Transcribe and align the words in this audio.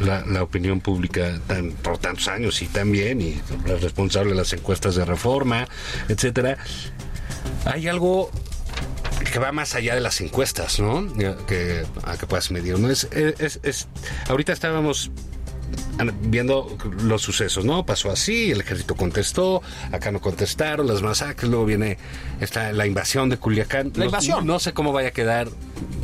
La, 0.00 0.24
la 0.24 0.42
opinión 0.42 0.80
pública 0.80 1.40
tan, 1.46 1.72
por 1.72 1.98
tantos 1.98 2.28
años 2.28 2.62
y 2.62 2.66
también, 2.66 3.20
y 3.20 3.40
la 3.66 3.76
responsable 3.76 4.30
de 4.30 4.36
las 4.36 4.52
encuestas 4.52 4.94
de 4.94 5.04
reforma, 5.04 5.66
etcétera. 6.08 6.58
Hay 7.64 7.88
algo 7.88 8.30
que 9.32 9.38
va 9.38 9.52
más 9.52 9.74
allá 9.74 9.94
de 9.94 10.00
las 10.00 10.20
encuestas, 10.20 10.80
¿no? 10.80 11.06
Que, 11.46 11.84
a 12.04 12.16
que 12.16 12.26
puedas 12.26 12.50
medir. 12.50 12.78
¿no? 12.78 12.90
Es, 12.90 13.08
es, 13.12 13.60
es, 13.62 13.88
ahorita 14.28 14.52
estábamos 14.52 15.10
viendo 16.22 16.76
los 17.02 17.22
sucesos, 17.22 17.64
¿no? 17.64 17.84
Pasó 17.84 18.10
así, 18.10 18.52
el 18.52 18.60
ejército 18.60 18.94
contestó, 18.94 19.62
acá 19.92 20.12
no 20.12 20.20
contestaron, 20.20 20.86
las 20.86 21.02
masacres, 21.02 21.50
luego 21.50 21.66
viene 21.66 21.98
esta, 22.40 22.72
la 22.72 22.86
invasión 22.86 23.28
de 23.28 23.36
Culiacán. 23.36 23.92
La 23.96 24.06
invasión. 24.06 24.46
No, 24.46 24.54
no 24.54 24.58
sé 24.60 24.72
cómo 24.72 24.92
vaya 24.92 25.08
a 25.08 25.12
quedar 25.12 25.48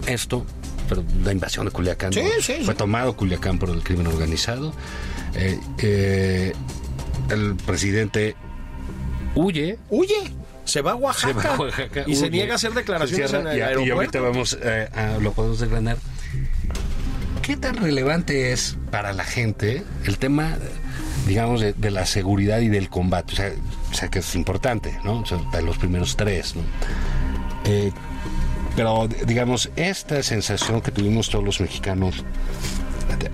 esto, 0.07 0.45
pero 0.89 1.03
la 1.25 1.33
invasión 1.33 1.67
de 1.67 1.73
Culiacán 1.73 2.13
Sí, 2.13 2.23
¿no? 2.23 2.29
sí, 2.43 2.55
fue 2.65 2.75
tomado 2.75 3.17
Culiacán 3.17 3.59
por 3.59 3.71
el 3.71 3.83
crimen 3.83 4.07
organizado. 4.07 4.73
Eh, 5.35 5.59
eh, 5.79 6.53
el 7.31 7.55
presidente 7.57 8.37
huye. 9.35 9.79
Huye. 9.91 10.33
Se 10.65 10.81
va 10.81 10.93
a 10.93 10.95
Oaxaca. 10.95 11.43
se 11.43 11.49
va 11.49 11.55
a 11.55 11.59
Oaxaca, 11.59 12.05
y 12.07 12.17
se 12.17 12.31
niega 12.31 12.55
a 12.55 12.57
hacer 12.57 12.73
declaraciones 12.73 13.33
en 13.33 13.47
el 13.47 13.57
y, 13.57 13.59
y 13.59 13.63
aeropuerto. 13.63 13.95
ahorita 13.95 14.21
vamos 14.21 14.59
eh, 14.63 14.89
a, 14.95 15.19
lo 15.21 15.33
podemos 15.33 15.61
desgranar. 15.61 15.99
¿Qué 17.43 17.57
tan 17.57 17.77
relevante 17.77 18.53
es 18.53 18.79
para 18.91 19.13
la 19.13 19.25
gente 19.25 19.83
el 20.05 20.17
tema, 20.17 20.57
digamos, 21.27 21.61
de, 21.61 21.75
de 21.75 21.91
la 21.91 22.07
seguridad 22.07 22.61
y 22.61 22.69
del 22.69 22.89
combate? 22.89 23.35
O 23.35 23.37
sea, 23.37 23.53
o 23.91 23.95
sea, 23.95 24.09
que 24.09 24.21
es 24.21 24.35
importante, 24.35 24.99
¿no? 25.05 25.21
O 25.21 25.27
sea, 25.27 25.39
los 25.61 25.77
primeros 25.77 26.17
tres, 26.17 26.57
¿no? 26.57 26.63
Eh, 27.67 27.93
pero, 28.77 29.09
digamos, 29.27 29.71
esta 29.77 30.23
sensación 30.23 30.81
que 30.81 30.91
tuvimos 30.91 31.29
todos 31.31 31.45
los 31.45 31.61
mexicanos 31.61 32.25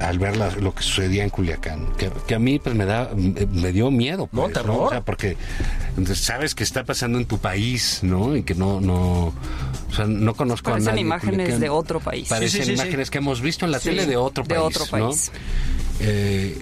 al 0.01 0.19
ver 0.19 0.37
la- 0.37 0.51
lo 0.57 0.75
que 0.75 0.83
sucedía 0.83 1.23
en 1.25 1.31
Culiacán, 1.31 1.87
que, 1.97 2.11
que 2.27 2.35
a 2.35 2.39
mí 2.39 2.59
pues 2.59 2.75
me 2.75 2.85
da 2.85 3.11
me, 3.15 3.47
me 3.47 3.73
dio 3.73 3.91
miedo, 3.91 4.29
No, 4.33 4.43
pues, 4.43 4.55
terror. 4.55 4.87
O 4.87 4.91
sea, 4.91 5.01
porque 5.03 5.37
sabes 6.15 6.55
que 6.55 6.65
está 6.65 6.85
pasando 6.85 7.19
en 7.19 7.27
tu 7.27 7.39
país, 7.39 8.01
¿no? 8.03 8.37
Y 8.37 8.43
que 8.43 8.55
no 8.55 8.81
no 8.81 9.33
o 9.91 9.95
sea, 9.95 10.07
no 10.07 10.35
conozco 10.35 10.71
Parecen 10.71 10.89
a 10.89 10.93
nadie. 10.93 11.01
en 11.03 11.07
imágenes 11.07 11.37
Culiacán. 11.37 11.61
de 11.61 11.69
otro 11.71 12.01
país. 12.01 12.29
Parecen 12.29 12.51
Sí, 12.51 12.57
sí, 12.59 12.63
sí, 12.73 12.77
sí. 12.77 12.83
imágenes 12.83 13.11
que 13.11 13.19
hemos 13.19 13.41
visto 13.41 13.65
en 13.65 13.71
la 13.73 13.79
Sí, 13.81 13.89
tele 13.91 14.07
de 14.07 14.17
otro 14.17 14.45
de 14.45 14.49
país. 14.55 14.61
otro 14.63 14.85
¿no? 14.99 15.07
país. 15.09 15.33
Eh, 16.01 16.59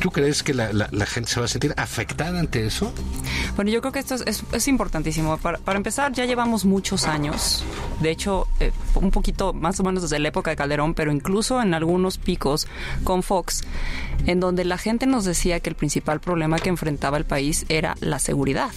¿Tú 0.00 0.10
crees 0.10 0.42
que 0.42 0.54
la, 0.54 0.72
la- 0.72 0.88
la 0.92 1.06
gente 1.06 1.30
se 1.30 1.40
va 1.40 1.46
a 1.46 1.48
sentir 1.48 1.74
afectada 1.76 2.40
ante 2.40 2.64
eso? 2.66 2.92
Bueno, 3.56 3.70
yo 3.70 3.80
creo 3.82 3.92
que 3.92 3.98
esto 3.98 4.14
es, 4.14 4.22
es- 4.26 4.44
es 4.52 4.68
importantísimo. 4.68 5.36
Para, 5.38 5.58
para 5.58 5.76
empezar, 5.76 6.12
ya 6.12 6.24
llevamos 6.24 6.64
muchos 6.64 7.04
años, 7.06 7.62
de 8.00 8.10
hecho, 8.10 8.46
eh, 8.60 8.72
un 8.94 9.10
poquito 9.10 9.52
más 9.52 9.78
o 9.80 9.82
menos 9.84 10.02
desde 10.02 10.18
la 10.18 10.28
época 10.28 10.50
de 10.50 10.56
Calderón, 10.56 10.94
pero 10.94 11.12
incluso 11.12 11.60
en 11.60 11.74
algunos 11.74 12.16
picos 12.18 12.66
con 13.04 13.22
Fox, 13.22 13.62
en 14.26 14.40
donde 14.40 14.64
la 14.64 14.78
gente 14.78 15.06
nos 15.06 15.24
decía 15.24 15.60
que 15.60 15.68
el 15.70 15.76
principal 15.76 16.20
problema 16.20 16.58
que 16.58 16.70
enfrentaba 16.70 17.18
el 17.18 17.24
país 17.26 17.66
era 17.68 17.94
la 18.00 18.18
seguridad. 18.18 18.70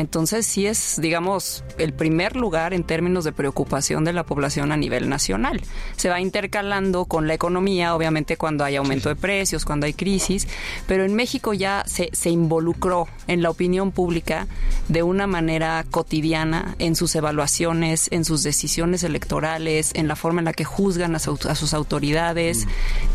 Entonces, 0.00 0.46
sí 0.46 0.66
es, 0.66 0.98
digamos, 1.00 1.62
el 1.76 1.92
primer 1.92 2.34
lugar 2.34 2.72
en 2.72 2.84
términos 2.84 3.24
de 3.24 3.32
preocupación 3.32 4.02
de 4.02 4.14
la 4.14 4.24
población 4.24 4.72
a 4.72 4.76
nivel 4.78 5.10
nacional. 5.10 5.60
Se 5.96 6.08
va 6.08 6.20
intercalando 6.22 7.04
con 7.04 7.26
la 7.28 7.34
economía, 7.34 7.94
obviamente 7.94 8.38
cuando 8.38 8.64
hay 8.64 8.76
aumento 8.76 9.10
de 9.10 9.16
precios, 9.16 9.66
cuando 9.66 9.84
hay 9.84 9.92
crisis, 9.92 10.48
pero 10.86 11.04
en 11.04 11.14
México 11.14 11.52
ya 11.52 11.84
se, 11.86 12.08
se 12.12 12.30
involucró 12.30 13.08
en 13.26 13.42
la 13.42 13.50
opinión 13.50 13.92
pública 13.92 14.46
de 14.88 15.02
una 15.02 15.26
manera 15.26 15.84
cotidiana 15.90 16.74
en 16.78 16.96
sus 16.96 17.14
evaluaciones, 17.14 18.08
en 18.10 18.24
sus 18.24 18.42
decisiones 18.42 19.04
electorales, 19.04 19.90
en 19.94 20.08
la 20.08 20.16
forma 20.16 20.40
en 20.40 20.46
la 20.46 20.54
que 20.54 20.64
juzgan 20.64 21.14
a, 21.14 21.18
su- 21.18 21.38
a 21.46 21.54
sus 21.54 21.74
autoridades. 21.74 22.66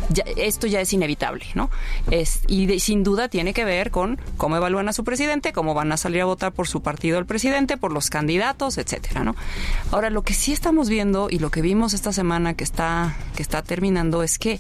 Ya- 0.09 0.23
esto 0.37 0.67
ya 0.67 0.81
es 0.81 0.93
inevitable, 0.93 1.45
¿no? 1.55 1.71
Es, 2.11 2.41
y 2.47 2.67
de- 2.67 2.79
sin 2.79 3.03
duda 3.03 3.27
tiene 3.27 3.53
que 3.55 3.65
ver 3.65 3.89
con 3.89 4.19
cómo 4.37 4.55
evalúan 4.57 4.87
a 4.87 4.93
su 4.93 5.03
presidente, 5.03 5.51
cómo 5.51 5.73
van 5.73 5.91
a 5.91 5.97
salir 5.97 6.21
a 6.21 6.25
votar 6.25 6.51
por 6.53 6.67
su 6.67 6.74
partido 6.81 7.19
el 7.19 7.25
presidente, 7.25 7.77
por 7.77 7.91
los 7.91 8.09
candidatos, 8.09 8.77
etcétera, 8.77 9.23
¿no? 9.23 9.35
Ahora, 9.91 10.09
lo 10.09 10.23
que 10.23 10.33
sí 10.33 10.51
estamos 10.53 10.89
viendo 10.89 11.27
y 11.29 11.39
lo 11.39 11.49
que 11.51 11.61
vimos 11.61 11.93
esta 11.93 12.11
semana 12.13 12.53
que 12.53 12.63
está, 12.63 13.15
que 13.35 13.41
está 13.43 13.61
terminando 13.61 14.23
es 14.23 14.37
que 14.39 14.59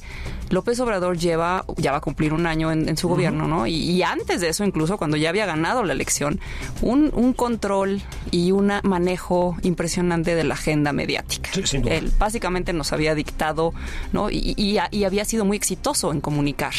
López 0.49 0.79
Obrador 0.79 1.17
lleva, 1.17 1.65
ya 1.77 1.91
va 1.91 1.97
a 1.97 2.01
cumplir 2.01 2.33
un 2.33 2.45
año 2.45 2.71
en, 2.71 2.87
en 2.89 2.97
su 2.97 3.07
gobierno, 3.07 3.47
¿no? 3.47 3.67
Y, 3.67 3.75
y 3.75 4.03
antes 4.03 4.41
de 4.41 4.49
eso, 4.49 4.63
incluso 4.63 4.97
cuando 4.97 5.17
ya 5.17 5.29
había 5.29 5.45
ganado 5.45 5.83
la 5.83 5.93
elección, 5.93 6.39
un, 6.81 7.11
un 7.13 7.33
control 7.33 8.01
y 8.31 8.51
un 8.51 8.71
manejo 8.83 9.57
impresionante 9.63 10.35
de 10.35 10.43
la 10.43 10.53
agenda 10.55 10.93
mediática. 10.93 11.49
Sí, 11.53 11.63
sin 11.65 11.81
duda. 11.81 11.95
Él 11.95 12.11
básicamente 12.19 12.73
nos 12.73 12.93
había 12.93 13.15
dictado, 13.15 13.73
¿no? 14.13 14.29
Y, 14.29 14.53
y- 14.57 14.77
y 14.91 15.03
había 15.03 15.25
sido 15.25 15.45
muy 15.45 15.57
exitoso 15.57 16.11
en 16.11 16.21
comunicar. 16.21 16.73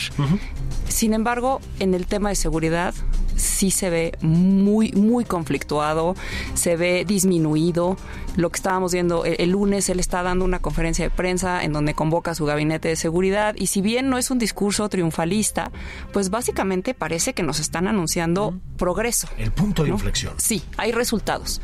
Sin 0.89 1.13
embargo, 1.15 1.61
en 1.81 1.95
el 1.95 2.07
tema 2.07 2.29
de 2.31 2.35
seguridad 2.37 2.95
sí 3.37 3.71
se 3.71 3.91
ve 3.91 4.13
muy, 4.21 4.93
muy 4.93 5.25
conflictuado, 5.25 6.15
se 6.55 6.77
ve 6.77 7.05
disminuido. 7.07 7.97
Lo 8.37 8.51
que 8.51 8.57
estábamos 8.57 8.93
viendo 8.93 9.25
el, 9.25 9.37
el 9.39 9.51
lunes, 9.51 9.89
él 9.89 9.99
está 10.01 10.23
dando 10.23 10.45
una 10.45 10.61
conferencia 10.61 11.05
de 11.05 11.11
prensa 11.11 11.65
en 11.65 11.73
donde 11.73 11.95
convoca 11.95 12.31
a 12.31 12.35
su 12.35 12.45
gabinete 12.45 12.89
de 12.89 12.97
seguridad 12.97 13.55
y 13.57 13.67
si 13.67 13.81
bien 13.81 14.09
no 14.11 14.19
es 14.19 14.31
un 14.31 14.39
discurso 14.39 14.89
triunfalista, 14.89 15.71
pues 16.13 16.31
básicamente 16.31 16.95
parece 16.95 17.33
que 17.35 17.43
nos 17.43 17.61
están 17.61 17.89
anunciando 17.89 18.55
progreso. 18.77 19.29
El 19.39 19.53
punto 19.53 19.83
de 19.83 19.89
¿no? 19.91 19.95
inflexión. 19.97 20.35
Sí, 20.37 20.63
hay 20.77 20.93
resultados. 20.93 21.61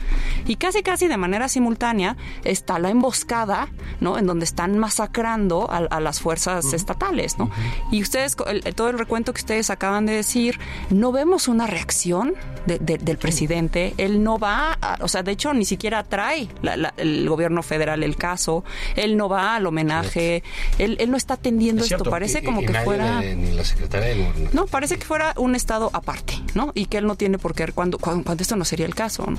Y 0.46 0.56
casi 0.56 0.82
casi 0.82 1.08
de 1.08 1.16
manera 1.16 1.48
simultánea 1.48 2.16
está 2.44 2.78
la 2.78 2.90
emboscada, 2.90 3.68
¿no? 4.00 4.18
En 4.18 4.26
donde 4.26 4.44
están 4.44 4.78
masacrando 4.78 5.70
a, 5.70 5.78
a 5.78 6.00
las 6.00 6.20
fuerzas 6.20 6.72
estatales, 6.72 7.38
¿no? 7.38 7.50
Y 7.90 8.02
ustedes, 8.02 8.36
el- 8.46 8.62
todo 8.74 8.88
el 8.88 8.98
recuento 8.98 9.32
que 9.34 9.40
ustedes 9.40 9.68
acaban 9.70 10.06
de 10.06 10.14
decir, 10.14 10.58
no 10.90 11.12
vemos 11.12 11.48
una 11.48 11.66
reacción 11.66 12.34
de- 12.66 12.78
de- 12.78 12.98
del 12.98 13.18
presidente. 13.18 13.94
Él 13.98 14.22
no 14.22 14.38
va, 14.38 14.78
a- 14.80 14.96
o 15.00 15.08
sea, 15.08 15.22
de 15.22 15.32
hecho 15.32 15.52
ni 15.52 15.64
siquiera 15.64 16.02
trae 16.04 16.48
la- 16.62 16.76
la- 16.76 16.94
el 16.96 17.28
gobierno 17.28 17.62
federal 17.62 18.02
el 18.02 18.16
caso. 18.16 18.64
Él 18.96 19.16
no 19.16 19.28
va 19.28 19.56
al 19.56 19.66
homenaje. 19.66 20.42
Él, 20.78 20.96
él 21.00 21.10
no 21.10 21.16
está 21.16 21.34
atendiendo 21.34 21.80
Es 21.82 21.86
esto. 21.86 21.96
cierto. 21.98 22.10
Parece 22.10 22.38
Y- 22.40 22.44
como 22.44 22.62
y 22.62 22.66
que 22.66 22.72
nadie 22.72 22.84
fuera... 22.84 23.20
de- 23.20 23.36
ni 23.36 23.50
la 23.52 23.64
secretaria 23.64 24.08
de 24.08 24.14
Gobernación. 24.16 24.50
No, 24.52 24.66
parece 24.66 24.98
que 24.98 25.04
fuera 25.04 25.34
un 25.36 25.54
estado 25.54 25.90
aparte, 25.92 26.34
¿no? 26.54 26.72
Y 26.74 26.86
que 26.86 26.98
él 26.98 27.06
no 27.06 27.16
tiene 27.16 27.38
por 27.38 27.54
qué 27.54 27.66
cuando, 27.72 27.98
cuando, 27.98 28.24
cuando 28.24 28.42
esto 28.42 28.56
no 28.56 28.64
sería 28.64 28.86
el 28.86 28.94
caso, 28.94 29.26
¿no? 29.28 29.38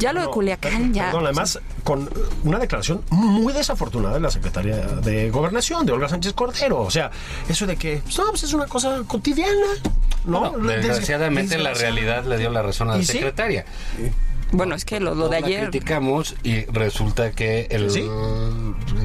Ya 0.00 0.12
lo 0.12 0.20
de 0.20 0.28
Culiacán 0.28 0.94
ya. 0.94 1.06
Perdón, 1.06 1.24
además, 1.26 1.58
con 1.84 2.08
una 2.44 2.58
declaración 2.58 3.02
muy 3.10 3.52
desafortunada 3.52 4.14
de 4.14 4.20
la 4.20 4.30
secretaria 4.30 4.76
de 4.76 5.30
Gobernación, 5.30 5.84
de 5.86 5.92
Olga 5.92 6.08
Sánchez 6.08 6.32
Cordero. 6.32 6.80
O 6.80 6.90
sea, 6.90 7.10
eso 7.48 7.66
de 7.66 7.76
que, 7.76 8.00
pues, 8.04 8.18
no, 8.18 8.26
pues 8.28 8.42
es 8.44 8.52
una 8.52 8.66
cosa 8.66 9.02
cotidiana, 9.06 9.50
¿no? 10.24 10.50
Bueno, 10.52 10.68
desgraciadamente 10.68 11.58
la 11.58 11.74
realidad 11.74 12.24
le 12.24 12.38
dio 12.38 12.50
la 12.50 12.62
razón 12.62 12.90
a 12.90 12.96
la 12.96 12.98
¿Y 13.02 13.04
sí? 13.04 13.18
Bueno, 14.52 14.74
es 14.74 14.84
que 14.84 15.00
lo, 15.00 15.14
lo 15.14 15.28
de 15.28 15.40
la 15.40 15.46
ayer. 15.46 15.70
criticamos 15.70 16.34
y 16.42 16.64
resulta 16.66 17.32
que 17.32 17.68
el 17.70 17.90
¿Sí? 17.90 18.04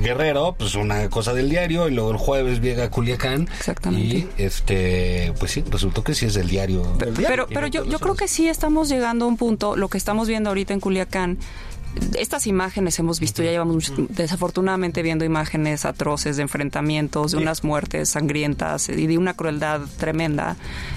Guerrero, 0.01 0.55
pues 0.57 0.75
una 0.75 1.09
cosa 1.09 1.33
del 1.33 1.49
diario, 1.49 1.87
y 1.87 1.91
luego 1.91 2.11
el 2.11 2.17
jueves 2.17 2.61
llega 2.61 2.85
a 2.85 2.89
Culiacán. 2.89 3.47
Exactamente. 3.57 4.17
Y 4.17 4.27
este, 4.37 5.33
pues 5.39 5.51
sí, 5.51 5.63
resultó 5.69 6.03
que 6.03 6.13
sí 6.15 6.25
es 6.25 6.33
del 6.33 6.47
diario. 6.47 6.83
Pero, 7.27 7.47
pero 7.47 7.67
yo, 7.67 7.85
yo 7.85 7.99
creo 7.99 8.15
que 8.15 8.27
sí 8.27 8.47
estamos 8.47 8.89
llegando 8.89 9.25
a 9.25 9.27
un 9.27 9.37
punto, 9.37 9.75
lo 9.75 9.87
que 9.89 9.97
estamos 9.97 10.27
viendo 10.27 10.49
ahorita 10.49 10.73
en 10.73 10.79
Culiacán. 10.79 11.37
Estas 12.17 12.47
imágenes 12.47 12.97
hemos 12.99 13.19
visto, 13.19 13.41
ya 13.43 13.51
llevamos 13.51 13.75
mucho- 13.75 14.07
desafortunadamente 14.09 15.01
viendo 15.01 15.25
imágenes 15.25 15.85
atroces 15.85 16.35
de 16.37 16.43
enfrentamientos, 16.43 17.31
de 17.31 17.37
unas 17.37 17.63
muertes 17.63 18.09
sangrientas 18.09 18.89
y 18.89 19.07
de 19.07 19.17
una 19.17 19.33
crueldad 19.33 19.81
tremenda. 19.97 20.55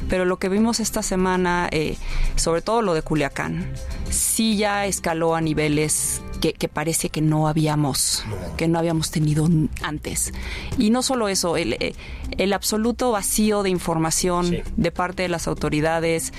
Pero 0.09 0.25
lo 0.25 0.39
que 0.39 0.49
vimos 0.49 0.81
esta 0.81 1.03
semana, 1.03 1.69
eh, 1.73 1.97
sobre 2.37 2.62
todo 2.62 2.83
lo 2.83 2.95
de 2.95 3.03
Culiacán, 3.03 3.73
sí 4.11 4.56
ya 4.56 4.87
escaló 4.87 5.35
a 5.35 5.41
niveles 5.41 6.21
que, 6.41 6.53
que 6.53 6.69
parece 6.69 7.09
que 7.11 7.21
no 7.21 7.49
habíamos, 7.49 8.25
que 8.56 8.69
no 8.69 8.79
habíamos 8.79 9.11
tenido 9.11 9.49
antes. 9.83 10.33
Y 10.79 10.91
no 10.91 11.03
solo 11.03 11.29
eso, 11.29 11.56
el, 11.56 11.73
eh, 11.75 11.95
el 12.39 12.53
absoluto 12.53 13.11
vacío 13.11 13.62
de 13.62 13.71
información 13.71 14.47
Sí. 14.47 14.62
de 14.77 14.91
parte 14.93 15.23
de 15.23 15.29
las 15.29 15.49
autoridades, 15.49 16.33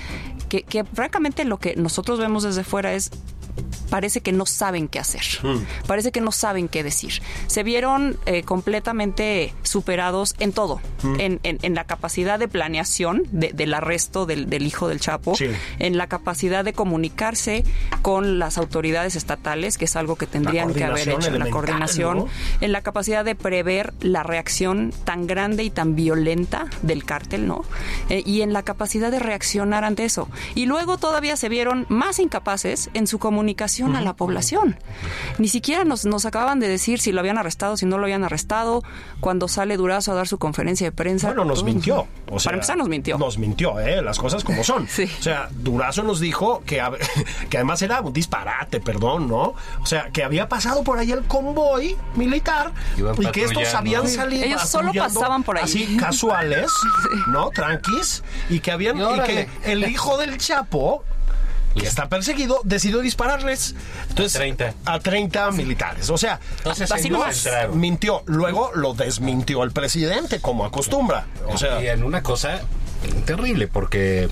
que, 0.48 0.62
que 0.62 0.84
francamente 0.84 1.44
lo 1.44 1.58
que 1.58 1.76
nosotros 1.76 2.18
vemos 2.18 2.42
desde 2.42 2.64
fuera 2.64 2.94
es 2.94 3.10
parece 3.90 4.20
que 4.20 4.32
no 4.32 4.46
saben 4.46 4.88
qué 4.88 4.98
hacer, 5.00 5.22
parece 5.86 6.12
que 6.12 6.20
no 6.20 6.32
saben 6.32 6.68
qué 6.68 6.82
decir. 6.82 7.20
Se 7.48 7.62
vieron 7.62 8.16
eh, 8.26 8.42
completamente 8.44 9.52
superados 9.62 10.34
en 10.38 10.52
todo, 10.52 10.80
en, 11.18 11.40
en- 11.42 11.58
en 11.62 11.74
la 11.74 11.84
capacidad 11.84 12.38
de 12.38 12.48
planeación 12.48 13.24
de- 13.32 13.52
del 13.52 13.74
arresto 13.74 14.26
del, 14.26 14.48
del 14.48 14.66
hijo 14.66 14.88
del 14.88 15.00
Chapo, 15.00 15.34
Sí. 15.34 15.46
en 15.78 15.96
la 15.98 16.06
capacidad 16.06 16.64
de 16.64 16.72
comunicarse 16.72 17.64
con 18.02 18.38
las 18.38 18.58
autoridades 18.58 19.16
estatales, 19.16 19.76
que 19.78 19.84
es 19.86 19.96
algo 19.96 20.16
que 20.16 20.26
tendrían 20.26 20.72
que 20.72 20.84
haber 20.84 21.08
hecho, 21.08 21.30
la 21.32 21.50
coordinación, 21.50 22.18
¿no? 22.18 22.28
en 22.60 22.72
la 22.72 22.82
capacidad 22.82 23.24
de 23.24 23.34
prever 23.34 23.92
la 24.00 24.22
reacción 24.22 24.92
tan 25.04 25.26
grande 25.26 25.64
y 25.64 25.70
tan 25.70 25.96
violenta 25.96 26.66
del 26.82 27.04
cártel, 27.04 27.46
¿no? 27.46 27.64
Eh, 28.08 28.22
y 28.24 28.42
en 28.42 28.52
la 28.52 28.62
capacidad 28.62 29.10
de 29.10 29.18
reaccionar 29.18 29.84
ante 29.84 30.04
eso. 30.04 30.28
Y 30.54 30.66
luego 30.66 30.96
todavía 30.98 31.36
se 31.36 31.48
vieron 31.48 31.86
más 31.88 32.18
incapaces 32.18 32.90
en 32.94 33.06
su 33.06 33.18
comunicación 33.18 33.79
a 33.86 34.00
la 34.00 34.14
población. 34.14 34.76
Ni 35.38 35.48
siquiera 35.48 35.84
nos, 35.84 36.04
nos 36.04 36.26
acababan 36.26 36.60
de 36.60 36.68
decir 36.68 37.00
si 37.00 37.12
lo 37.12 37.20
habían 37.20 37.38
arrestado, 37.38 37.76
si 37.76 37.86
no 37.86 37.98
lo 37.98 38.04
habían 38.04 38.24
arrestado, 38.24 38.82
cuando 39.20 39.48
sale 39.48 39.76
Durazo 39.76 40.12
a 40.12 40.14
dar 40.14 40.28
su 40.28 40.38
conferencia 40.38 40.86
de 40.86 40.92
prensa. 40.92 41.28
Bueno, 41.28 41.44
nos 41.44 41.64
mintió. 41.64 42.06
O 42.30 42.38
sea, 42.38 42.50
Para 42.50 42.56
empezar, 42.56 42.76
nos 42.76 42.88
mintió. 42.88 43.18
Nos 43.18 43.38
mintió, 43.38 43.80
¿eh? 43.80 44.02
Las 44.02 44.18
cosas 44.18 44.44
como 44.44 44.64
son. 44.64 44.88
Sí. 45.00 45.08
O 45.20 45.22
sea, 45.22 45.48
Durazo 45.52 46.02
nos 46.02 46.20
dijo 46.20 46.62
que, 46.66 46.82
que 47.50 47.56
además 47.56 47.80
era 47.80 48.00
un 48.00 48.12
disparate, 48.12 48.80
perdón, 48.80 49.28
¿no? 49.28 49.54
O 49.80 49.86
sea, 49.86 50.10
que 50.10 50.24
había 50.24 50.48
pasado 50.48 50.82
por 50.82 50.98
ahí 50.98 51.12
el 51.12 51.22
convoy 51.22 51.96
militar 52.16 52.72
y 53.18 53.26
que 53.30 53.44
estos 53.44 53.74
habían 53.74 54.08
salido. 54.08 54.44
Ellos 54.44 54.62
solo 54.68 54.92
pasaban 54.92 55.42
por 55.42 55.58
ahí. 55.58 55.64
Así, 55.64 55.96
casuales, 56.00 56.70
¿no? 57.28 57.50
Tranquis. 57.50 58.22
Y 58.48 58.60
que 58.60 58.72
habían. 58.72 58.98
Y 58.98 59.20
que 59.20 59.48
el 59.64 59.88
hijo 59.88 60.18
del 60.18 60.38
Chapo. 60.38 61.04
Que 61.74 61.86
está 61.86 62.08
perseguido, 62.08 62.60
decidió 62.64 63.00
dispararles 63.00 63.74
Entonces, 64.08 64.34
A 64.36 64.38
30. 64.40 64.74
a 64.84 64.98
30 64.98 65.50
militares. 65.52 66.10
O 66.10 66.18
sea, 66.18 66.40
Entonces, 66.58 66.90
Así 66.90 67.10
mintió. 67.72 68.22
Luego 68.26 68.72
lo 68.74 68.94
desmintió 68.94 69.62
el 69.62 69.70
presidente, 69.70 70.40
como 70.40 70.64
acostumbra. 70.64 71.26
O 71.48 71.56
sea, 71.56 71.82
y 71.82 71.88
en 71.88 72.02
una 72.02 72.22
cosa 72.22 72.60
terrible, 73.24 73.68
porque 73.68 74.28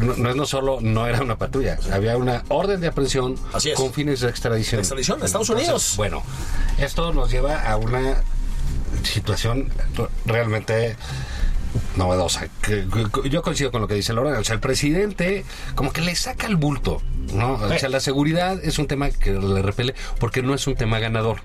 no, 0.00 0.14
no 0.16 0.30
es 0.30 0.36
no 0.36 0.46
solo 0.46 0.78
no 0.80 1.06
era 1.06 1.20
una 1.20 1.36
patrulla, 1.36 1.78
había 1.92 2.16
una 2.16 2.42
orden 2.48 2.80
de 2.80 2.88
aprehensión 2.88 3.36
Así 3.52 3.72
con 3.74 3.92
fines 3.92 4.20
de 4.20 4.28
extradición. 4.28 4.80
Extradición 4.80 5.22
a 5.22 5.26
Estados 5.26 5.50
Unidos. 5.50 5.94
Bueno, 5.96 6.22
esto 6.78 7.12
nos 7.12 7.30
lleva 7.30 7.62
a 7.62 7.76
una 7.76 8.22
situación 9.02 9.72
realmente 10.26 10.96
novedosa. 11.96 12.48
Yo 13.30 13.42
coincido 13.42 13.70
con 13.70 13.80
lo 13.80 13.88
que 13.88 13.94
dice 13.94 14.12
Lorena. 14.12 14.38
O 14.38 14.44
sea, 14.44 14.54
el 14.54 14.60
presidente 14.60 15.44
como 15.74 15.92
que 15.92 16.00
le 16.00 16.14
saca 16.14 16.46
el 16.46 16.56
bulto, 16.56 17.02
¿no? 17.32 17.54
O 17.54 17.78
sea, 17.78 17.88
la 17.88 18.00
seguridad 18.00 18.58
es 18.62 18.78
un 18.78 18.86
tema 18.86 19.10
que 19.10 19.32
le 19.32 19.62
repele 19.62 19.94
porque 20.20 20.42
no 20.42 20.54
es 20.54 20.66
un 20.66 20.74
tema 20.74 20.98
ganador. 20.98 21.38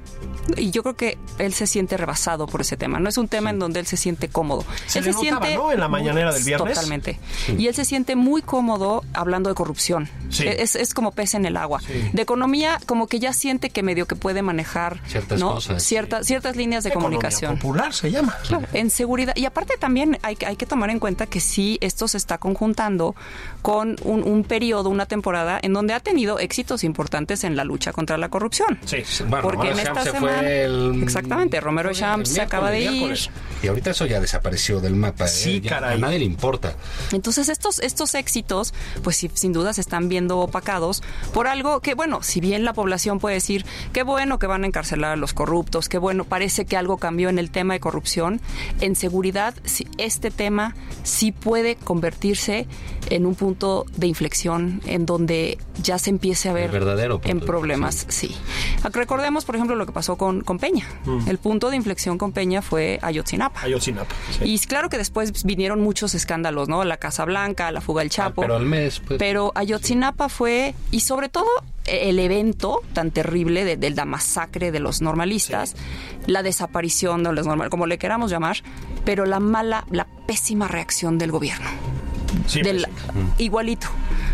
Y 0.58 0.72
yo 0.72 0.82
creo 0.84 0.96
que 0.96 1.18
él 1.38 1.54
se 1.54 1.68
siente 1.68 1.96
rebasado 1.98 2.48
por 2.48 2.62
ese 2.62 2.76
tema. 2.78 3.00
No 3.00 3.10
es 3.10 3.18
un 3.18 3.28
tema 3.28 3.50
en 3.52 3.60
donde 3.60 3.80
él 3.80 3.86
se 3.88 3.98
siente 3.98 4.28
cómodo. 4.30 4.66
Se 4.88 5.00
él 5.00 5.06
le 5.06 5.12
notaba, 5.12 5.50
¿no? 5.50 5.72
En 5.72 5.80
la 5.80 5.88
mañanera 5.88 6.34
del 6.34 6.44
viernes. 6.44 6.74
Totalmente. 6.76 7.20
Y 7.58 7.68
él 7.68 7.76
se 7.76 7.86
siente 7.86 8.16
muy 8.16 8.42
cómodo 8.42 9.04
hablando 9.14 9.50
de 9.50 9.56
corrupción. 9.56 10.10
Sí. 10.30 10.46
Es, 10.48 10.76
es 10.76 10.94
como 10.94 11.12
pez 11.12 11.34
en 11.36 11.46
el 11.46 11.58
agua. 11.58 11.80
De 12.14 12.22
economía, 12.22 12.80
como 12.86 13.08
que 13.08 13.20
ya 13.20 13.34
siente 13.34 13.70
que 13.70 13.84
medio 13.84 14.08
que 14.08 14.16
puede 14.16 14.42
manejar 14.42 15.02
Ciertas 15.08 15.40
¿no? 15.40 15.54
cosas, 15.56 15.84
Ciertas, 15.84 16.26
ciertas 16.26 16.56
líneas 16.56 16.84
de 16.84 16.90
economía 16.90 17.18
comunicación. 17.20 17.56
popular 17.58 17.94
se 17.94 18.12
llama. 18.12 18.36
Claro, 18.48 18.66
en 18.74 18.90
seguridad. 18.90 19.34
Y 19.36 19.46
aparte 19.46 19.76
también 19.78 20.18
hay, 20.24 20.36
que- 20.36 20.46
hay 20.46 20.56
que 20.56 20.66
tomar 20.66 20.90
en 20.90 21.00
cuenta 21.00 21.26
que 21.28 21.40
sí, 21.40 21.78
esto 21.82 22.08
se 22.08 22.18
está 22.18 22.38
conjuntando 22.38 23.16
con 23.62 23.96
un, 24.04 24.24
un 24.24 24.44
periodo, 24.44 24.90
una 24.90 25.06
temporada 25.06 25.60
en 25.62 25.69
donde 25.74 25.94
ha 25.94 26.00
tenido 26.00 26.40
éxitos 26.40 26.84
importantes 26.84 27.44
en 27.44 27.56
la 27.56 27.64
lucha 27.64 27.92
contra 27.94 28.18
la 28.18 28.30
corrupción. 28.30 28.80
Sí. 28.86 28.98
Bueno, 29.28 29.44
Porque 29.44 29.70
Romero 29.70 29.74
en 29.74 29.80
esta 29.88 30.04
se 30.04 30.10
fue 30.12 30.30
semana- 30.30 30.50
el- 30.50 31.04
Exactamente, 31.04 31.60
Romero 31.62 31.92
Champ 31.94 32.26
se 32.26 32.42
acaba 32.42 32.72
de 32.72 32.82
ir. 32.82 33.18
Y 33.62 33.68
ahorita 33.68 33.92
eso 33.92 34.06
ya 34.06 34.20
desapareció 34.20 34.80
del 34.80 34.96
mapa. 34.96 35.26
¿eh? 35.26 35.28
Sí, 35.28 35.62
caray. 35.62 35.96
A 35.96 36.00
nadie 36.00 36.20
le 36.20 36.26
importa. 36.26 36.76
Entonces 37.12 37.50
estos, 37.50 37.80
estos 37.80 38.16
éxitos, 38.16 38.74
pues 39.04 39.18
sí, 39.18 39.30
sin 39.34 39.54
duda 39.54 39.74
se 39.74 39.82
están 39.82 40.10
viendo 40.10 40.40
opacados 40.40 41.04
por 41.34 41.48
algo 41.48 41.82
que, 41.82 41.94
bueno, 41.94 42.24
si 42.24 42.40
bien 42.40 42.64
la 42.66 42.74
población 42.74 43.20
puede 43.20 43.36
decir, 43.36 43.66
qué 43.94 44.04
bueno 44.04 44.40
que 44.40 44.48
van 44.48 44.64
a 44.64 44.68
encarcelar 44.68 45.12
a 45.12 45.16
los 45.18 45.34
corruptos, 45.34 45.90
qué 45.90 45.98
bueno, 45.98 46.24
parece 46.24 46.66
que 46.66 46.78
algo 46.78 46.98
cambió 46.98 47.30
en 47.30 47.38
el 47.38 47.52
tema 47.52 47.74
de 47.74 47.80
corrupción, 47.80 48.42
en 48.82 48.96
seguridad, 48.96 49.54
este 49.98 50.32
tema 50.32 50.76
sí 51.04 51.32
puede 51.32 51.76
convertirse 51.76 52.66
en 53.10 53.26
un 53.26 53.36
punto 53.36 53.86
de 53.98 54.08
inflexión 54.08 54.82
en 54.86 55.06
donde 55.06 55.58
ya 55.82 55.98
se 55.98 56.10
empiece 56.10 56.50
a 56.50 56.54
ver 56.54 56.72
verdadero 56.72 57.22
en 57.24 57.40
problemas, 57.40 58.06
sí. 58.10 58.36
Recordemos, 58.92 59.46
por 59.46 59.56
ejemplo, 59.56 59.76
lo 59.76 59.86
que 59.86 59.92
pasó 59.92 60.18
con, 60.18 60.42
con 60.42 60.60
Peña. 60.60 60.86
El 61.28 61.38
punto 61.38 61.70
de 61.70 61.76
inflexión 61.78 62.18
con 62.18 62.32
Peña 62.32 62.62
fue 62.62 63.00
Ayotzinapa. 63.02 63.62
Ayotzinapa. 63.62 64.14
sí. 64.38 64.44
Y 64.46 64.60
claro 64.60 64.90
que 64.90 64.98
después 64.98 65.44
vinieron 65.44 65.82
muchos 65.82 66.16
escándalos, 66.16 66.68
¿no? 66.70 66.84
La 66.84 66.98
Casa 66.98 67.26
Blanca, 67.26 67.72
la 67.72 67.82
fuga 67.82 68.02
del 68.02 68.10
Chapo. 68.10 68.42
Ah, 68.42 68.46
pero 68.46 68.56
al 68.56 68.66
mes, 68.66 69.00
pues. 69.00 69.20
Pero 69.20 69.52
Ayotzinapa 69.56 70.30
fue, 70.30 70.76
y 70.92 71.02
sobre 71.02 71.30
todo 71.30 71.48
el 71.86 72.20
evento 72.20 72.82
tan 72.94 73.12
terrible 73.12 73.64
de, 73.66 73.78
de 73.78 73.90
la 73.90 74.06
masacre 74.06 74.72
de 74.72 74.80
los 74.80 75.02
normalistas, 75.02 75.76
la 76.28 76.44
desaparición 76.44 77.24
de 77.24 77.34
los 77.34 77.46
normalistas, 77.46 77.72
como 77.72 77.88
le 77.88 77.98
queramos 77.98 78.30
llamar, 78.30 78.58
pero 79.06 79.26
la 79.26 79.40
mala, 79.40 79.86
la 79.90 80.08
pésima 80.28 80.68
reacción 80.68 81.18
del 81.18 81.32
gobierno. 81.32 81.70
Sí, 82.48 82.62
Del- 82.62 82.88
pues, 83.12 83.26
igualito. 83.38 83.88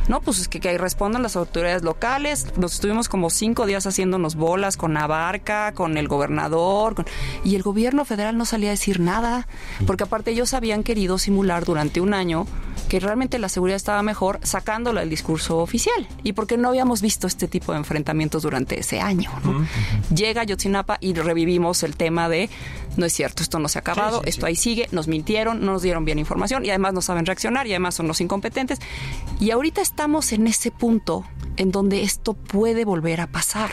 No, 0.08 0.22
pues 0.22 0.40
es 0.40 0.48
que, 0.48 0.60
que 0.60 0.78
respondan 0.78 1.24
las 1.24 1.36
autoridades 1.36 1.84
locales. 1.84 2.46
Nos 2.58 2.74
estuvimos 2.76 3.10
como 3.10 3.30
cinco 3.30 3.66
días 3.66 3.88
haciéndonos 3.88 4.36
bolas 4.36 4.78
con 4.78 4.96
Abarca, 4.98 5.72
con 5.74 5.98
el 5.98 6.08
gobernador, 6.08 6.96
con- 6.96 7.06
y 7.44 7.56
el 7.56 7.64
gobierno 7.64 8.06
federal 8.06 8.38
no 8.38 8.46
salía 8.46 8.70
a 8.70 8.72
decir 8.72 9.00
nada, 9.00 9.48
porque 9.88 10.04
aparte 10.04 10.32
ellos 10.32 10.54
habían 10.54 10.84
querido 10.84 11.18
simular 11.18 11.66
durante 11.66 12.02
un 12.02 12.14
año 12.14 12.46
que 12.90 13.00
realmente 13.00 13.40
la 13.40 13.50
seguridad 13.50 13.78
estaba 13.78 14.04
mejor 14.04 14.40
sacándolo 14.44 15.00
del 15.00 15.10
discurso 15.10 15.58
oficial 15.58 16.08
y 16.24 16.34
porque 16.34 16.56
no 16.56 16.68
habíamos 16.70 17.02
visto 17.02 17.26
este 17.26 17.48
tipo 17.48 17.72
de 17.72 17.80
enfrentamientos 17.80 18.44
durante 18.44 18.80
ese 18.80 19.02
año. 19.02 19.32
¿no? 19.44 19.66
Llega 20.16 20.44
Yotzinapa 20.44 20.98
y 21.02 21.14
revivimos 21.16 21.82
el 21.82 21.96
tema 21.96 22.30
de 22.30 22.48
no 22.98 23.06
es 23.06 23.14
cierto, 23.14 23.44
esto 23.44 23.60
no 23.60 23.68
se 23.68 23.78
ha 23.78 23.82
acabado, 23.82 24.18
Sí, 24.20 24.24
sí, 24.26 24.30
esto 24.30 24.42
sí. 24.42 24.48
ahí 24.48 24.56
sigue, 24.56 24.88
nos 24.92 25.08
mintieron, 25.08 25.62
no 25.66 25.74
nos 25.74 25.82
dieron 25.82 26.06
bien 26.06 26.20
información 26.20 26.66
y 26.66 26.70
además 26.70 26.94
no 26.94 27.02
saben 27.02 27.26
reaccionar 27.26 27.68
y 27.68 27.72
además 27.72 27.96
son 27.96 28.08
los 28.08 28.22
incompetentes. 28.22 28.80
Y 29.40 29.52
ahorita 29.52 29.82
estamos 29.82 30.32
en 30.32 30.48
ese 30.48 30.72
punto 30.72 31.26
en 31.58 31.72
donde 31.72 32.04
esto 32.04 32.34
puede 32.34 32.84
volver 32.86 33.22
a 33.22 33.28
pasar. 33.28 33.72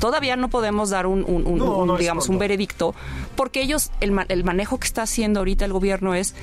Todavía 0.00 0.36
no 0.36 0.48
podemos 0.50 0.90
dar 0.90 1.06
un, 1.06 1.24
un- 1.24 1.46
un- 1.46 1.58
No, 1.58 1.76
un, 1.78 1.86
no 1.88 1.96
digamos, 1.96 2.28
un 2.28 2.38
veredicto, 2.38 2.94
porque 3.36 3.60
ellos, 3.62 3.90
el, 4.00 4.12
ma- 4.12 4.26
el 4.28 4.44
manejo 4.44 4.78
que 4.78 4.86
está 4.86 5.02
haciendo 5.02 5.40
ahorita 5.40 5.64
el 5.64 5.72
gobierno 5.72 6.14
es, 6.14 6.34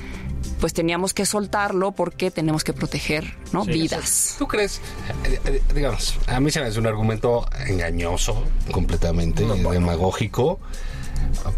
pues 0.60 0.72
teníamos 0.74 1.12
que 1.14 1.24
soltarlo 1.26 1.92
porque 1.92 2.30
tenemos 2.30 2.62
que 2.64 2.72
proteger 2.72 3.36
¿no? 3.52 3.64
Sí, 3.64 3.72
vidas. 3.72 4.36
¿Tú 4.38 4.46
crees? 4.46 4.80
eh, 5.24 5.40
eh, 5.46 5.62
digamos, 5.74 6.18
a 6.26 6.40
mí 6.40 6.50
se 6.50 6.60
me 6.60 6.66
hace 6.66 6.78
un 6.78 6.86
argumento 6.86 7.46
engañoso, 7.66 8.42
completamente 8.70 9.42
No, 9.42 9.48
bueno. 9.56 9.70
demagógico, 9.70 10.60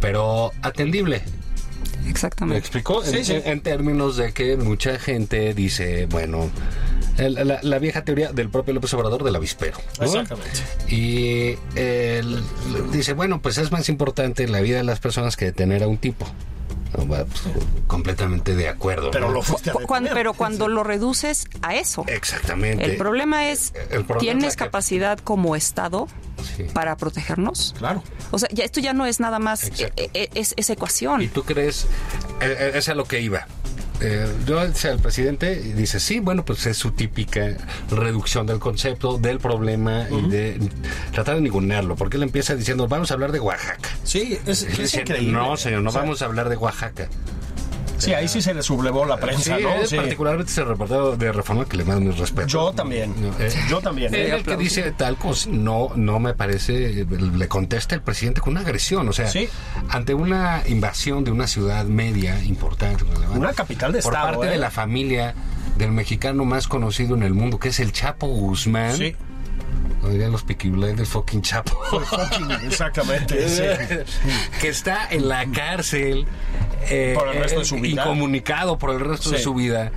pero 0.00 0.52
atendible. 0.62 1.22
¿Me 2.04 2.10
Exactamente. 2.10 2.58
explicó? 2.60 3.02
Sí, 3.04 3.16
en, 3.18 3.24
sí. 3.24 3.32
en- 3.34 3.46
en 3.46 3.60
términos 3.60 4.16
de 4.16 4.32
que 4.32 4.56
mucha 4.56 4.98
gente 4.98 5.52
dice, 5.52 6.06
bueno, 6.06 6.48
el- 7.18 7.34
la, 7.34 7.58
la 7.62 7.78
vieja 7.78 8.02
teoría 8.04 8.32
del 8.32 8.48
propio 8.48 8.72
López 8.74 8.94
Obrador 8.94 9.24
del 9.24 9.36
avispero. 9.36 9.76
¿no? 9.98 10.04
Exactamente. 10.06 10.50
Y 10.88 11.56
él 11.78 12.42
dice, 12.92 13.12
bueno, 13.12 13.42
pues 13.42 13.58
es 13.58 13.70
más 13.72 13.88
importante 13.88 14.46
la 14.48 14.60
vida 14.60 14.78
de 14.78 14.84
las 14.84 15.00
personas 15.00 15.36
que 15.36 15.46
detener 15.46 15.82
a 15.82 15.88
un 15.88 15.98
tipo. 15.98 16.26
Pues, 17.06 17.24
completamente 17.86 18.54
de 18.56 18.68
acuerdo. 18.68 19.10
Pero 19.10 19.28
¿no? 19.28 19.32
lo 19.34 19.42
fuiste 19.42 19.70
a 19.70 19.72
Cu- 19.72 19.82
cuan- 19.86 20.04
detener. 20.04 20.20
pero 20.24 20.34
cuando 20.34 20.68
lo 20.68 20.82
reduces 20.84 21.46
a 21.62 21.74
eso, 21.74 22.04
Exactamente. 22.08 22.84
el 22.84 22.96
problema 22.96 23.48
es, 23.50 23.72
El 23.90 24.04
problema 24.04 24.18
¿tienes 24.20 24.44
es 24.44 24.56
que- 24.56 24.64
capacidad 24.64 25.18
como 25.18 25.56
Estado 25.56 26.08
Sí. 26.56 26.64
para 26.72 26.96
protegernos? 26.96 27.74
Claro. 27.78 28.02
O 28.30 28.38
sea, 28.38 28.48
ya 28.52 28.64
esto 28.64 28.80
ya 28.80 28.92
no 28.92 29.06
es 29.06 29.20
nada 29.20 29.38
más 29.38 29.64
eh, 29.80 29.92
eh, 29.96 30.28
es, 30.34 30.54
esa 30.56 30.72
ecuación. 30.72 31.22
¿Y 31.22 31.28
tú 31.28 31.42
crees? 31.44 31.86
eh, 32.40 32.72
es 32.74 32.88
a 32.88 32.94
lo 32.94 33.04
que 33.04 33.20
iba. 33.20 33.46
Eh, 34.00 34.26
yo 34.46 34.60
decía 34.66 34.92
el 34.92 35.00
presidente 35.00 35.60
y 35.64 35.72
dice 35.72 35.98
sí 35.98 36.20
bueno 36.20 36.44
pues 36.44 36.64
es 36.66 36.76
su 36.76 36.92
típica 36.92 37.56
reducción 37.90 38.46
del 38.46 38.60
concepto 38.60 39.18
del 39.18 39.38
problema 39.40 40.06
y 40.10 40.28
de 40.28 40.70
tratar 41.12 41.34
de 41.34 41.40
ningunearlo 41.40 41.96
porque 41.96 42.16
él 42.16 42.22
empieza 42.22 42.54
diciendo 42.54 42.86
vamos 42.86 43.10
a 43.10 43.14
hablar 43.14 43.32
de 43.32 43.40
Oaxaca 43.40 43.88
Sí, 44.04 44.38
es, 44.46 44.62
es 44.62 44.94
increíble. 44.94 45.32
no 45.32 45.56
señor 45.56 45.82
no 45.82 45.88
O 45.90 45.92
sea, 45.92 46.02
vamos 46.02 46.22
a 46.22 46.26
hablar 46.26 46.48
de 46.48 46.56
Oaxaca 46.56 47.08
Sí, 47.98 48.14
ahí 48.14 48.28
sí 48.28 48.40
se 48.40 48.54
le 48.54 48.62
sublevó 48.62 49.04
la 49.04 49.16
prensa, 49.18 49.56
sí, 49.56 49.62
¿no? 49.62 49.74
él 49.74 49.86
Sí. 49.86 49.96
particularmente 49.96 50.50
ese 50.52 50.64
reportero 50.64 51.16
de 51.16 51.32
Reforma 51.32 51.64
que 51.66 51.76
le 51.76 51.84
mando 51.84 52.10
mi 52.10 52.10
respeto 52.16 52.46
Yo 52.48 52.72
también. 52.72 53.14
Eh, 53.38 53.50
Yo 53.68 53.80
también. 53.80 54.14
Eh, 54.14 54.30
el 54.34 54.42
que 54.44 54.56
dice 54.56 54.92
tal 54.92 55.16
cosa, 55.16 55.48
no, 55.52 55.90
no 55.96 56.18
me 56.20 56.34
parece, 56.34 57.04
le 57.04 57.48
contesta 57.48 57.94
el 57.94 58.02
presidente 58.02 58.40
con 58.40 58.52
una 58.52 58.60
agresión, 58.60 59.08
o 59.08 59.12
sea, 59.12 59.28
Sí. 59.28 59.48
ante 59.90 60.14
una 60.14 60.62
invasión 60.66 61.24
de 61.24 61.30
una 61.30 61.46
ciudad 61.46 61.84
media 61.84 62.42
importante, 62.44 63.04
relevante, 63.04 63.38
Una 63.38 63.52
capital 63.52 63.92
de 63.92 64.00
por 64.02 64.12
estado, 64.14 64.32
parte 64.32 64.46
¿eh? 64.48 64.50
de 64.52 64.58
la 64.58 64.70
familia 64.70 65.34
del 65.76 65.92
mexicano 65.92 66.44
más 66.44 66.66
conocido 66.68 67.14
en 67.14 67.22
el 67.22 67.34
mundo, 67.34 67.58
que 67.58 67.68
es 67.68 67.80
el 67.80 67.92
Chapo 67.92 68.26
Guzmán. 68.26 68.96
Sí. 68.96 69.14
Como 70.08 70.14
dirían 70.14 70.32
los 70.32 70.42
Peaky 70.42 70.70
Blinders, 70.70 71.10
fucking 71.10 71.42
chapo. 71.42 71.78
Exactamente. 72.64 73.46
sí. 74.06 74.08
que 74.58 74.68
está 74.68 75.06
en 75.10 75.28
la 75.28 75.44
cárcel 75.50 76.26
eh, 76.88 77.12
Por 77.14 77.28
el 77.28 77.42
resto 77.42 77.58
de 77.58 77.64
su 77.66 77.76
eh, 77.76 77.80
vida. 77.82 78.02
incomunicado 78.04 78.78
por 78.78 78.90
el 78.90 79.00
resto 79.00 79.28
de 79.30 79.38
su 79.38 79.52
vida. 79.52 79.92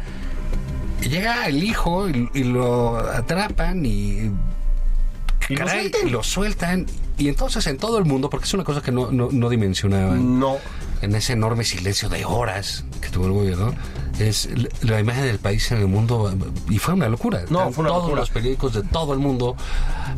Llega 1.01 1.47
el 1.47 1.63
hijo 1.63 2.09
y, 2.09 2.29
y 2.33 2.43
lo 2.43 2.97
atrapan 2.97 3.85
y, 3.85 3.89
Y 5.49 5.55
lo 5.55 5.57
caray, 5.65 5.89
sueltan. 5.89 6.11
lo 6.11 6.23
sueltan. 6.23 6.85
Y 7.17 7.29
entonces 7.29 7.65
en 7.67 7.77
todo 7.77 7.97
el 7.97 8.05
mundo, 8.05 8.29
porque 8.29 8.45
es 8.45 8.53
una 8.53 8.63
cosa 8.65 8.81
que 8.81 8.91
no, 8.91 9.11
no, 9.11 9.29
no 9.31 9.49
dimensionaban, 9.49 10.39
No. 10.39 10.57
en 11.01 11.15
ese 11.15 11.33
enorme 11.33 11.63
silencio 11.63 12.09
de 12.09 12.25
horas 12.25 12.83
que 12.99 13.09
tuvo 13.09 13.27
el 13.27 13.31
gobierno, 13.31 13.73
es 14.19 14.49
la 14.83 14.99
imagen 14.99 15.23
del 15.25 15.39
país 15.39 15.71
en 15.71 15.79
el 15.79 15.87
mundo. 15.87 16.31
Y 16.69 16.77
fue 16.77 16.93
una 16.95 17.07
locura. 17.09 17.43
No, 17.49 17.71
fue 17.71 17.83
una 17.83 17.89
Todos 17.89 18.03
locura. 18.03 18.21
los 18.21 18.29
periódicos 18.29 18.73
de 18.73 18.83
todo 18.83 19.13
el 19.13 19.19
mundo 19.19 19.55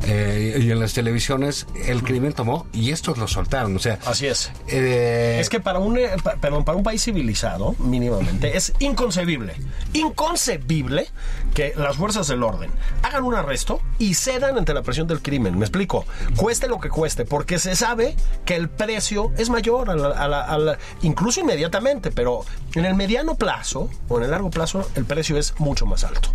eh, 0.05 0.59
y 0.61 0.71
en 0.71 0.79
las 0.79 0.93
televisiones, 0.93 1.65
el 1.85 2.03
crimen 2.03 2.33
tomó 2.33 2.67
y 2.73 2.91
estos 2.91 3.17
lo 3.17 3.27
soltaron. 3.27 3.75
O 3.75 3.79
sea, 3.79 3.99
Así 4.05 4.27
es. 4.27 4.51
eh, 4.67 5.37
Es 5.39 5.49
que 5.49 5.59
para 5.59 5.79
un, 5.79 5.97
eh, 5.97 6.09
perdón, 6.41 6.63
para 6.65 6.77
un 6.77 6.83
país 6.83 7.03
civilizado, 7.03 7.75
mínimamente, 7.79 8.57
es 8.57 8.73
inconcebible, 8.79 9.53
inconcebible 9.93 11.07
que 11.53 11.73
las 11.75 11.95
fuerzas 11.97 12.27
del 12.27 12.43
orden 12.43 12.71
hagan 13.03 13.23
un 13.23 13.35
arresto 13.35 13.81
y 13.99 14.13
cedan 14.15 14.57
ante 14.57 14.73
la 14.73 14.81
presión 14.81 15.07
del 15.07 15.21
crimen. 15.21 15.57
Me 15.57 15.65
explico. 15.65 16.05
Cueste 16.35 16.67
lo 16.67 16.79
que 16.79 16.89
cueste, 16.89 17.25
porque 17.25 17.59
se 17.59 17.75
sabe 17.75 18.15
que 18.45 18.55
el 18.55 18.69
precio 18.69 19.31
es 19.37 19.49
mayor, 19.49 19.89
a 19.89 19.95
la- 19.95 20.07
a 20.09 20.27
la- 20.27 20.41
a 20.43 20.57
la- 20.57 20.77
incluso 21.01 21.39
inmediatamente, 21.41 22.11
pero 22.11 22.45
en 22.75 22.85
el 22.85 22.95
mediano 22.95 23.35
plazo 23.35 23.89
o 24.09 24.17
en 24.17 24.23
el 24.25 24.31
largo 24.31 24.49
plazo, 24.49 24.87
el 24.95 25.05
precio 25.05 25.37
es 25.37 25.53
mucho 25.59 25.85
más 25.85 26.03
alto. 26.03 26.29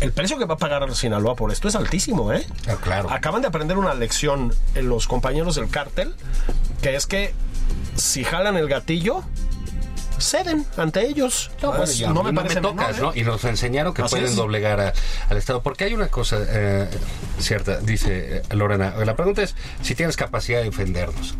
El 0.00 0.12
precio 0.12 0.36
que 0.38 0.44
va 0.44 0.54
a 0.54 0.58
pagar 0.58 0.94
Sinaloa 0.94 1.34
por 1.36 1.50
esto 1.52 1.68
es 1.68 1.74
altísimo, 1.74 2.30
¿eh? 2.32 2.46
Ah, 2.68 2.76
claro. 2.86 3.10
Acaban 3.10 3.42
de 3.42 3.48
aprender 3.48 3.76
una 3.78 3.94
lección 3.94 4.54
en 4.74 4.88
los 4.88 5.06
compañeros 5.06 5.56
del 5.56 5.68
cártel, 5.68 6.14
que 6.82 6.96
es 6.96 7.06
que 7.06 7.34
si 7.96 8.24
jalan 8.24 8.56
el 8.56 8.68
gatillo, 8.68 9.22
ceden 10.18 10.64
ante 10.78 11.06
ellos. 11.06 11.50
No, 11.62 11.72
Pues, 11.76 12.00
no 12.00 12.22
me 12.22 12.32
parece 12.32 12.60
tocas, 12.60 12.94
menor, 12.96 13.02
¿no? 13.02 13.12
¿eh? 13.12 13.20
Y 13.20 13.22
nos 13.24 13.44
enseñaron 13.44 13.92
que 13.92 14.02
Así 14.02 14.12
pueden 14.14 14.26
es. 14.30 14.36
doblegar 14.36 14.80
a- 14.80 14.92
al 15.28 15.36
Estado. 15.36 15.62
Porque 15.62 15.84
hay 15.84 15.94
una 15.94 16.08
cosa 16.08 16.38
eh, 16.48 16.88
cierta, 17.38 17.78
dice 17.80 18.38
eh, 18.38 18.54
Lorena. 18.54 18.94
La 19.04 19.14
pregunta 19.16 19.42
es 19.42 19.54
si 19.82 19.94
tienes 19.94 20.16
capacidad 20.16 20.58
de 20.60 20.64
defendernos. 20.66 21.34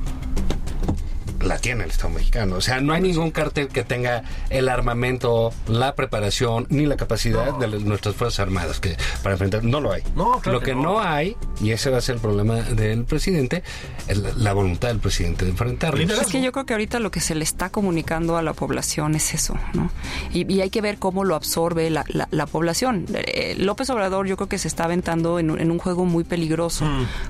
La 1.47 1.59
tiene 1.59 1.85
el 1.85 1.91
Estado 1.91 2.11
mexicano. 2.11 2.57
O 2.57 2.61
sea, 2.61 2.81
no 2.81 2.93
hay 2.93 3.01
ningún 3.03 3.31
cártel 3.31 3.69
que 3.69 3.85
tenga 3.85 4.23
el 4.51 4.69
armamento, 4.69 5.53
la 5.69 5.95
preparación, 5.95 6.67
ni 6.71 6.87
la 6.87 6.97
capacidad 6.97 7.55
de 7.59 7.69
las- 7.69 7.83
nuestras 7.83 8.15
Fuerzas 8.17 8.41
Armadas 8.41 8.81
que 8.81 8.97
para 9.23 9.35
enfrentar. 9.35 9.65
No 9.65 9.81
lo 9.81 9.93
hay. 9.93 10.03
No, 10.15 10.41
claro 10.41 10.59
lo 10.59 10.61
que 10.61 10.67
que 10.67 10.75
no. 10.75 10.83
no. 10.83 11.01
hay, 11.01 11.37
y 11.61 11.71
ese 11.71 11.91
va 11.91 11.99
a 11.99 12.01
ser 12.01 12.17
el 12.17 12.21
problema 12.21 12.57
del 12.57 13.05
presidente, 13.05 13.63
es 14.09 14.19
la, 14.19 14.33
la 14.35 14.53
voluntad 14.53 14.89
del 14.89 14.99
presidente 14.99 15.45
de 15.45 15.53
enfrentarlos. 15.53 16.01
Liderazgo. 16.01 16.27
Es 16.27 16.33
que 16.33 16.43
yo 16.43 16.51
creo 16.53 16.67
que 16.67 16.75
ahorita 16.75 16.99
lo 16.99 17.11
que 17.11 17.21
se 17.21 17.35
le 17.35 17.45
está 17.45 17.71
comunicando 17.71 18.37
a 18.37 18.43
la 18.43 18.53
población 18.53 19.15
es 19.15 19.33
eso, 19.35 19.55
¿no? 19.75 19.91
Y, 20.33 20.53
y 20.53 20.61
hay 20.63 20.71
que 20.71 20.81
ver 20.81 20.99
cómo 20.99 21.25
lo 21.25 21.35
absorbe 21.37 21.89
la, 21.91 22.05
la- 22.09 22.29
la 22.31 22.47
población. 22.47 23.07
Eh, 23.15 23.55
López 23.59 23.89
Obrador 23.91 24.27
yo 24.27 24.37
creo 24.37 24.49
que 24.49 24.59
se 24.59 24.69
está 24.69 24.85
aventando 24.85 25.39
en, 25.39 25.51
un- 25.51 25.61
en 25.61 25.71
un 25.71 25.79
juego 25.79 26.05
muy 26.05 26.25
peligroso, 26.25 26.85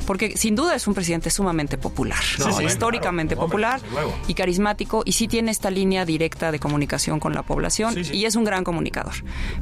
porque 0.07 0.37
sin 0.37 0.55
duda 0.57 0.75
es 0.75 0.87
un 0.87 0.95
presidente 0.95 1.31
sumamente 1.31 1.77
popular, 1.79 2.19
Mm. 2.39 2.43
Sí, 2.43 2.49
¿no? 2.49 2.57
sí, 2.59 2.65
históricamente 2.65 3.35
claro, 3.35 3.47
popular 3.49 3.81
luego. 4.09 4.19
y 4.29 4.35
carismático, 4.35 5.03
y 5.05 5.13
sí 5.13 5.29
tiene 5.29 5.51
esta 5.51 5.71
línea 5.71 6.05
directa 6.05 6.53
de 6.53 6.59
comunicación 6.59 7.21
con 7.21 7.35
la 7.35 7.43
población, 7.43 7.95
Sí, 7.95 8.05
sí. 8.05 8.17
y 8.17 8.25
es 8.25 8.37
un 8.37 8.45
gran 8.45 8.65
comunicador. 8.65 9.15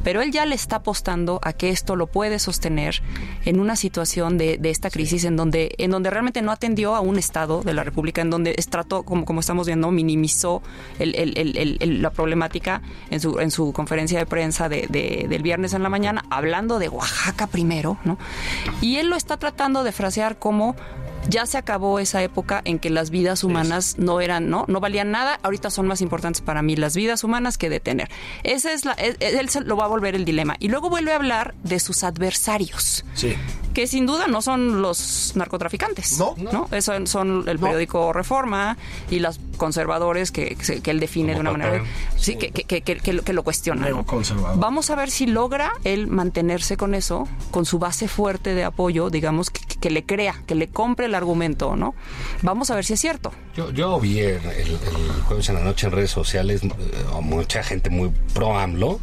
Pero 0.02 0.22
él 0.22 0.30
ya 0.32 0.46
le 0.46 0.54
está 0.54 0.76
apostando 0.76 1.40
a 1.42 1.52
que 1.52 1.70
esto 1.70 1.96
lo 1.96 2.06
puede 2.06 2.38
sostener 2.38 3.02
en 3.44 3.60
una 3.60 3.76
situación 3.76 4.38
de, 4.38 4.58
de 4.58 4.70
esta 4.70 4.90
crisis 4.90 5.24
en 5.24 5.36
donde, 5.36 5.74
en 5.78 5.90
donde 5.90 6.10
realmente 6.10 6.42
no 6.42 6.52
atendió 6.52 6.94
a 6.94 7.00
un 7.00 7.18
Estado 7.18 7.62
de 7.62 7.74
la 7.74 7.84
República, 7.84 8.22
en 8.22 8.30
donde 8.30 8.54
trató, 8.70 9.02
como, 9.04 9.24
como 9.24 9.40
estamos 9.40 9.66
viendo, 9.66 9.90
minimizó 9.90 10.62
el- 10.98 11.14
el- 11.14 11.38
el- 11.38 11.56
el- 11.56 11.76
el- 11.80 12.02
la 12.02 12.10
problemática 12.10 12.82
en 13.10 13.20
su, 13.20 13.38
en 13.38 13.50
su 13.50 13.72
conferencia 13.72 14.18
de 14.18 14.26
prensa 14.26 14.68
de- 14.68 14.86
de- 14.88 15.26
del 15.28 15.42
viernes 15.42 15.74
en 15.74 15.82
la 15.82 15.88
mañana, 15.88 16.24
hablando 16.30 16.78
de 16.78 16.88
Oaxaca 16.88 17.46
primero, 17.46 17.98
¿no? 18.04 18.18
Y 18.80 18.96
él 18.96 19.08
lo 19.10 19.16
está 19.16 19.36
tratando 19.36 19.84
de 19.84 19.92
frasear 19.92 20.38
como 20.38 20.74
ya 21.28 21.46
se 21.46 21.58
acabó 21.58 21.98
esa 21.98 22.22
época 22.22 22.60
en 22.64 22.78
que 22.78 22.90
las 22.90 23.10
vidas 23.10 23.44
humanas 23.44 23.96
no 23.98 24.20
eran, 24.20 24.50
¿no? 24.50 24.64
No 24.68 24.80
valían 24.80 25.10
nada. 25.10 25.38
Ahorita 25.42 25.70
son 25.70 25.86
más 25.86 26.00
importantes 26.00 26.40
para 26.40 26.62
mí 26.62 26.76
las 26.76 26.96
vidas 26.96 27.24
humanas 27.24 27.58
que 27.58 27.70
detener. 27.70 28.08
Ese 28.42 28.72
es 28.72 28.84
la, 28.84 28.92
él, 28.92 29.16
él 29.20 29.48
se 29.48 29.60
lo 29.62 29.76
va 29.76 29.84
a 29.84 29.88
volver 29.88 30.14
el 30.14 30.24
dilema. 30.24 30.56
Y 30.58 30.68
luego 30.68 30.90
vuelve 30.90 31.12
a 31.12 31.16
hablar 31.16 31.54
de 31.62 31.80
sus 31.80 32.04
adversarios. 32.04 33.04
Sí. 33.14 33.34
Que 33.74 33.86
sin 33.88 34.06
duda 34.06 34.26
no 34.28 34.40
son 34.40 34.80
los 34.80 35.32
narcotraficantes. 35.34 36.18
No. 36.18 36.34
¿no? 36.38 36.68
Eso 36.70 36.92
son 37.06 37.44
el 37.48 37.58
periódico 37.58 38.12
Reforma 38.12 38.76
y 39.10 39.18
los 39.18 39.40
conservadores 39.56 40.30
que, 40.30 40.56
que 40.82 40.90
él 40.90 41.00
define 41.00 41.32
Como 41.34 41.50
de 41.50 41.54
una 41.56 41.64
manera. 41.66 41.84
Sí, 42.16 42.36
que, 42.36 42.50
que, 42.52 42.62
que, 42.64 42.82
que- 42.82 42.96
que 42.96 43.12
lo- 43.12 43.22
que 43.22 43.32
lo 43.32 43.42
cuestionan. 43.42 43.82
¿no? 43.90 43.96
Neoconservador. 43.96 44.58
Vamos 44.60 44.90
a 44.90 44.94
ver 44.96 45.10
si 45.10 45.26
logra 45.26 45.72
él 45.84 46.06
mantenerse 46.06 46.76
con 46.76 46.94
eso, 46.94 47.28
con 47.50 47.64
su 47.66 47.78
base 47.78 48.08
fuerte 48.08 48.54
de 48.54 48.64
apoyo, 48.64 49.10
digamos, 49.10 49.50
que, 49.50 49.60
que 49.80 49.90
le 49.90 50.04
crea, 50.04 50.40
que 50.46 50.54
le 50.54 50.68
compre 50.68 51.06
el 51.06 51.14
argumento, 51.14 51.76
¿no? 51.76 51.94
Vamos 52.42 52.70
a 52.70 52.76
ver 52.76 52.84
si 52.84 52.92
es 52.94 53.00
cierto. 53.00 53.32
Yo, 53.56 53.70
yo 53.72 53.98
vi 54.00 54.20
el, 54.20 54.36
el- 54.44 54.70
el 54.70 55.22
jueves 55.26 55.48
en 55.48 55.56
la 55.56 55.60
noche 55.62 55.86
en 55.88 55.92
redes 55.92 56.10
sociales 56.12 56.62
eh, 56.62 56.68
a 57.12 57.20
mucha 57.20 57.62
gente 57.64 57.90
muy 57.90 58.10
pro 58.32 58.56
AMLO. 58.58 59.00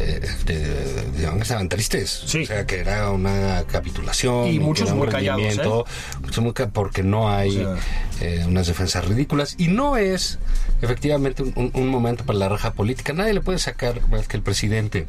Eh, 0.00 0.20
de, 0.44 0.58
de- 0.60 1.10
digamos 1.16 1.38
que 1.38 1.42
estaban 1.42 1.68
tristes. 1.68 2.22
Sí. 2.26 2.42
O 2.42 2.46
sea, 2.46 2.66
que 2.66 2.78
era 2.80 3.10
una 3.10 3.64
capitulación. 3.64 4.46
Y 4.48 4.58
muchos 4.60 4.92
muy 4.94 5.08
callados, 5.08 5.40
¿eh? 5.42 5.46
rendimiento, 5.48 5.86
muchos 6.22 6.44
muy 6.44 6.52
ca- 6.52 6.68
porque 6.68 7.02
no 7.02 7.28
hay 7.30 7.58
O 7.64 7.76
eh, 8.20 8.44
unas 8.46 8.66
defensas 8.68 9.04
ridículas. 9.06 9.54
Y 9.58 9.68
no 9.68 9.96
es 9.96 10.38
efectivamente 10.82 11.42
un, 11.42 11.52
un- 11.56 11.70
un 11.74 11.88
momento 11.88 12.24
para 12.24 12.38
la 12.38 12.48
raja 12.48 12.72
política. 12.72 13.12
Nadie 13.12 13.34
le 13.34 13.40
puede 13.40 13.58
sacar 13.58 14.00
más 14.08 14.28
que 14.28 14.36
el 14.36 14.42
presidente. 14.42 15.06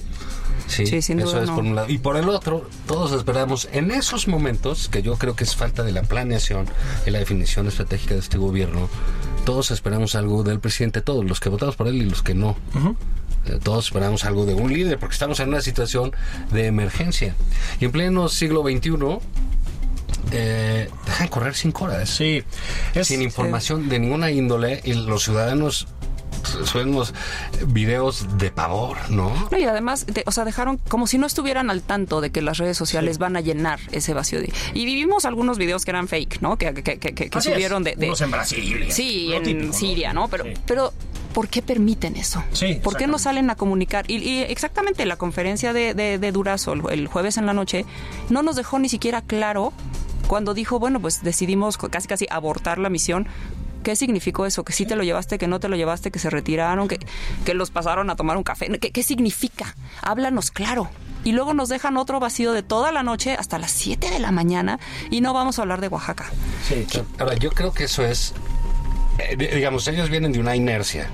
Sí, 0.67 0.85
Sí, 0.85 1.01
sin 1.01 1.19
eso 1.19 1.29
duda 1.31 1.41
es 1.43 1.49
no. 1.49 1.55
por 1.55 1.63
un 1.63 1.75
lado. 1.75 1.89
Y 1.89 1.97
por 1.97 2.15
el 2.17 2.29
otro, 2.29 2.67
todos 2.87 3.11
esperamos 3.11 3.67
en 3.71 3.91
esos 3.91 4.27
momentos, 4.27 4.87
que 4.89 5.01
yo 5.01 5.15
creo 5.17 5.35
que 5.35 5.43
es 5.43 5.55
falta 5.55 5.83
de 5.83 5.91
la 5.91 6.03
planeación 6.03 6.65
y 7.05 7.11
la 7.11 7.19
definición 7.19 7.67
estratégica 7.67 8.13
de 8.15 8.19
este 8.19 8.37
gobierno, 8.37 8.87
todos 9.45 9.71
esperamos 9.71 10.13
algo 10.15 10.43
del 10.43 10.59
presidente, 10.59 11.01
todos, 11.01 11.25
los 11.25 11.39
que 11.39 11.49
votamos 11.49 11.75
por 11.75 11.87
él 11.87 11.95
y 11.95 12.05
los 12.05 12.21
que 12.21 12.33
no. 12.35 12.55
Eh, 12.75 12.93
Todos 13.63 13.85
esperamos 13.85 14.25
algo 14.25 14.45
de 14.45 14.53
un 14.53 14.71
líder, 14.71 14.99
porque 14.99 15.13
estamos 15.13 15.39
en 15.39 15.49
una 15.49 15.61
situación 15.61 16.11
de 16.51 16.67
emergencia. 16.67 17.35
Y 17.79 17.85
en 17.85 17.91
pleno 17.91 18.29
siglo 18.29 18.61
XXI, 18.63 19.19
eh, 20.31 20.89
dejan 21.05 21.27
correr 21.27 21.55
cinco 21.55 21.85
horas 21.85 22.09
Sí. 22.09 22.43
Es, 22.93 23.07
sin 23.07 23.21
información 23.21 23.89
de 23.89 23.99
ninguna 23.99 24.29
índole 24.31 24.81
y 24.83 24.93
los 24.93 25.23
ciudadanos 25.23 25.87
suben 26.63 26.89
unos 26.89 27.13
videos 27.67 28.37
de 28.37 28.49
pavor, 28.51 28.97
¿no? 29.09 29.49
No, 29.51 29.57
y 29.57 29.63
además, 29.65 30.05
de- 30.07 30.23
o 30.25 30.31
sea, 30.31 30.45
dejaron 30.45 30.77
como 30.77 31.05
si 31.07 31.17
no 31.17 31.27
estuvieran 31.27 31.69
al 31.69 31.81
tanto 31.81 32.21
de 32.21 32.31
que 32.31 32.41
las 32.41 32.57
redes 32.57 32.77
sociales 32.77 33.17
van 33.17 33.35
a 33.35 33.41
llenar 33.41 33.79
ese 33.91 34.13
vacío. 34.13 34.39
de- 34.39 34.51
y 34.73 34.85
vivimos 34.85 35.25
algunos 35.25 35.57
videos 35.57 35.83
que 35.83 35.91
eran 35.91 36.07
fake, 36.07 36.41
¿no? 36.41 36.57
Que, 36.57 36.73
que, 36.75 36.83
que, 36.83 36.97
que- 36.99 37.13
que 37.29 37.37
Así 37.37 37.49
es. 37.49 37.55
subieron 37.55 37.83
de, 37.83 37.95
de- 37.95 38.05
Unos 38.07 38.21
en 38.21 38.31
Brasil. 38.31 38.85
Sí, 38.89 39.33
en 39.33 39.43
típico, 39.43 39.67
¿no? 39.67 39.73
Siria, 39.73 40.13
¿no? 40.13 40.27
Pero, 40.29 40.43
Sí. 40.45 40.53
pero 40.65 40.93
¿por 41.33 41.47
qué 41.47 41.61
permiten 41.61 42.15
eso? 42.15 42.43
Sí, 42.53 42.79
¿Por 42.83 42.97
qué 42.97 43.07
no 43.07 43.19
salen 43.19 43.49
a 43.49 43.55
comunicar? 43.55 44.09
Y, 44.09 44.17
y 44.17 44.41
exactamente 44.43 45.05
la 45.05 45.15
conferencia 45.17 45.73
de, 45.73 45.93
de- 45.93 46.17
de 46.19 46.31
Durazo 46.31 46.73
el, 46.73 46.81
el 46.91 47.07
jueves 47.07 47.37
en 47.37 47.45
la 47.45 47.53
noche 47.53 47.85
no 48.29 48.43
nos 48.43 48.55
dejó 48.55 48.79
ni 48.79 48.89
siquiera 48.89 49.21
claro 49.21 49.73
cuando 50.27 50.53
dijo, 50.53 50.79
bueno, 50.79 50.99
pues 50.99 51.23
decidimos 51.23 51.77
casi 51.77 52.07
casi 52.07 52.27
abortar 52.29 52.77
la 52.77 52.89
misión. 52.89 53.27
¿Qué 53.83 53.95
significó 53.95 54.45
eso? 54.45 54.63
¿Que 54.65 54.73
sí 54.73 54.85
te 54.85 54.95
lo 54.97 55.03
llevaste, 55.03 55.37
que 55.37 55.47
no 55.47 55.59
te 55.61 55.69
lo 55.69 55.77
llevaste, 55.77 56.11
que 56.11 56.19
se 56.19 56.29
retiraron, 56.29 56.87
que, 56.89 56.99
que 57.45 57.53
los 57.53 57.71
pasaron 57.71 58.09
a 58.09 58.15
tomar 58.17 58.35
un 58.35 58.43
café? 58.43 58.67
¿Qué, 58.77 58.91
qué 58.91 59.03
significa? 59.03 59.73
Háblanos 60.01 60.51
claro. 60.51 60.89
Y 61.23 61.31
luego 61.31 61.53
nos 61.53 61.69
dejan 61.69 61.95
otro 61.97 62.19
vacío 62.19 62.51
de 62.51 62.61
toda 62.61 62.91
la 62.91 63.03
noche 63.03 63.33
hasta 63.39 63.57
las 63.57 63.71
7 63.71 64.09
de 64.09 64.19
la 64.19 64.31
mañana 64.31 64.79
y 65.09 65.21
no 65.21 65.33
vamos 65.33 65.59
a 65.59 65.61
hablar 65.63 65.79
de 65.81 65.87
Oaxaca. 65.87 66.25
Sí. 66.67 66.85
Ahora, 67.19 67.35
yo 67.35 67.51
creo 67.51 67.71
que 67.73 67.85
eso 67.85 68.03
es, 68.05 68.33
eh, 69.19 69.35
di- 69.37 69.47
digamos, 69.47 69.87
ellos 69.87 70.09
vienen 70.09 70.31
de 70.31 70.39
una 70.39 70.55
inercia. 70.55 71.07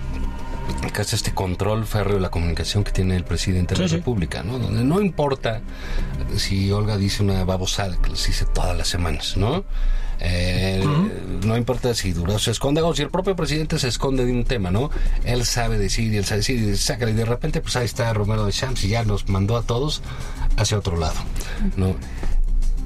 que 0.94 1.02
es 1.02 1.14
este 1.14 1.34
control 1.34 1.86
férreo 1.86 2.16
de 2.16 2.22
la 2.22 2.30
comunicación 2.30 2.84
que 2.84 2.92
tiene 2.92 3.16
el 3.16 3.24
presidente 3.24 3.76
de 3.76 3.82
la 3.82 3.88
Sí, 3.88 3.92
sí. 3.92 3.98
República, 3.98 4.44
¿no? 4.44 4.58
Donde 4.60 4.84
no 4.84 5.02
importa 5.02 5.62
si 6.38 6.72
Olga 6.72 6.98
dice 6.98 7.22
una 7.22 7.44
babosada 7.44 7.98
que 8.02 8.10
les 8.12 8.26
dice 8.26 8.46
todas 8.46 8.76
las 8.78 8.88
semanas, 8.88 9.36
¿no? 9.38 9.64
Eh, 10.20 10.84
No 11.44 11.58
importa 11.58 11.94
si 11.94 12.14
Durazo 12.14 12.40
se 12.40 12.52
esconde 12.52 12.82
o 12.82 12.96
si 12.96 13.02
el 13.02 13.10
propio 13.10 13.36
presidente 13.36 13.78
se 13.78 13.90
esconde 13.90 14.26
de 14.26 14.32
un 14.32 14.46
tema, 14.46 14.72
¿no? 14.72 14.90
Él 15.26 15.46
sabe 15.46 15.78
decir 15.78 16.14
y 16.14 16.18
él 16.18 16.26
sabe 16.26 16.38
decir 16.40 16.60
y 16.62 16.76
saca 16.78 17.10
y 17.10 17.14
de 17.14 17.26
repente 17.26 17.60
pues 17.62 17.76
ahí 17.76 17.86
está 17.86 18.12
Romero 18.14 18.46
de 18.46 18.52
Champs 18.54 18.84
y 18.86 18.90
ya 18.90 19.04
nos 19.04 19.28
mandó 19.28 19.58
a 19.58 19.64
todos 19.64 20.02
hacia 20.58 20.78
otro 20.78 20.98
lado, 20.98 21.16
¿no? 21.78 21.96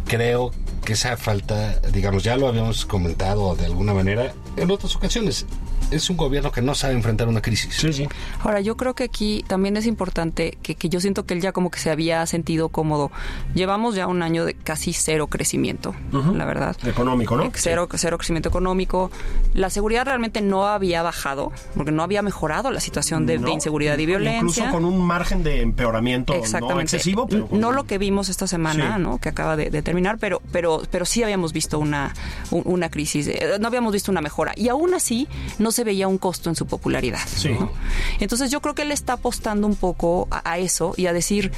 creo 0.07 0.51
esa 0.93 1.17
falta, 1.17 1.79
digamos, 1.91 2.23
ya 2.23 2.37
lo 2.37 2.47
habíamos 2.47 2.85
comentado 2.85 3.55
de 3.55 3.65
alguna 3.65 3.93
manera, 3.93 4.33
en 4.57 4.71
otras 4.71 4.95
ocasiones. 4.95 5.45
Es 5.91 6.09
un 6.09 6.17
gobierno 6.17 6.51
que 6.51 6.61
no 6.61 6.75
sabe 6.75 6.93
enfrentar 6.93 7.27
una 7.27 7.41
crisis. 7.41 7.73
Sí, 7.75 7.91
sí. 7.93 8.07
Ahora, 8.43 8.61
yo 8.61 8.77
creo 8.77 8.93
que 8.93 9.03
aquí 9.05 9.43
también 9.47 9.75
es 9.77 9.85
importante 9.87 10.57
que, 10.61 10.75
que 10.75 10.87
yo 10.89 10.99
siento 10.99 11.25
que 11.25 11.33
él 11.33 11.41
ya 11.41 11.51
como 11.51 11.71
que 11.71 11.79
se 11.79 11.89
había 11.89 12.25
sentido 12.27 12.69
cómodo. 12.69 13.11
Llevamos 13.55 13.95
ya 13.95 14.05
un 14.07 14.21
año 14.21 14.45
de 14.45 14.53
casi 14.53 14.93
cero 14.93 15.27
crecimiento, 15.27 15.95
la 16.11 16.45
verdad. 16.45 16.75
Económico, 16.85 17.35
¿no? 17.35 17.43
Eh, 17.45 17.51
Cero, 17.55 17.87
cero 17.95 18.17
crecimiento 18.17 18.49
económico. 18.49 19.09
La 19.53 19.69
seguridad 19.69 20.05
realmente 20.05 20.41
no 20.41 20.67
había 20.67 21.01
bajado, 21.01 21.51
porque 21.75 21.91
no 21.91 22.03
había 22.03 22.21
mejorado 22.21 22.71
la 22.71 22.79
situación 22.79 23.25
de, 23.25 23.35
inseguridad 23.51 23.97
y 23.97 24.05
violencia. 24.05 24.39
Incluso 24.65 24.69
con 24.71 24.85
un 24.85 25.03
margen 25.03 25.43
de 25.43 25.61
empeoramiento 25.61 26.33
no 26.33 26.39
Exactamente. 26.39 26.83
excesivo, 26.83 27.27
pero 27.27 27.47
con- 27.47 27.59
no 27.59 27.71
lo 27.71 27.85
que 27.85 27.97
vimos 27.97 28.29
esta 28.29 28.45
semana, 28.47 28.95
Sí. 28.97 29.01
¿no? 29.01 29.17
Que 29.17 29.29
acaba 29.29 29.55
de, 29.55 29.69
de 29.71 29.81
terminar, 29.81 30.17
pero, 30.19 30.41
pero, 30.51 30.83
pero 30.91 31.05
sí 31.05 31.23
habíamos 31.23 31.51
visto 31.51 31.79
una, 31.79 32.13
un- 32.51 32.61
una 32.65 32.89
crisis, 32.91 33.27
eh, 33.27 33.57
no 33.59 33.67
habíamos 33.67 33.91
visto 33.93 34.11
una 34.11 34.21
mejora. 34.21 34.53
Y 34.55 34.69
aún 34.69 34.93
así 34.93 35.27
no 35.57 35.68
se 35.71 35.83
veía 35.83 36.07
un 36.07 36.17
costo 36.17 36.49
en 36.49 36.55
su 36.55 36.65
popularidad. 36.67 37.19
Sí. 37.27 37.49
¿no? 37.49 37.71
Entonces 38.19 38.51
yo 38.51 38.61
creo 38.61 38.75
que 38.75 38.81
él 38.83 38.91
está 38.91 39.13
apostando 39.13 39.67
un 39.67 39.75
poco 39.75 40.27
a, 40.31 40.49
a 40.51 40.57
eso 40.57 40.93
y 40.97 41.07
a 41.07 41.13
decir, 41.13 41.51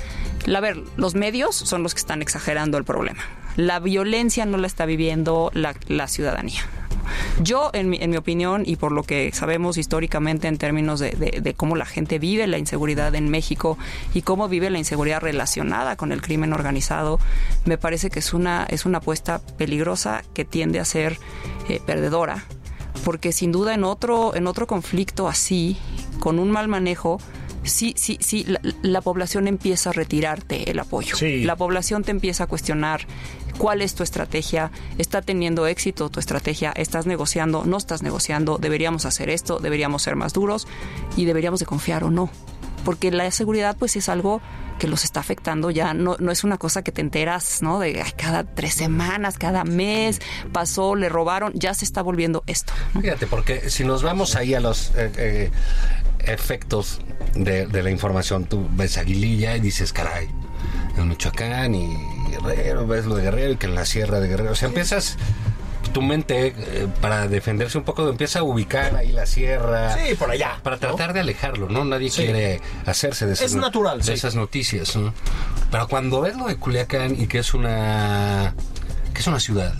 a 0.53 0.59
ver, 0.59 0.77
los 0.97 1.15
medios 1.15 1.55
son 1.55 1.83
los 1.83 1.93
que 1.93 1.99
están 1.99 2.21
exagerando 2.21 2.77
el 2.77 2.83
problema. 2.83 3.23
La 3.57 3.79
violencia 3.79 4.45
no 4.45 4.57
la 4.57 4.67
está 4.67 4.85
viviendo 4.85 5.51
la, 5.53 5.75
la 5.87 6.07
ciudadanía. 6.07 6.61
Yo, 7.41 7.71
en 7.73 7.89
mi, 7.89 7.97
en 7.97 8.09
mi 8.11 8.17
opinión, 8.17 8.63
y 8.65 8.75
por 8.77 8.91
lo 8.93 9.03
que 9.03 9.31
sabemos 9.33 9.77
históricamente 9.77 10.47
en 10.47 10.57
términos 10.57 10.99
de, 10.99 11.11
de- 11.11 11.41
de 11.41 11.53
cómo 11.53 11.75
la 11.75 11.85
gente 11.85 12.19
vive 12.19 12.47
la 12.47 12.57
inseguridad 12.57 13.13
en 13.15 13.29
México 13.29 13.77
y 14.13 14.21
cómo 14.21 14.47
vive 14.47 14.69
la 14.69 14.77
inseguridad 14.77 15.19
relacionada 15.21 15.95
con 15.97 16.11
el 16.13 16.21
crimen 16.21 16.53
organizado, 16.53 17.19
me 17.65 17.77
parece 17.77 18.09
que 18.09 18.19
es 18.19 18.33
una, 18.33 18.65
es 18.69 18.85
una 18.85 18.99
apuesta 18.99 19.39
peligrosa 19.57 20.23
que 20.33 20.45
tiende 20.45 20.79
a 20.79 20.85
ser 20.85 21.17
eh, 21.67 21.81
perdedora. 21.85 22.45
Porque 23.03 23.31
sin 23.31 23.51
duda 23.51 23.73
en 23.73 23.83
otro, 23.83 24.35
en 24.35 24.47
otro 24.47 24.67
conflicto 24.67 25.27
así, 25.27 25.77
con 26.19 26.39
un 26.39 26.51
mal 26.51 26.67
manejo, 26.67 27.19
sí, 27.63 27.93
sí, 27.97 28.17
sí, 28.21 28.43
la, 28.47 28.59
la 28.81 29.01
población 29.01 29.47
empieza 29.47 29.89
a 29.89 29.93
retirarte 29.93 30.69
el 30.69 30.79
apoyo. 30.79 31.15
Sí. 31.15 31.43
La 31.43 31.55
población 31.55 32.03
te 32.03 32.11
empieza 32.11 32.45
a 32.45 32.47
cuestionar 32.47 33.07
cuál 33.57 33.81
es 33.81 33.95
tu 33.95 34.03
estrategia, 34.03 34.71
está 34.97 35.21
teniendo 35.21 35.67
éxito 35.67 36.09
tu 36.09 36.19
estrategia, 36.19 36.71
estás 36.75 37.05
negociando, 37.05 37.63
no 37.65 37.77
estás 37.77 38.01
negociando, 38.01 38.57
deberíamos 38.57 39.05
hacer 39.05 39.29
esto, 39.29 39.59
deberíamos 39.59 40.01
ser 40.03 40.15
más 40.15 40.33
duros 40.33 40.67
y 41.15 41.25
deberíamos 41.25 41.59
de 41.59 41.65
confiar 41.65 42.03
o 42.03 42.11
no. 42.11 42.29
Porque 42.83 43.11
la 43.11 43.29
seguridad 43.31 43.75
pues 43.77 43.95
es 43.95 44.09
algo 44.09 44.41
que 44.79 44.87
los 44.87 45.03
está 45.03 45.19
afectando 45.19 45.69
ya, 45.69 45.93
no, 45.93 46.15
no 46.19 46.31
es 46.31 46.43
una 46.43 46.57
cosa 46.57 46.81
que 46.81 46.91
te 46.91 47.01
enteras, 47.01 47.61
¿no? 47.61 47.79
De 47.79 48.01
ay, 48.01 48.11
cada 48.17 48.43
tres 48.43 48.73
semanas, 48.73 49.37
cada 49.37 49.63
mes, 49.63 50.19
pasó, 50.51 50.95
le 50.95 51.07
robaron, 51.07 51.53
ya 51.53 51.75
se 51.75 51.85
está 51.85 52.01
volviendo 52.01 52.43
esto. 52.47 52.73
¿no? 52.95 53.01
Fíjate, 53.01 53.27
porque 53.27 53.69
si 53.69 53.83
nos 53.83 54.01
vamos 54.01 54.35
ahí 54.35 54.55
a 54.55 54.59
los 54.59 54.91
eh, 54.95 55.11
eh, 55.17 55.51
efectos 56.19 56.99
de, 57.35 57.67
de 57.67 57.83
la 57.83 57.91
información, 57.91 58.45
tú 58.45 58.67
ves 58.71 58.97
Aguililla 58.97 59.55
y 59.55 59.59
dices, 59.59 59.93
caray, 59.93 60.29
en 60.97 61.07
Michoacán 61.07 61.75
y 61.75 61.95
Guerrero, 62.31 62.87
ves 62.87 63.05
lo 63.05 63.15
de 63.15 63.23
Guerrero 63.23 63.53
y 63.53 63.57
que 63.57 63.67
en 63.67 63.75
la 63.75 63.85
sierra 63.85 64.19
de 64.19 64.29
Guerrero, 64.29 64.51
o 64.51 64.55
sea, 64.55 64.69
empiezas 64.69 65.17
tu 65.93 66.01
mente 66.01 66.47
eh, 66.57 66.87
para 67.01 67.27
defenderse 67.27 67.77
un 67.77 67.83
poco 67.83 68.07
empieza 68.09 68.39
a 68.39 68.43
ubicar 68.43 68.95
ahí 68.95 69.11
la 69.11 69.25
sierra 69.25 69.95
Sí, 69.97 70.15
por 70.15 70.31
allá, 70.31 70.59
para 70.63 70.75
¿no? 70.77 70.79
tratar 70.79 71.13
de 71.13 71.19
alejarlo 71.21 71.67
no 71.69 71.83
nadie 71.85 72.09
Sí. 72.09 72.23
quiere 72.23 72.61
hacerse 72.85 73.25
de 73.25 73.33
esas, 73.33 73.47
Es 73.47 73.55
natural, 73.55 73.99
de 73.99 74.03
sí. 74.05 74.11
esas 74.13 74.35
noticias 74.35 74.95
¿no? 74.95 75.13
pero 75.69 75.87
cuando 75.87 76.21
ves 76.21 76.35
lo 76.37 76.47
de 76.47 76.55
Culiacán 76.57 77.19
y 77.19 77.27
que 77.27 77.39
es 77.39 77.53
una 77.53 78.53
que 79.13 79.19
es 79.21 79.27
una 79.27 79.39
ciudad 79.39 79.73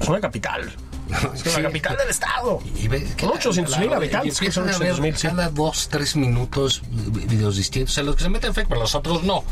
Es 0.00 0.08
una 0.08 0.20
capital. 0.20 0.72
Es 1.34 1.42
que 1.42 1.50
Sí. 1.50 1.56
la 1.56 1.68
capital 1.68 1.96
del 1.96 2.08
estado. 2.08 2.60
y 2.76 2.88
ve 2.88 3.04
que 3.16 3.24
Son 3.26 3.32
800,000 3.36 3.90
la- 3.90 3.96
habitantes, 3.96 4.40
y 4.40 4.44
que 4.46 4.52
son 4.52 4.64
empiezan 4.64 4.82
a 4.82 4.84
ver 4.84 4.92
800,000, 5.00 5.16
sí. 5.16 5.28
cada 5.28 5.48
dos 5.50 5.88
tres 5.90 6.16
minutos 6.16 6.82
vi- 6.90 7.26
videos 7.26 7.56
distintos 7.56 7.96
a 7.98 8.02
los 8.02 8.16
que 8.16 8.22
se 8.24 8.28
meten 8.30 8.54
fake 8.54 8.68
pero 8.68 8.80
los 8.80 8.94
otros 8.94 9.22
no 9.24 9.44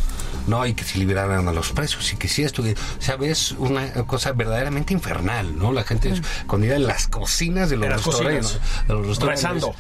no 0.46 0.66
y 0.66 0.74
que 0.74 0.84
si 0.84 0.98
liberaran 0.98 1.46
a 1.48 1.52
los 1.52 1.72
presos 1.72 2.12
y 2.12 2.16
que 2.16 2.28
si 2.28 2.42
esto 2.42 2.62
o 2.62 3.02
sea 3.02 3.16
ves 3.16 3.52
una 3.52 3.92
cosa 4.06 4.32
verdaderamente 4.32 4.92
infernal 4.94 5.56
no 5.58 5.72
la 5.72 5.84
gente 5.84 6.10
escondida 6.10 6.76
en 6.76 6.86
las 6.86 7.06
cocinas 7.08 7.70
de 7.70 7.76
los 7.76 7.88
restaurantes 7.88 8.46
cocinas. 8.52 8.86
de 8.88 8.94
los 8.94 9.06
restaurantes 9.06 9.42
Rezando. 9.44 9.74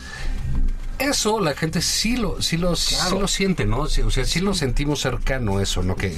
Eso 1.00 1.40
la 1.40 1.54
gente 1.54 1.80
sí 1.82 2.16
lo 2.16 2.40
sí 2.42 2.56
lo, 2.56 2.76
sí 2.76 2.94
lo 3.18 3.26
siente 3.26 3.64
no 3.66 3.86
Sí, 3.86 4.02
o 4.02 4.10
sea 4.10 4.24
sí 4.24 4.40
lo 4.40 4.54
sentimos 4.54 5.00
cercano 5.00 5.60
eso 5.60 5.82
no 5.82 5.96
que 5.96 6.14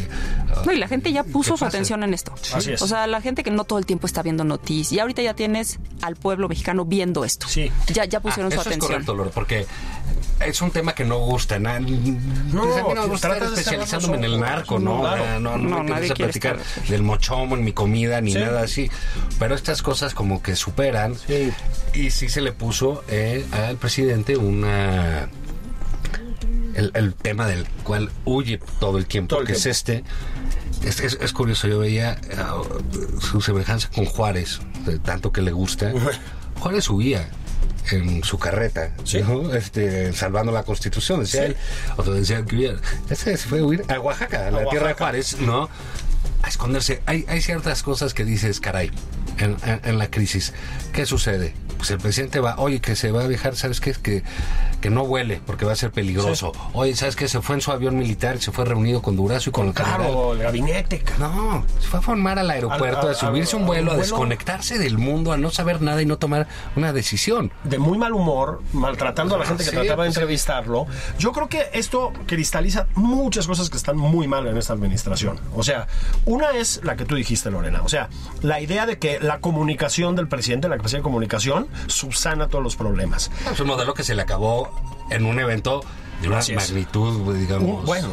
ah, 0.54 0.62
No, 0.66 0.72
y 0.72 0.76
la 0.76 0.88
gente 0.88 1.12
ya 1.12 1.24
puso 1.24 1.52
¿Qué 1.54 1.58
su 1.58 1.64
atención 1.64 2.02
en 2.02 2.12
esto. 2.14 2.34
Así 2.54 2.72
es. 2.72 2.82
O 2.82 2.86
sea, 2.88 3.06
la 3.06 3.20
gente 3.20 3.42
que 3.44 3.50
no 3.50 3.64
todo 3.64 3.78
el 3.78 3.86
tiempo 3.86 4.06
está 4.06 4.22
viendo 4.22 4.44
noticias. 4.44 4.92
Y 4.92 4.98
ahorita 5.00 5.22
ya 5.22 5.34
tienes 5.34 5.78
al 6.02 6.16
pueblo 6.16 6.48
mexicano 6.48 6.84
viendo 6.84 7.24
esto. 7.24 7.46
Sí. 7.48 7.70
Ya, 7.92 8.04
ya 8.04 8.20
pusieron 8.20 8.52
Ah, 8.52 8.56
su 8.56 8.60
eso 8.60 8.68
atención. 8.68 8.90
es 8.90 8.94
correcto, 9.06 9.14
Lore, 9.14 9.30
porque 9.32 9.66
es 10.44 10.60
un 10.62 10.70
tema 10.70 10.94
que 10.94 11.04
no 11.04 11.18
gusta. 11.18 11.58
Na, 11.58 11.78
no, 11.80 11.86
pues 11.86 12.76
a 12.76 12.82
mí 12.88 12.94
no 12.94 13.02
me 13.02 13.06
gusta 13.08 13.32
estar 13.34 13.48
especializándome 13.48 14.16
en 14.18 14.24
el 14.24 14.40
narco, 14.40 14.78
¿no? 14.78 14.96
no, 14.96 15.00
claro. 15.02 15.24
Ah, 15.26 15.38
No, 15.38 15.56
no, 15.56 15.58
No, 15.58 15.82
me 15.84 15.90
nadie 15.90 16.06
interesa 16.08 16.14
quiere 16.14 16.32
platicar 16.32 16.58
estar- 16.60 16.88
del 16.88 17.02
mochomo 17.02 17.56
en 17.56 17.64
mi 17.64 17.72
comida 17.72 18.20
ni 18.20 18.32
Sí. 18.32 18.38
nada 18.38 18.62
así. 18.62 18.90
Pero 19.38 19.54
estas 19.54 19.82
cosas 19.82 20.14
como 20.14 20.42
que 20.42 20.56
superan. 20.56 21.14
Sí. 21.26 21.52
Y 21.94 22.10
sí 22.10 22.28
se 22.28 22.40
le 22.40 22.52
puso 22.52 23.04
eh, 23.08 23.44
al 23.52 23.76
presidente 23.76 24.36
una... 24.36 24.71
El, 26.74 26.90
el 26.94 27.14
tema 27.14 27.46
del 27.46 27.66
cual 27.84 28.10
huye 28.24 28.58
todo 28.80 28.96
el 28.98 29.06
tiempo, 29.06 29.28
Todo 29.28 29.40
el 29.42 29.46
que 29.46 29.52
es 29.52 29.66
este. 29.66 30.04
Es, 30.82 31.00
es- 31.00 31.18
es 31.20 31.32
curioso, 31.32 31.68
yo 31.68 31.78
veía 31.78 32.18
ah, 32.38 32.60
su 33.20 33.40
semejanza 33.42 33.90
con 33.94 34.06
Juárez, 34.06 34.60
de 34.86 34.98
tanto 34.98 35.32
que 35.32 35.42
le 35.42 35.52
gusta. 35.52 35.92
Juárez 36.60 36.84
subía 36.84 37.28
en 37.90 38.24
su 38.24 38.38
carreta, 38.38 38.94
Sí. 39.04 39.20
¿no? 39.20 39.52
este, 39.54 40.12
salvando 40.14 40.50
la 40.50 40.62
constitución, 40.62 41.20
decía 41.20 41.42
Sí. 41.42 41.46
él. 41.48 41.56
Otro 41.96 42.14
decía 42.14 42.42
que 42.44 42.56
hubiera. 42.56 42.78
Ese 43.10 43.36
se 43.36 43.48
fue 43.48 43.58
a 43.60 43.64
huir 43.64 43.84
a 43.88 44.00
Oaxaca, 44.00 44.48
a 44.48 44.50
la 44.50 44.64
tierra 44.70 44.88
de. 44.88 44.94
Juárez, 44.94 45.38
¿no? 45.40 45.68
A 46.42 46.48
esconderse. 46.48 47.02
Hay, 47.06 47.24
hay 47.28 47.40
ciertas 47.40 47.82
cosas 47.82 48.14
que 48.14 48.24
dices, 48.24 48.60
caray, 48.60 48.90
en, 49.38 49.56
en- 49.64 49.80
en 49.84 49.98
la 49.98 50.10
crisis. 50.10 50.52
¿Qué 50.92 51.06
sucede? 51.06 51.54
Pues 51.78 51.90
el 51.90 51.98
presidente 51.98 52.38
va, 52.38 52.56
oye, 52.58 52.80
que 52.80 52.94
se 52.94 53.10
va 53.10 53.22
a 53.22 53.28
dejar, 53.28 53.56
¿sabes 53.56 53.80
qué? 53.80 53.92
Que, 53.92 54.22
que 54.80 54.88
no 54.88 55.02
huele 55.02 55.40
porque 55.44 55.64
va 55.64 55.72
a 55.72 55.76
ser 55.76 55.90
peligroso. 55.90 56.52
Oye, 56.74 56.94
¿sabes 56.94 57.16
qué? 57.16 57.26
Se 57.26 57.40
fue 57.42 57.56
en 57.56 57.60
su 57.60 57.72
avión 57.72 57.96
militar, 57.98 58.38
se 58.38 58.52
fue 58.52 58.64
reunido 58.64 59.02
con 59.02 59.16
Durazo 59.16 59.50
y 59.50 59.52
con, 59.52 59.66
el 59.68 59.74
general. 59.74 59.98
Claro, 60.02 60.32
el 60.34 60.38
gabinete. 60.40 61.02
No, 61.18 61.64
se 61.80 61.88
fue 61.88 61.98
a 61.98 62.02
formar 62.02 62.38
al 62.38 62.48
aeropuerto, 62.50 63.08
a 63.08 63.14
subirse 63.14 63.56
a 63.56 63.58
un 63.58 63.66
vuelo, 63.66 63.90
a 63.92 63.96
desconectarse 63.96 64.78
del 64.78 64.96
mundo, 64.96 65.32
a 65.32 65.36
no 65.36 65.50
saber 65.50 65.82
nada 65.82 66.00
y 66.02 66.06
no 66.06 66.18
tomar 66.18 66.46
una 66.76 66.92
decisión. 66.92 67.52
de 67.64 67.78
muy 67.80 67.98
mal 67.98 68.12
humor, 68.12 68.62
maltratando 68.72 69.34
a 69.34 69.38
la 69.38 69.46
gente 69.46 69.64
que 69.64 69.70
Sí, 69.70 69.76
trataba 69.76 70.04
de 70.04 70.10
pues, 70.10 70.16
entrevistarlo. 70.18 70.86
Yo 71.18 71.32
creo 71.32 71.48
que 71.48 71.68
esto 71.72 72.12
cristaliza 72.26 72.86
muchas 72.94 73.48
cosas 73.48 73.70
que 73.70 73.76
están 73.76 73.96
muy 73.96 74.28
mal 74.28 74.46
en 74.46 74.56
esta 74.56 74.72
administración. 74.72 75.40
O 75.56 75.64
sea, 75.64 75.88
una 76.32 76.50
es 76.52 76.80
la 76.84 76.96
que 76.96 77.04
tú 77.04 77.14
dijiste, 77.14 77.50
Lorena. 77.50 77.82
O 77.82 77.88
sea, 77.88 78.08
la 78.42 78.60
idea 78.60 78.86
de 78.86 78.98
que 78.98 79.18
la 79.20 79.40
comunicación 79.40 80.16
del 80.16 80.28
presidente, 80.28 80.68
la 80.68 80.76
capacidad 80.76 80.98
de 81.00 81.02
comunicación, 81.04 81.68
subsana 81.86 82.48
todos 82.48 82.62
los 82.64 82.76
problemas. 82.76 83.30
Es 83.52 83.60
un 83.60 83.66
modelo 83.66 83.94
que 83.94 84.02
se 84.04 84.14
le 84.14 84.22
acabó 84.22 84.70
en 85.10 85.24
un 85.26 85.38
evento 85.38 85.82
de 86.20 86.28
una 86.28 86.38
Así 86.38 86.52
es. 86.54 86.68
magnitud, 86.70 87.34
digamos. 87.36 87.80
Un- 87.80 87.84
bueno. 87.86 88.08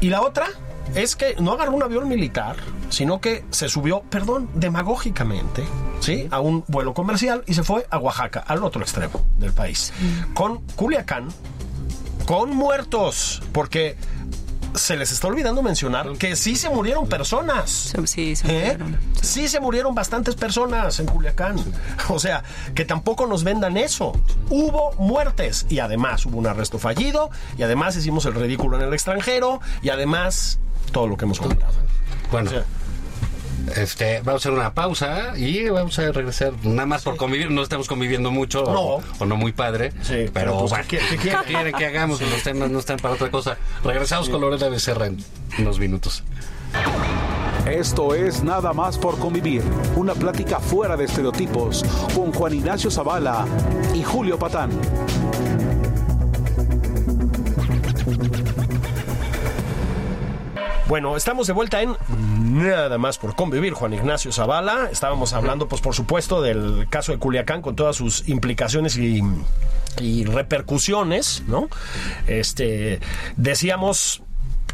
Y 0.00 0.08
la 0.10 0.22
otra 0.22 0.46
es 0.94 1.16
que 1.16 1.34
no 1.40 1.52
agarró 1.52 1.72
un 1.72 1.82
avión 1.82 2.08
militar, 2.08 2.56
sino 2.90 3.20
que 3.20 3.44
se 3.50 3.68
subió, 3.68 4.02
perdón, 4.02 4.48
demagógicamente, 4.54 5.64
¿sí? 6.00 6.28
A 6.30 6.40
un 6.40 6.64
vuelo 6.68 6.94
comercial 6.94 7.42
y 7.46 7.54
se 7.54 7.62
fue 7.64 7.86
a 7.90 7.98
Oaxaca, 7.98 8.40
al 8.46 8.62
otro 8.62 8.82
extremo 8.82 9.24
del 9.38 9.52
país. 9.52 9.92
Con 10.34 10.58
Culiacán, 10.76 11.28
con 12.26 12.54
muertos, 12.54 13.42
porque 13.52 13.96
se 14.76 14.96
les 14.96 15.12
está 15.12 15.26
olvidando 15.28 15.62
mencionar 15.62 16.12
que 16.18 16.36
sí 16.36 16.56
se 16.56 16.68
murieron 16.70 17.08
personas. 17.08 17.92
Sí, 18.04 18.36
se 18.36 18.46
¿Eh? 18.46 18.60
murieron. 18.78 18.98
Sí 19.20 19.48
se 19.48 19.60
murieron 19.60 19.94
bastantes 19.94 20.34
personas 20.34 21.00
en 21.00 21.06
Culiacán. 21.06 21.56
O 22.08 22.18
sea, 22.18 22.44
que 22.74 22.84
tampoco 22.84 23.26
nos 23.26 23.42
vendan 23.44 23.76
eso. 23.76 24.12
Hubo 24.48 24.92
muertes 24.98 25.66
y 25.68 25.80
además 25.80 26.24
hubo 26.26 26.38
un 26.38 26.46
arresto 26.46 26.78
fallido 26.78 27.30
y 27.58 27.62
además 27.62 27.96
hicimos 27.96 28.26
el 28.26 28.34
ridículo 28.34 28.76
en 28.76 28.82
el 28.86 28.94
extranjero 28.94 29.60
y 29.82 29.88
además 29.88 30.58
todo 30.92 31.08
lo 31.08 31.16
que 31.16 31.24
hemos 31.24 31.40
comentado. 31.40 31.72
Bueno, 32.30 32.50
O 32.50 32.52
sea, 32.52 32.64
este, 33.74 34.18
vamos 34.22 34.34
a 34.34 34.48
hacer 34.48 34.52
una 34.52 34.72
pausa 34.74 35.32
y 35.36 35.68
vamos 35.68 35.98
a 35.98 36.12
regresar. 36.12 36.52
Nada 36.62 36.86
más 36.86 37.02
por 37.02 37.16
convivir, 37.16 37.50
no 37.50 37.62
estamos 37.62 37.88
conviviendo 37.88 38.30
mucho 38.30 38.62
No. 38.64 38.80
o, 38.80 39.02
o 39.18 39.26
no 39.26 39.36
muy 39.36 39.52
padre. 39.52 39.92
Sí, 40.02 40.08
pero, 40.12 40.30
pero 40.32 40.58
pues, 40.60 40.70
bueno, 40.70 40.84
¿qué- 40.88 40.98
qué 41.10 41.16
¿qué 41.18 41.36
quieren? 41.46 41.74
que 41.74 41.86
hagamos? 41.86 42.20
Los 42.20 42.42
temas 42.42 42.70
no 42.70 42.78
están 42.78 42.98
para 42.98 43.14
otra 43.14 43.30
cosa. 43.30 43.56
Regresamos 43.82 44.28
con 44.28 44.40
Lorena 44.40 44.68
Becerra 44.68 45.06
en 45.06 45.18
unos 45.58 45.78
minutos. 45.78 46.22
Esto 47.68 48.14
es 48.14 48.44
Nada 48.44 48.72
más 48.72 48.96
por 48.96 49.18
convivir, 49.18 49.62
una 49.96 50.14
plática 50.14 50.60
fuera 50.60 50.96
de 50.96 51.04
estereotipos 51.06 51.84
con 52.14 52.32
Juan 52.32 52.54
Ignacio 52.54 52.90
Zavala 52.90 53.44
y 53.94 54.02
Julio 54.04 54.38
Patán. 54.38 54.70
Bueno, 60.88 61.16
estamos 61.16 61.48
de 61.48 61.52
vuelta 61.52 61.82
en 61.82 61.96
nada 62.56 62.98
más 62.98 63.18
por 63.18 63.36
convivir, 63.36 63.72
Juan 63.74 63.92
Ignacio 63.92 64.32
Zavala. 64.32 64.88
Estábamos 64.90 65.32
hablando, 65.32 65.68
pues 65.68 65.80
por 65.80 65.94
supuesto, 65.94 66.42
del 66.42 66.86
caso 66.88 67.12
de 67.12 67.18
Culiacán 67.18 67.62
con 67.62 67.76
todas 67.76 67.96
sus 67.96 68.28
implicaciones 68.28 68.96
y, 68.96 69.22
y 70.00 70.24
repercusiones, 70.24 71.42
¿no? 71.46 71.68
Este, 72.26 73.00
decíamos 73.36 74.22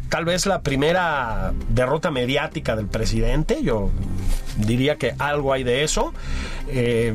tal 0.09 0.25
vez 0.25 0.47
la 0.47 0.63
primera 0.63 1.53
derrota 1.71 2.11
mediática 2.11 2.77
del 2.77 2.87
presidente. 2.87 3.63
Yo 3.63 3.91
diría 4.57 4.97
que 4.97 5.15
algo 5.19 5.53
hay 5.53 5.65
de 5.65 5.85
eso. 5.85 6.13
Eh, 6.69 7.15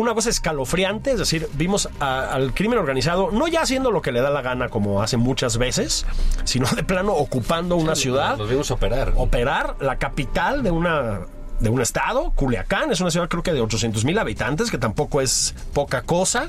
una 0.00 0.14
cosa 0.14 0.30
escalofriante, 0.30 1.12
es 1.12 1.18
decir, 1.18 1.48
vimos 1.54 1.88
a- 2.00 2.30
al 2.32 2.52
crimen 2.54 2.78
organizado 2.78 3.30
no 3.30 3.48
ya 3.48 3.62
haciendo 3.62 3.90
lo 3.90 4.02
que 4.02 4.12
le 4.12 4.20
da 4.20 4.30
la 4.30 4.42
gana 4.42 4.68
como 4.68 5.02
hace 5.02 5.16
muchas 5.16 5.58
veces, 5.58 6.06
sino 6.44 6.66
de 6.68 6.82
plano 6.84 7.12
ocupando 7.14 7.76
una 7.76 7.94
ciudad, 7.94 8.36
Los 8.38 8.48
vimos 8.48 8.70
operar. 8.70 9.12
operar 9.16 9.76
la 9.80 9.96
capital 9.98 10.62
de 10.62 10.70
una 10.70 11.20
de 11.60 11.70
un 11.70 11.80
estado, 11.82 12.30
Culiacán, 12.36 12.92
es 12.92 13.00
una 13.00 13.10
ciudad 13.10 13.28
creo 13.28 13.42
que 13.42 13.52
de 13.52 13.60
800 13.60 14.04
mil 14.04 14.16
habitantes, 14.20 14.70
que 14.70 14.78
tampoco 14.78 15.20
es 15.20 15.56
poca 15.72 16.02
cosa. 16.02 16.46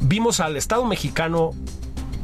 Vimos 0.00 0.40
al 0.40 0.56
Estado 0.58 0.84
mexicano 0.84 1.52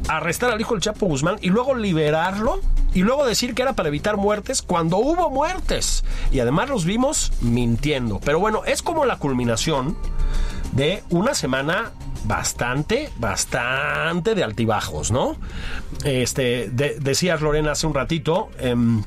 arrestar 0.07 0.51
al 0.51 0.59
hijo 0.61 0.73
del 0.73 0.81
Chapo 0.81 1.05
Guzmán 1.05 1.37
y 1.41 1.49
luego 1.49 1.75
liberarlo 1.75 2.59
y 2.93 3.01
luego 3.03 3.25
decir 3.25 3.53
que 3.55 3.61
era 3.61 3.73
para 3.73 3.87
evitar 3.89 4.17
muertes 4.17 4.61
cuando 4.61 4.97
hubo 4.97 5.29
muertes. 5.29 6.03
Y 6.31 6.39
además 6.39 6.69
los 6.69 6.85
vimos 6.85 7.31
mintiendo. 7.41 8.19
Pero 8.23 8.39
bueno, 8.39 8.63
es 8.65 8.81
como 8.81 9.05
la 9.05 9.17
culminación 9.17 9.97
de 10.73 11.03
una 11.09 11.33
semana 11.33 11.91
bastante, 12.25 13.09
bastante 13.17 14.35
de 14.35 14.43
altibajos, 14.43 15.11
¿no? 15.11 15.35
Este, 16.03 16.69
de- 16.71 16.97
decías 16.99 17.41
Lorena 17.41 17.71
hace 17.71 17.87
un 17.87 17.93
ratito, 17.93 18.49
em, 18.59 19.03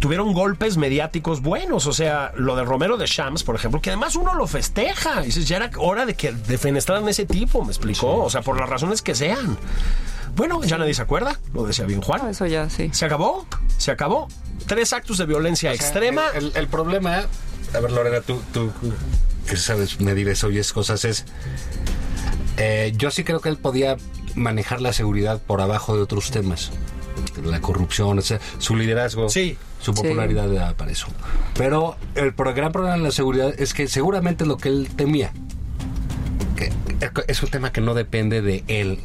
tuvieron 0.00 0.32
golpes 0.32 0.76
mediáticos 0.76 1.40
buenos. 1.42 1.86
O 1.86 1.92
sea, 1.92 2.32
lo 2.36 2.56
de 2.56 2.64
Romero 2.64 2.96
de 2.96 3.06
Shams, 3.06 3.42
por 3.44 3.54
ejemplo, 3.54 3.80
que 3.80 3.90
además 3.90 4.16
uno 4.16 4.34
lo 4.34 4.46
festeja. 4.46 5.22
Y 5.22 5.26
dices, 5.26 5.46
ya 5.48 5.56
era 5.56 5.70
hora 5.78 6.06
de 6.06 6.14
que 6.14 6.32
defenestraran 6.32 7.08
ese 7.08 7.26
tipo, 7.26 7.64
me 7.64 7.70
explicó. 7.70 8.22
O 8.24 8.30
sea, 8.30 8.42
por 8.42 8.58
las 8.60 8.68
razones 8.68 9.02
que 9.02 9.14
sean. 9.14 9.56
Bueno, 10.36 10.62
ya 10.64 10.76
nadie 10.76 10.92
se 10.92 11.00
acuerda, 11.02 11.38
lo 11.54 11.64
decía 11.64 11.86
bien 11.86 12.02
Juan. 12.02 12.28
Eso 12.28 12.44
ya, 12.46 12.68
sí. 12.68 12.90
Se 12.92 13.06
acabó, 13.06 13.46
se 13.78 13.90
acabó. 13.90 14.28
Tres 14.66 14.92
actos 14.92 15.16
de 15.18 15.24
violencia 15.26 15.72
extrema. 15.72 16.24
El, 16.34 16.46
el- 16.48 16.56
el 16.56 16.68
problema, 16.68 17.24
a 17.74 17.80
ver, 17.80 17.90
Lorena, 17.90 18.20
tú, 18.20 18.42
tú 18.52 18.70
que 19.48 19.56
sabes 19.56 19.98
medir 20.00 20.28
eso 20.28 20.50
y 20.50 20.58
esas 20.58 20.72
cosas, 20.74 21.04
es. 21.06 21.24
eh, 22.58 22.92
yo 22.96 23.10
sí 23.10 23.24
creo 23.24 23.40
que 23.40 23.48
él 23.48 23.56
podía 23.56 23.96
manejar 24.34 24.80
la 24.80 24.92
seguridad 24.92 25.40
por 25.40 25.60
abajo 25.60 25.96
de 25.96 26.02
otros 26.02 26.30
temas. 26.30 26.70
La 27.44 27.60
corrupción, 27.60 28.18
o 28.18 28.22
sea, 28.22 28.40
su 28.58 28.76
liderazgo, 28.76 29.28
Sí. 29.30 29.56
Su 29.80 29.94
popularidad 29.94 30.48
da 30.48 30.74
para 30.74 30.90
eso. 30.90 31.08
Pero 31.54 31.96
el 32.14 32.32
gran 32.32 32.72
problema 32.72 32.96
de 32.96 33.02
la 33.02 33.10
seguridad 33.10 33.54
es 33.58 33.74
que 33.74 33.88
seguramente 33.88 34.46
lo 34.46 34.56
que 34.56 34.68
él 34.68 34.88
temía, 34.96 35.32
que 36.56 36.72
es 37.28 37.42
un 37.42 37.50
tema 37.50 37.72
que 37.72 37.80
no 37.80 37.94
depende 37.94 38.42
de 38.42 38.64
él. 38.68 39.00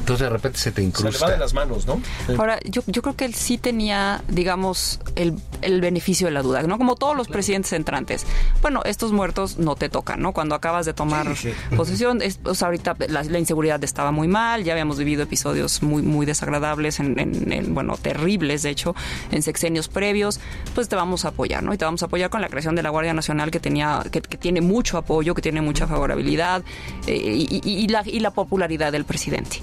Entonces 0.00 0.26
de 0.26 0.30
repente 0.30 0.58
se 0.58 0.70
te 0.70 0.76
se 0.76 0.80
le 0.82 0.86
incrusta. 0.88 1.26
va 1.26 1.32
de 1.32 1.38
las 1.38 1.54
manos, 1.54 1.86
¿no? 1.86 2.00
Ahora, 2.36 2.58
yo, 2.64 2.82
yo 2.86 3.02
creo 3.02 3.16
que 3.16 3.24
él 3.24 3.34
sí 3.34 3.58
tenía, 3.58 4.22
digamos, 4.28 5.00
el, 5.14 5.34
el 5.62 5.80
beneficio 5.80 6.26
de 6.26 6.32
la 6.32 6.42
duda, 6.42 6.62
¿no? 6.62 6.78
Como 6.78 6.96
todos 6.96 7.16
los 7.16 7.28
presidentes 7.28 7.72
entrantes. 7.72 8.26
Bueno, 8.62 8.82
estos 8.84 9.12
muertos 9.12 9.58
no 9.58 9.76
te 9.76 9.88
tocan, 9.88 10.20
¿no? 10.22 10.32
Cuando 10.32 10.54
acabas 10.54 10.86
de 10.86 10.92
tomar 10.94 11.26
posesión, 11.76 12.22
es- 12.22 12.40
o 12.44 12.54
sea, 12.54 12.66
ahorita 12.68 12.96
la, 13.08 13.22
la 13.24 13.38
inseguridad 13.38 13.82
estaba 13.84 14.10
muy 14.10 14.28
mal, 14.28 14.64
ya 14.64 14.72
habíamos 14.72 14.98
vivido 14.98 15.22
episodios 15.22 15.82
muy, 15.82 16.02
muy 16.02 16.26
desagradables, 16.26 17.00
en, 17.00 17.18
en- 17.18 17.52
en, 17.52 17.74
bueno, 17.74 17.96
terribles, 18.00 18.62
de 18.62 18.70
hecho, 18.70 18.94
en 19.30 19.42
sexenios 19.42 19.88
previos, 19.88 20.40
pues 20.74 20.88
te 20.88 20.96
vamos 20.96 21.24
a 21.24 21.28
apoyar, 21.28 21.62
¿no? 21.62 21.72
Y 21.74 21.78
te 21.78 21.84
vamos 21.84 22.02
a 22.02 22.06
apoyar 22.06 22.30
con 22.30 22.40
la 22.40 22.48
creación 22.48 22.74
de 22.74 22.82
la 22.82 22.90
Guardia 22.90 23.14
Nacional 23.14 23.50
que 23.50 23.60
tenía, 23.60 24.02
que, 24.10 24.20
que 24.20 24.36
tiene 24.36 24.60
mucho 24.60 24.98
apoyo, 24.98 25.34
que 25.34 25.42
tiene 25.42 25.60
mucha 25.60 25.86
favorabilidad 25.86 26.62
eh, 27.06 27.16
y, 27.16 27.60
y- 27.64 27.84
y 27.84 27.88
la, 27.88 28.02
y 28.06 28.20
la 28.20 28.30
popularidad 28.32 28.92
del 28.92 29.04
presidente. 29.04 29.60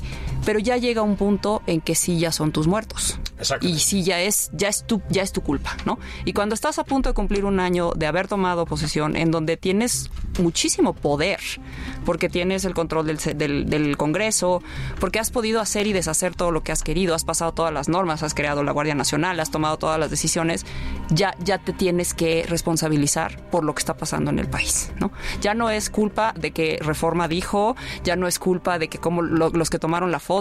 Pero 0.48 0.60
ya 0.60 0.78
llega 0.78 1.02
un 1.02 1.18
punto 1.18 1.62
en 1.68 1.82
que 1.82 1.94
sí 1.94 2.20
ya 2.20 2.32
son 2.32 2.54
tus 2.54 2.68
muertos. 2.68 3.20
Exacto. 3.38 3.68
Y 3.68 3.80
sí 3.80 4.02
ya 4.04 4.22
es, 4.22 4.50
ya 4.54 4.70
es 4.70 4.86
tu, 4.88 5.02
ya 5.10 5.22
es 5.22 5.34
tu 5.34 5.42
culpa, 5.42 5.76
¿no? 5.86 6.00
Y 6.24 6.32
cuando 6.32 6.56
estás 6.56 6.80
a 6.80 6.86
punto 6.86 7.10
de 7.10 7.14
cumplir 7.14 7.44
un 7.44 7.60
año 7.60 7.92
de 7.98 8.08
haber 8.08 8.30
tomado 8.30 8.66
posesión, 8.66 9.18
en 9.18 9.30
donde 9.30 9.58
tienes 9.58 10.10
muchísimo 10.40 10.94
poder, 10.94 11.40
porque 12.06 12.30
tienes 12.30 12.64
el 12.64 12.74
control 12.74 13.08
del, 13.08 13.18
del, 13.38 13.70
del 13.70 13.98
Congreso, 13.98 14.64
porque 15.02 15.20
has 15.20 15.32
podido 15.32 15.60
hacer 15.60 15.86
y 15.86 15.92
deshacer 15.92 16.34
todo 16.34 16.52
lo 16.52 16.64
que 16.64 16.72
has 16.72 16.82
querido, 16.82 17.14
has 17.14 17.26
pasado 17.26 17.52
todas 17.54 17.74
las 17.74 17.90
normas, 17.90 18.24
has 18.24 18.34
creado 18.34 18.64
la 18.64 18.72
Guardia 18.72 18.96
Nacional, 18.96 19.40
has 19.42 19.52
tomado 19.52 19.78
todas 19.78 20.00
las 20.00 20.10
decisiones, 20.10 20.66
ya, 21.10 21.36
ya 21.44 21.58
te 21.58 21.74
tienes 21.74 22.14
que 22.14 22.46
responsabilizar 22.48 23.42
por 23.50 23.66
lo 23.66 23.76
que 23.76 23.80
está 23.80 23.98
pasando 23.98 24.32
en 24.32 24.40
el 24.40 24.48
país, 24.48 24.92
¿no? 25.00 25.12
Ya 25.42 25.54
no 25.54 25.70
es 25.70 25.90
culpa 25.90 26.34
de 26.40 26.52
que 26.52 26.80
Reforma 26.82 27.28
dijo, 27.28 27.76
ya 28.06 28.16
no 28.16 28.28
es 28.28 28.40
culpa 28.40 28.80
de 28.80 28.88
que 28.88 28.98
como 29.00 29.22
lo- 29.22 29.50
los 29.50 29.70
que 29.70 29.78
tomaron 29.80 30.12
la 30.12 30.20
foto, 30.20 30.37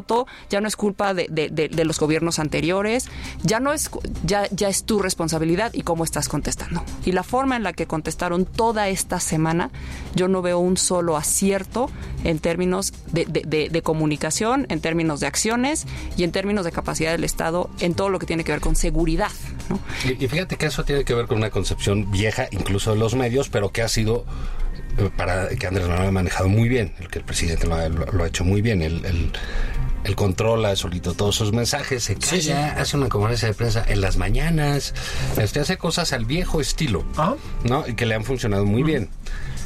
ya 0.50 0.60
no 0.60 0.68
es 0.68 0.76
culpa 0.76 1.14
de, 1.14 1.84
los 1.84 1.98
gobiernos 1.98 2.38
anteriores, 2.38 3.08
ya 3.42 3.60
no 3.60 3.72
es 3.72 3.90
ya, 4.24 4.44
es 4.44 4.84
tu 4.84 4.98
responsabilidad 5.00 5.72
y 5.74 5.82
cómo 5.82 6.04
estás 6.04 6.28
contestando. 6.28 6.84
Y 7.04 7.12
la 7.12 7.22
forma 7.22 7.56
en 7.56 7.62
la 7.62 7.72
que 7.72 7.86
contestaron 7.86 8.44
toda 8.44 8.88
esta 8.88 9.20
semana, 9.20 9.70
yo 10.14 10.28
no 10.28 10.42
veo 10.42 10.58
un 10.58 10.76
solo 10.76 11.16
acierto 11.16 11.90
en 12.24 12.38
términos 12.38 12.92
de, 13.12 13.82
comunicación, 13.82 14.66
en 14.68 14.80
términos 14.80 15.20
de 15.20 15.26
acciones 15.26 15.86
y 16.16 16.24
en 16.24 16.32
términos 16.32 16.64
de 16.64 16.72
capacidad 16.72 17.12
del 17.12 17.24
Estado 17.24 17.70
en 17.80 17.94
todo 17.94 18.08
lo 18.08 18.18
que 18.18 18.26
tiene 18.26 18.44
que 18.44 18.52
ver 18.52 18.60
con 18.60 18.76
seguridad. 18.76 19.30
Y, 20.04 20.26
fíjate 20.26 20.56
que 20.56 20.66
eso 20.66 20.84
tiene 20.84 21.04
que 21.04 21.14
ver 21.14 21.26
con 21.26 21.38
una 21.38 21.50
concepción 21.50 22.10
vieja, 22.10 22.48
incluso 22.50 22.92
de 22.92 22.98
los 22.98 23.14
medios, 23.14 23.48
pero 23.48 23.70
que 23.70 23.82
ha 23.82 23.88
sido 23.88 24.24
eh, 24.98 25.10
para 25.16 25.48
que 25.48 25.66
Andrés 25.66 25.88
Manuel 25.88 26.08
ha 26.08 26.12
manejado 26.12 26.48
muy 26.48 26.68
bien, 26.68 26.94
el 27.00 27.08
que 27.08 27.18
el 27.18 27.24
presidente 27.24 27.66
lo 27.66 27.74
ha, 27.76 28.26
hecho 28.26 28.44
muy 28.44 28.62
bien, 28.62 28.82
el 30.06 30.14
controla 30.14 30.76
solito 30.76 31.14
todos 31.14 31.34
sus 31.34 31.52
mensajes, 31.52 32.04
se 32.04 32.14
calla, 32.14 32.74
hace 32.80 32.96
una 32.96 33.08
conferencia 33.08 33.48
de 33.48 33.54
prensa 33.54 33.84
en 33.86 34.00
las 34.00 34.16
mañanas, 34.16 34.94
este, 35.36 35.58
hace 35.60 35.76
cosas 35.76 36.12
al 36.12 36.24
viejo 36.24 36.60
estilo, 36.60 37.04
Ajá. 37.16 37.34
¿no? 37.64 37.86
Y 37.88 37.94
que 37.94 38.06
le 38.06 38.14
han 38.14 38.24
funcionado 38.24 38.64
muy 38.64 38.84
bien. 38.84 39.08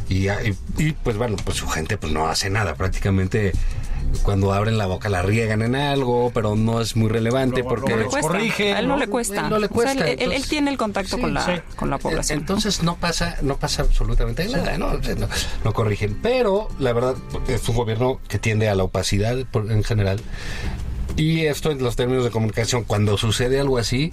Y, 0.09 0.29
y, 0.29 0.57
y, 0.79 0.92
pues 0.92 1.18
bueno, 1.18 1.37
pues 1.44 1.59
su 1.59 1.68
gente 1.68 1.96
pues 1.98 2.12
no 2.12 2.26
hace 2.26 2.48
nada, 2.48 2.74
prácticamente 2.74 3.53
cuando 4.23 4.53
abren 4.53 4.77
la 4.79 4.87
boca 4.87 5.09
la 5.09 5.23
riegan 5.23 5.62
en 5.62 5.75
algo, 5.77 6.31
pero 6.35 6.57
no 6.57 6.81
es 6.81 6.96
muy 6.96 7.09
relevante 7.09 7.61
Luego- 7.62 7.68
porque... 7.77 7.92
cuesta. 8.05 8.20
corrige, 8.20 8.73
a 8.75 8.81
él 8.81 8.88
no, 8.88 8.94
¿no? 8.94 9.01
le 9.01 9.07
cuesta. 9.09 9.42
No 9.49 9.59
le 9.59 9.66
O 9.66 9.68
sea, 9.68 9.75
cuesta, 9.75 10.09
él- 10.11 10.33
él, 10.33 10.49
tiene 10.49 10.70
el 10.70 10.77
contacto 10.79 11.16
Sí, 11.16 11.23
con, 11.23 11.35
la, 11.35 11.44
sí. 11.46 11.53
con 11.77 11.90
la 11.90 11.99
población. 11.99 12.40
Entonces 12.40 12.83
no 12.83 12.96
pasa, 12.96 13.37
no 13.42 13.57
pasa 13.57 13.83
absolutamente 13.83 14.46
nada, 14.49 14.77
¿no? 14.79 14.94
No, 14.94 15.29
no 15.64 15.73
corrigen. 15.73 16.18
Pero 16.23 16.68
la 16.79 16.92
verdad 16.92 17.14
es 17.49 17.68
un 17.68 17.77
gobierno 17.77 18.20
que 18.29 18.38
tiende 18.38 18.68
a 18.68 18.75
la 18.75 18.85
opacidad 18.85 19.37
por- 19.51 19.70
en 19.70 19.85
general. 19.85 20.20
Y 21.16 21.46
esto 21.46 21.70
en 21.73 21.83
los 21.83 21.96
términos 21.96 22.25
de 22.25 22.31
comunicación, 22.31 22.85
cuando 22.85 23.18
sucede 23.18 23.59
algo 23.61 23.79
así, 23.79 24.12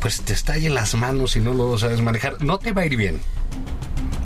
pues 0.00 0.20
te 0.22 0.32
estalle 0.32 0.68
las 0.70 0.94
manos 0.94 1.36
y 1.36 1.40
no 1.40 1.54
lo 1.54 1.78
sabes 1.78 2.00
manejar. 2.02 2.42
No 2.42 2.58
te 2.58 2.72
va 2.72 2.82
a 2.82 2.86
ir 2.86 2.96
bien. 2.96 3.20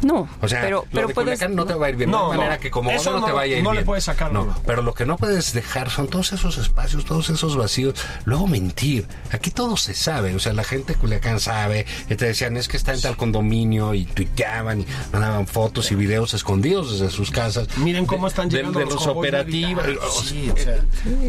No, 0.03 0.29
O 0.41 0.49
sea, 0.49 0.61
pero, 0.63 0.79
lo 0.79 0.85
pero 0.93 1.09
de 1.09 1.15
puedes. 1.15 1.39
Culiacán 1.39 1.55
no 1.57 1.67
te 1.67 1.75
va 1.75 1.87
a 1.87 1.91
ir 1.91 1.97
bien. 1.97 2.11
No, 2.11 2.27
No, 2.27 2.31
de 2.33 2.37
manera 2.39 2.57
no. 2.57 2.61
que 2.63 2.71
como 2.71 2.91
Eso 2.91 3.19
no- 3.19 3.25
te 3.27 3.33
vaya 3.33 3.55
a 3.57 3.59
ir 3.59 3.65
no 3.65 3.71
le 3.73 3.79
bien. 3.79 3.87
puedes 3.87 4.05
sacar, 4.05 4.33
No, 4.33 4.57
pero 4.67 4.83
lo 4.83 4.95
que 4.95 5.05
no 5.07 5.17
puedes 5.17 5.53
dejar 5.53 5.91
son 5.91 6.09
todos 6.09 6.33
esos 6.33 6.57
espacios, 6.59 7.05
todos 7.05 7.29
esos 7.31 7.57
vacíos. 7.57 7.95
Luego 8.25 8.47
mentir. 8.47 9.07
Aquí 9.31 9.51
todo 9.51 9.77
se 9.77 9.95
sabe. 9.95 10.35
O 10.35 10.39
sea, 10.39 10.53
la 10.53 10.65
gente 10.65 10.95
de 10.95 10.99
Culiacán 10.99 11.41
sabe. 11.41 11.87
Y 12.09 12.15
te 12.17 12.25
decían, 12.27 12.57
es 12.57 12.69
que 12.69 12.77
está 12.77 12.93
en 12.95 13.01
tal 13.01 13.17
condominio 13.17 13.95
y 13.95 14.05
tuiteaban 14.07 14.81
y 14.83 14.87
mandaban 15.13 15.47
fotos 15.47 15.91
y 15.93 15.95
videos 15.95 16.35
escondidos 16.35 16.93
desde 16.99 17.11
sus 17.15 17.31
casas. 17.31 17.69
Miren 17.79 18.07
cómo 18.07 18.27
están 18.27 18.49
De- 18.49 18.57
llegando 18.59 18.79
de, 18.79 18.85
los 18.87 18.95
los 18.95 19.07
operativos. 19.07 19.85
militares. 19.87 19.99
O 20.03 20.23
sea, 20.23 20.31
Sí, 20.31 20.51
o 20.51 20.57
sea, 20.57 20.77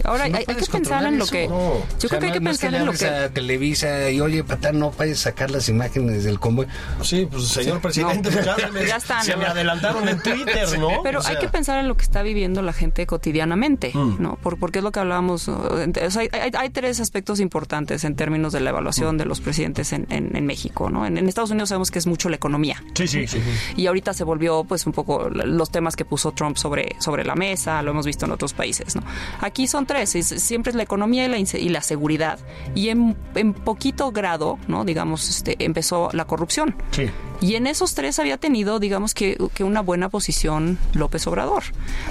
Ahora 0.03 0.27
no 0.29 0.37
hay, 0.37 0.45
hay 0.47 0.55
que 0.55 0.65
pensar 0.65 1.03
en 1.05 1.17
lo 1.17 1.25
que. 1.25 1.47
Yo 1.47 1.53
O 1.53 1.85
sea, 1.97 2.09
creo 2.09 2.19
que 2.19 2.25
hay 2.27 2.31
que 2.33 2.41
pensar 2.41 2.71
le 2.71 2.77
en 2.79 2.85
lo 2.85 2.93
que. 2.93 3.05
a 3.07 3.29
Televisa 3.29 4.09
y 4.09 4.21
oye, 4.21 4.43
patán, 4.43 4.79
no 4.79 4.91
vayas 4.91 5.19
a 5.19 5.23
sacar 5.23 5.49
las 5.51 5.67
imágenes 5.69 6.23
del 6.23 6.39
convoy. 6.39 6.67
Sí, 7.03 7.27
pues 7.29 7.47
señor 7.47 7.81
presidente, 7.81 8.29
No. 8.29 8.35
pues, 8.35 8.45
ya, 8.45 8.55
se 8.67 8.71
me, 8.71 8.85
Ya 8.85 8.95
están, 8.97 9.23
se 9.23 9.35
me 9.35 9.45
adelantaron 9.45 10.07
en 10.07 10.21
Twitter, 10.21 10.79
¿no? 10.79 11.01
Pero 11.03 11.19
O 11.19 11.21
sea, 11.21 11.31
hay 11.31 11.37
que 11.39 11.47
pensar 11.49 11.79
en 11.79 11.87
lo 11.87 11.95
que 11.95 12.03
está 12.03 12.21
viviendo 12.23 12.61
la 12.61 12.73
gente 12.73 13.05
cotidianamente, 13.05 13.91
Mm. 13.93 14.15
¿no? 14.21 14.35
Por- 14.37 14.57
porque 14.59 14.79
es 14.79 14.83
lo 14.83 14.91
que 14.91 14.99
hablábamos. 14.99 15.47
O 15.47 16.11
sea, 16.11 16.21
hay, 16.21 16.29
hay- 16.31 16.51
hay 16.57 16.69
tres 16.69 16.99
aspectos 16.99 17.39
importantes 17.39 18.03
en 18.03 18.15
términos 18.15 18.53
de 18.53 18.59
la 18.59 18.71
Mm. 18.71 18.73
evaluación 18.75 19.17
de 19.17 19.25
los 19.25 19.41
presidentes 19.41 19.93
en, 19.93 20.07
en- 20.09 20.35
en 20.35 20.45
México, 20.45 20.89
¿no? 20.89 21.05
En, 21.05 21.17
en 21.17 21.27
Estados 21.27 21.51
Unidos 21.51 21.69
sabemos 21.69 21.91
que 21.91 21.99
es 21.99 22.07
mucho 22.07 22.29
la 22.29 22.35
economía. 22.35 22.83
Sí, 22.93 23.07
sí, 23.07 23.27
sí. 23.27 23.39
Y 23.75 23.87
ahorita 23.87 24.13
se 24.13 24.23
volvió, 24.23 24.63
pues, 24.63 24.85
un 24.85 24.93
poco 24.93 25.29
los 25.29 25.71
temas 25.71 25.95
que 25.95 26.05
puso 26.05 26.31
Trump 26.31 26.57
sobre, 26.57 26.95
sobre 26.99 27.23
la 27.25 27.35
mesa, 27.35 27.81
lo 27.81 27.91
hemos 27.91 28.05
visto 28.05 28.25
en 28.25 28.31
otros 28.31 28.53
países, 28.53 28.95
¿no? 28.95 29.03
Aquí 29.41 29.67
son 29.67 29.85
tres, 29.85 30.15
es- 30.15 30.27
siempre 30.27 30.71
es 30.71 30.75
la 30.75 30.83
economía 30.83 31.25
y 31.25 31.29
la, 31.29 31.37
y 31.37 31.69
la 31.69 31.81
seguridad. 31.81 32.39
Y 32.75 32.89
en, 32.89 33.15
en 33.35 33.53
poquito 33.53 34.11
grado, 34.11 34.57
¿no? 34.67 34.83
Digamos, 34.85 35.29
este, 35.29 35.55
empezó 35.63 36.09
la 36.13 36.25
corrupción. 36.25 36.75
Sí. 36.91 37.09
Y 37.41 37.55
en 37.55 37.67
esos 37.67 37.95
tres 37.95 38.19
había 38.19 38.37
tenido, 38.37 38.79
digamos 38.79 39.13
que, 39.13 39.35
que 39.55 39.63
una 39.63 39.81
buena 39.81 40.09
posición 40.09 40.77
López 40.93 41.25
Obrador. 41.27 41.63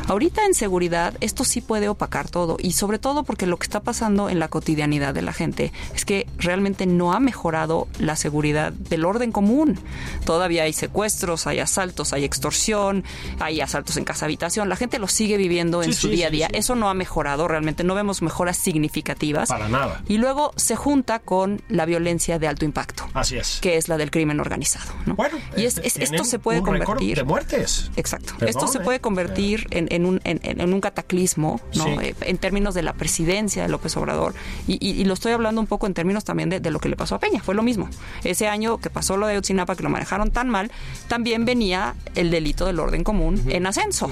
Ahorita 0.09 0.45
en 0.45 0.55
seguridad 0.55 1.15
esto 1.21 1.45
sí 1.45 1.61
puede 1.61 1.89
opacar 1.89 2.29
todo 2.29 2.57
y 2.59 2.73
sobre 2.73 2.99
todo 2.99 3.23
porque 3.23 3.47
lo 3.47 3.57
que 3.57 3.65
está 3.65 3.81
pasando 3.81 4.29
en 4.29 4.39
la 4.41 4.49
cotidianidad 4.49 5.15
de 5.15 5.23
la 5.23 5.33
gente 5.33 5.73
es 5.95 6.05
que 6.05 6.27
realmente 6.37 6.85
no 6.87 7.13
ha 7.13 7.21
mejorado 7.21 7.87
la 7.99 8.17
seguridad 8.17 8.73
del 8.73 9.05
orden 9.05 9.31
común. 9.33 9.79
Todavía 10.25 10.65
hay 10.65 10.73
secuestros, 10.73 11.47
hay 11.47 11.61
asaltos, 11.61 12.13
hay 12.13 12.25
extorsión, 12.25 13.05
hay 13.39 13.61
asaltos 13.61 13.97
en 13.97 14.05
casa 14.05 14.25
habitación. 14.27 14.69
La 14.69 14.77
gente 14.77 14.99
lo 14.99 15.07
sigue 15.09 15.37
viviendo 15.37 15.83
en 15.83 15.93
Sí, 15.93 16.01
su 16.01 16.09
sí, 16.09 16.17
día 16.17 16.27
a 16.27 16.31
día. 16.31 16.49
sí. 16.51 16.59
Eso 16.59 16.75
no 16.75 16.91
ha 16.91 16.95
mejorado 16.95 17.47
realmente, 17.49 17.85
no 17.85 17.95
vemos 17.95 18.21
mejoras 18.23 18.57
significativas. 18.57 19.49
Para 19.49 19.69
nada. 19.69 20.03
Y 20.09 20.19
luego 20.19 20.53
se 20.57 20.75
junta 20.77 21.21
con 21.21 21.63
la 21.69 21.87
violencia 21.87 22.39
de 22.39 22.49
alto 22.49 22.65
impacto, 22.65 23.07
Así 23.15 23.37
es. 23.37 23.59
que 23.61 23.77
es 23.77 23.89
la 23.89 23.97
del 23.97 24.11
crimen 24.11 24.41
organizado. 24.41 24.93
¿no? 25.07 25.15
Bueno, 25.21 25.37
y 25.55 25.67
es- 25.67 25.77
es- 25.79 25.99
esto 25.99 26.25
se 26.25 26.39
puede 26.39 26.61
un 26.61 26.65
convertir. 26.65 27.17
de 27.19 27.25
muertes. 27.25 27.91
Exacto. 27.97 28.33
Perdón, 28.39 28.49
Esto 28.49 28.67
se 28.69 28.79
¿eh? 28.79 28.81
puede 28.81 29.01
convertir 29.01 29.67
en, 29.71 29.87
en 29.91 30.07
un, 30.07 30.21
en, 30.25 30.41
en 30.43 30.73
un 30.73 30.81
cataclismo, 30.81 31.61
¿no? 31.75 31.85
Sí. 31.85 31.91
Eh, 32.01 32.15
en 32.23 32.39
términos 32.39 32.73
de 32.75 32.83
la 32.83 32.95
presidencia 32.95 33.63
de 33.65 33.69
López 33.69 33.95
Obrador. 33.99 34.35
Y, 34.67 34.79
y- 34.81 34.99
y 34.99 35.05
lo 35.05 35.13
estoy 35.13 35.33
hablando 35.33 35.61
un 35.61 35.67
poco 35.67 35.87
en 35.87 35.93
términos 35.93 36.25
también 36.25 36.49
de, 36.49 36.59
de 36.61 36.71
lo 36.71 36.79
que 36.81 36.89
le 36.89 36.97
pasó 36.97 37.17
a 37.17 37.19
Peña. 37.19 37.43
Fue 37.43 37.55
lo 37.55 37.63
mismo. 37.63 37.91
Ese 38.25 38.49
año 38.49 38.79
que 38.79 38.89
pasó 38.89 39.19
lo 39.19 39.27
de 39.27 39.37
Utsinapa, 39.37 39.77
que 39.77 39.83
lo 39.83 39.91
manejaron 39.91 40.31
tan 40.31 40.49
mal, 40.49 40.71
también 41.09 41.45
venía 41.45 41.95
el 42.15 42.31
delito 42.31 42.65
del 42.65 42.81
orden 42.81 43.05
común 43.05 43.43
en 43.51 43.67
ascenso. 43.67 44.11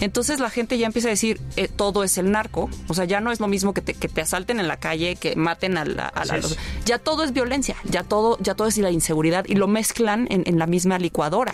Entonces 0.00 0.40
la 0.40 0.50
gente 0.50 0.78
ya 0.78 0.86
empieza 0.86 1.08
a 1.08 1.10
decir, 1.10 1.40
eh, 1.56 1.68
todo 1.68 2.04
es 2.04 2.16
el 2.18 2.30
narco. 2.30 2.70
O 2.88 2.94
sea, 2.94 3.04
ya 3.04 3.20
no 3.20 3.32
es 3.32 3.40
lo 3.40 3.48
mismo 3.48 3.74
que 3.74 3.80
te, 3.82 3.94
que 3.94 4.08
te 4.08 4.20
asalten 4.22 4.60
en 4.60 4.68
la 4.68 4.76
calle, 4.78 5.16
que 5.16 5.36
maten 5.36 5.76
a 5.76 5.84
la... 5.84 6.06
a 6.08 6.24
la- 6.24 6.34
Así 6.34 6.54
es. 6.54 6.58
ya 6.86 6.98
todo 6.98 7.24
es 7.24 7.32
violencia, 7.32 7.76
ya 7.84 8.02
todo, 8.02 8.38
ya 8.40 8.54
todo 8.54 8.68
es 8.68 8.78
la 8.78 8.90
inseguridad 8.90 9.44
y 9.46 9.54
lo 9.54 9.68
mezclan 9.68 10.21
en, 10.30 10.42
en 10.46 10.58
la 10.58 10.66
misma 10.66 10.98
licuadora. 10.98 11.52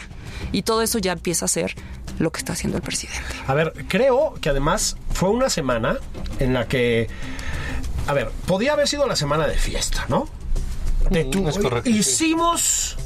Y 0.52 0.62
todo 0.62 0.82
eso 0.82 0.98
ya 0.98 1.12
empieza 1.12 1.44
a 1.44 1.48
ser 1.48 1.74
lo 2.18 2.30
que 2.32 2.38
está 2.38 2.52
haciendo 2.52 2.76
el 2.78 2.82
presidente. 2.82 3.20
A 3.46 3.54
ver, 3.54 3.72
creo 3.88 4.34
que 4.40 4.48
además 4.50 4.96
fue 5.12 5.30
una 5.30 5.50
semana 5.50 5.98
en 6.38 6.54
la 6.54 6.66
que. 6.68 7.08
A 8.06 8.12
ver, 8.12 8.30
podía 8.46 8.72
haber 8.72 8.88
sido 8.88 9.06
la 9.06 9.16
semana 9.16 9.46
de 9.46 9.56
fiesta, 9.58 10.04
¿no? 10.08 10.28
De 11.10 11.24
tu- 11.24 11.42
Mm, 11.42 11.48
es 11.48 11.58
correcto. 11.58 11.88
Hicimos 11.90 12.96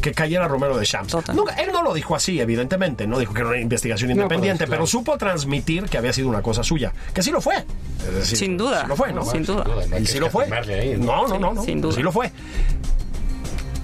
que 0.00 0.12
cayera 0.12 0.48
Romero 0.48 0.76
de 0.78 0.84
Champs. 0.86 1.12
Total. 1.12 1.36
Nunca- 1.36 1.54
él 1.54 1.70
no 1.72 1.82
lo 1.82 1.94
dijo 1.94 2.16
así, 2.16 2.40
evidentemente, 2.40 3.06
no 3.06 3.18
dijo 3.20 3.34
que 3.34 3.40
era 3.40 3.50
una 3.50 3.60
investigación 3.60 4.08
No, 4.10 4.14
pero, 4.14 4.24
independiente, 4.24 4.66
pero, 4.66 4.84
supo 4.86 5.16
transmitir 5.16 5.84
que 5.84 5.96
había 5.98 6.12
sido 6.12 6.28
una 6.28 6.42
cosa 6.42 6.64
suya, 6.64 6.92
que 7.14 7.22
sí 7.22 7.30
lo 7.30 7.40
fue. 7.40 7.64
Es 8.08 8.14
decir, 8.14 8.38
Sin 8.38 8.56
duda. 8.56 8.82
sí 8.82 8.88
lo 8.88 8.96
fue, 8.96 9.12
¿no? 9.12 9.24
Sin 9.24 9.44
duda. 9.44 9.64
que 9.96 10.06
sí 10.06 10.18
lo 10.18 10.28
fue. 10.30 10.44
escatimarle 10.44 10.80
ahí, 10.80 10.96
¿no? 10.98 11.04
No, 11.06 11.28
no, 11.28 11.38
no, 11.38 11.54
no. 11.54 11.64
sin 11.64 11.80
duda. 11.80 11.94
Sí 11.94 12.02
lo 12.02 12.10
fue. 12.10 12.32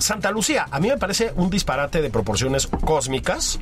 Santa 0.08 0.30
Lucía, 0.30 0.66
a 0.70 0.80
mí 0.80 0.88
me 0.88 0.96
parece 0.98 1.32
un 1.36 1.48
disparate 1.50 2.02
de 2.02 2.10
proporciones 2.10 2.66
cósmicas. 2.66 3.58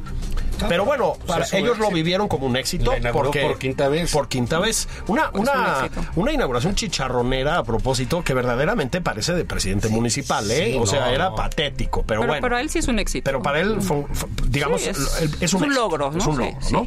Pero 0.68 0.86
bueno, 0.86 1.14
para 1.26 1.44
es 1.44 1.52
un 1.52 1.58
ellos 1.58 1.78
lo 1.78 1.90
vivieron 1.90 2.28
como 2.28 2.46
un 2.46 2.56
éxito 2.56 2.90
porque 3.12 3.42
por 3.42 3.58
quinta 3.58 3.88
vez. 3.88 4.10
Por 4.10 4.26
quinta 4.28 4.58
vez. 4.58 4.88
Una, 5.06 5.28
un 5.34 5.40
una, 5.40 5.88
una 6.14 6.32
inauguración 6.32 6.74
chicharronera 6.74 7.58
a 7.58 7.62
propósito 7.64 8.24
que 8.24 8.32
verdaderamente 8.32 9.02
parece 9.02 9.34
de 9.34 9.44
presidente 9.44 9.88
municipal, 9.90 10.50
¿eh? 10.50 10.70
sí, 10.72 10.78
o 10.80 10.86
sea, 10.86 11.00
no, 11.00 11.12
era 11.12 11.28
no. 11.30 11.34
patético, 11.34 12.04
pero, 12.06 12.20
Pero, 12.22 12.32
bueno. 12.32 12.42
pero 12.42 12.58
él 12.58 12.70
sí 12.70 12.78
es 12.78 12.88
un 12.88 12.98
éxito. 12.98 13.24
Pero 13.24 13.42
para 13.42 13.60
él, 13.60 13.82
fue 13.82 13.98
un- 13.98 14.14
fue- 14.14 14.28
digamos, 14.48 14.80
Sí, 14.80 14.88
es- 14.88 14.98
es, 15.20 15.42
es 15.42 15.52
un, 15.52 15.62
un 15.64 15.68
éxito, 15.68 15.82
logro, 15.82 16.10
¿no? 16.10 16.18
Es 16.18 16.26
un 16.26 16.36
Sí, 16.36 16.42
logro, 16.42 16.58
sí. 16.62 16.72
¿no? 16.72 16.86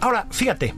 Ahora, 0.00 0.26
fíjate, 0.30 0.74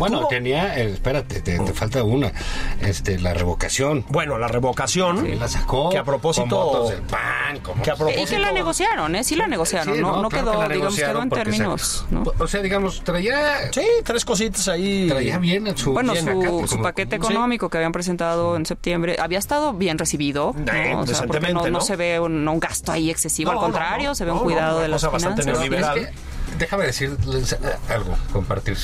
Bueno, 0.00 0.20
Tuvo- 0.22 0.28
tenía, 0.28 0.76
eh, 0.78 0.90
espérate, 0.92 1.40
te, 1.42 1.58
te 1.58 1.72
falta 1.72 2.02
una, 2.02 2.32
este, 2.80 3.18
la 3.20 3.34
revocación. 3.34 4.04
bueno, 4.08 4.36
la 4.38 4.48
revocación, 4.48 5.24
Sí, 5.24 5.34
la 5.36 5.46
sacó 5.48 5.90
que 5.90 5.98
a 5.98 6.04
propósito, 6.04 6.48
con 6.48 6.66
votos 6.66 6.90
del 6.90 7.02
PAN, 7.02 7.60
como 7.62 7.82
que 7.82 7.90
a 7.90 7.94
Y 7.94 7.96
propósito, 7.98 8.30
que 8.30 8.38
la 8.38 8.50
negociaron, 8.52 9.14
¿eh? 9.14 9.22
Sí 9.24 9.36
la 9.36 9.46
negociaron, 9.46 9.94
Sí, 9.94 10.00
no, 10.00 10.20
no, 10.22 10.28
claro 10.28 10.50
quedó, 10.52 10.60
que 10.68 10.74
digamos, 10.74 10.96
quedó 10.96 11.22
en 11.22 11.30
términos, 11.30 12.06
se- 12.08 12.14
¿no? 12.14 12.24
O 12.38 12.48
sea, 12.48 12.62
digamos, 12.62 13.04
traía, 13.04 13.70
sí, 13.72 13.82
tres 14.04 14.24
cositas 14.24 14.66
ahí. 14.68 15.06
traía 15.08 15.38
bien 15.38 15.66
en 15.66 15.76
su... 15.76 15.92
Bueno, 15.92 16.12
bien 16.14 16.24
su, 16.24 16.30
acá, 16.40 16.50
su 16.50 16.66
como- 16.76 16.82
paquete 16.82 17.16
sí. 17.16 17.22
económico 17.22 17.68
que 17.68 17.76
habían 17.78 17.92
presentado 17.92 18.56
en 18.56 18.64
septiembre 18.66 19.16
había 19.20 19.38
estado 19.38 19.72
bien 19.74 19.98
recibido. 19.98 20.54
¿no? 20.56 20.72
Eh, 20.72 20.94
O 20.94 21.06
sea, 21.06 21.26
porque 21.26 21.52
no, 21.52 21.60
no 21.62 21.68
¿no? 21.68 21.80
se 21.82 21.96
ve 21.96 22.18
un, 22.18 22.48
un 22.48 22.58
gasto 22.60 22.90
ahí 22.92 23.10
excesivo, 23.10 23.52
No, 23.52 23.58
al 23.58 23.64
contrario, 23.66 24.08
no, 24.08 24.14
se 24.14 24.24
ve 24.24 24.30
un 24.32 24.38
no, 24.38 24.42
cuidado 24.44 24.76
no, 24.76 24.82
de 24.82 24.88
las 24.88 25.04
cosa 25.04 25.12
bastante 25.12 25.42
finanzas. 25.42 25.62
Y 25.62 25.66
es 25.66 25.70
neoliberal. 25.80 26.08
que, 26.14 26.29
déjame 26.58 26.84
decirles 26.86 27.56
algo, 27.88 28.16
compartir. 28.32 28.76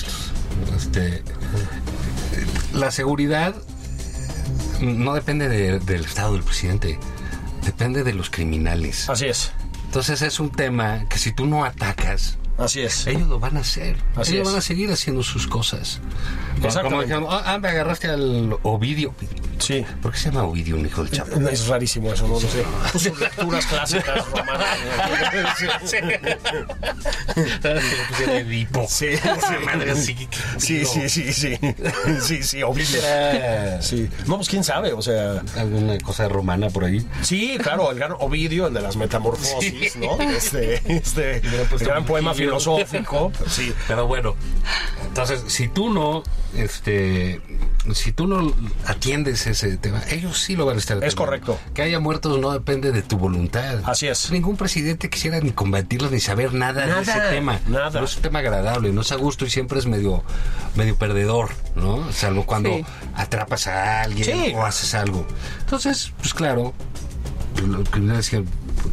Este, 0.76 1.22
la 2.72 2.90
seguridad 2.90 3.54
no 4.80 5.14
depende 5.14 5.48
de- 5.48 5.78
del 5.80 6.04
estado 6.04 6.34
del 6.34 6.42
presidente, 6.42 6.98
depende 7.64 8.04
de 8.04 8.12
los 8.14 8.30
criminales. 8.30 9.08
Así 9.08 9.26
es, 9.26 9.52
Entonces 9.86 10.20
es 10.22 10.40
un 10.40 10.50
tema 10.50 11.06
que 11.08 11.16
si 11.18 11.32
tú 11.32 11.46
no 11.46 11.64
atacas, 11.64 12.36
así 12.58 12.80
es. 12.82 13.06
ellos 13.06 13.28
lo 13.28 13.38
van 13.38 13.56
a 13.56 13.60
hacer. 13.60 13.96
Así 14.16 14.34
ellos 14.34 14.48
es. 14.48 14.52
van 14.52 14.58
a 14.58 14.62
seguir 14.62 14.90
haciendo 14.92 15.22
sus 15.22 15.46
cosas. 15.46 16.00
Como 16.56 16.66
Exactamente. 16.66 17.04
dijeron, 17.06 17.26
ah, 17.30 17.42
ah, 17.46 17.58
me 17.58 17.68
agarraste 17.68 18.08
al 18.08 18.56
Ovidio. 18.62 19.14
Sí. 19.58 19.84
¿Por 20.02 20.12
qué 20.12 20.18
se 20.18 20.30
llama 20.30 20.44
Ovidio, 20.44 20.76
un 20.76 20.86
hijo 20.86 21.02
del 21.02 21.12
Chapo? 21.12 21.40
Es 21.48 21.66
rarísimo 21.66 22.12
eso, 22.12 22.26
no 22.26 22.34
lo 22.34 22.40
sé. 22.40 22.64
Sus 22.92 23.18
lecturas 23.18 23.66
clásicas 23.66 24.30
romanas. 24.30 24.66
Edipo. 28.28 28.86
Sí, 28.88 29.06
Esa 29.06 29.60
madre 29.64 29.92
así. 29.92 30.16
Sí, 30.58 30.84
sí, 30.84 31.08
sí, 31.08 31.32
sí. 31.32 31.58
Sí, 32.22 32.42
sí, 32.42 32.62
Ovidio. 32.62 33.00
Sí. 33.80 34.08
No, 34.26 34.36
pues 34.36 34.48
quién 34.48 34.64
sabe, 34.64 34.92
o 34.92 35.02
sea. 35.02 35.42
alguna 35.56 35.98
cosa 35.98 36.28
romana 36.28 36.70
por 36.70 36.84
ahí. 36.84 37.06
Sí, 37.22 37.58
claro, 37.60 37.90
el 37.90 37.98
gran 37.98 38.12
Ovidio, 38.18 38.66
el 38.66 38.74
de 38.74 38.80
las 38.80 38.96
metamorfosis, 38.96 39.96
¿no? 39.96 40.18
Este, 40.20 40.82
este 40.92 41.36
el 41.36 41.78
gran 41.78 42.04
poema 42.04 42.34
filosófico. 42.34 43.32
Sí. 43.48 43.72
Pero 43.88 44.06
bueno, 44.06 44.36
entonces, 45.06 45.44
si 45.46 45.68
tú 45.68 45.90
no, 45.92 46.22
este, 46.54 47.40
si 47.94 48.12
tú 48.12 48.26
no 48.26 48.52
atiendes 48.84 49.45
ese 49.52 49.76
tema, 49.76 50.02
ellos 50.10 50.38
sí 50.40 50.56
lo 50.56 50.66
van 50.66 50.76
a 50.76 50.78
estar 50.78 50.96
atendiendo. 50.96 51.24
correcto. 51.24 51.58
Que 51.74 51.82
haya 51.82 52.00
muertos 52.00 52.38
no 52.40 52.52
depende 52.52 52.92
de 52.92 53.02
tu 53.02 53.16
voluntad. 53.18 53.80
Así 53.84 54.06
es. 54.08 54.30
Ningún 54.30 54.56
presidente 54.56 55.08
quisiera 55.10 55.40
ni 55.40 55.50
combatirlos 55.52 56.10
ni 56.10 56.20
saber 56.20 56.52
nada, 56.54 56.86
Nada, 56.86 56.96
de 57.00 57.02
ese 57.02 57.20
tema. 57.34 57.60
nada. 57.68 58.00
No 58.00 58.04
es 58.06 58.16
un 58.16 58.22
tema 58.22 58.38
agradable, 58.40 58.92
no 58.92 59.00
es 59.02 59.12
a 59.12 59.16
gusto 59.16 59.44
y 59.46 59.50
siempre 59.50 59.78
es 59.78 59.86
medio, 59.86 60.22
medio 60.74 60.96
perdedor, 60.96 61.50
¿no? 61.74 62.10
Salvo 62.12 62.44
cuando 62.46 62.70
Sí. 62.70 62.84
atrapas 63.14 63.66
a 63.66 64.02
alguien 64.02 64.24
Sí. 64.46 64.52
o 64.54 64.64
haces 64.64 64.94
algo. 64.94 65.26
Entonces, 65.60 66.12
pues 66.18 66.34
claro, 66.34 66.74
lo 67.66 67.84
que 67.84 68.00
me 68.00 68.14
decían, 68.16 68.44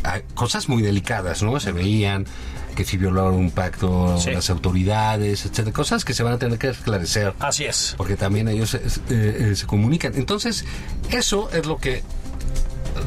hay 0.03 0.21
cosas 0.33 0.69
muy 0.69 0.81
delicadas, 0.81 1.43
¿no? 1.43 1.59
Se 1.59 1.71
veían 1.71 2.25
que 2.73 2.83
si 2.85 2.97
violaron 2.97 3.35
un 3.35 3.51
pacto 3.51 4.17
Sí. 4.19 4.31
las 4.31 4.49
autoridades, 4.49 5.45
etcétera, 5.45 5.71
cosas 5.71 6.03
que 6.05 6.13
se 6.13 6.23
van 6.23 6.33
a 6.33 6.37
tener 6.39 6.57
que 6.57 6.69
esclarecer. 6.69 7.33
Así 7.39 7.65
es. 7.65 7.93
Porque 7.97 8.15
también 8.15 8.47
ellos 8.47 8.73
eh, 8.75 8.81
eh, 9.09 9.53
se 9.55 9.65
comunican. 9.65 10.13
Entonces, 10.15 10.65
eso 11.11 11.49
es 11.51 11.65
lo 11.65 11.77
que 11.77 12.03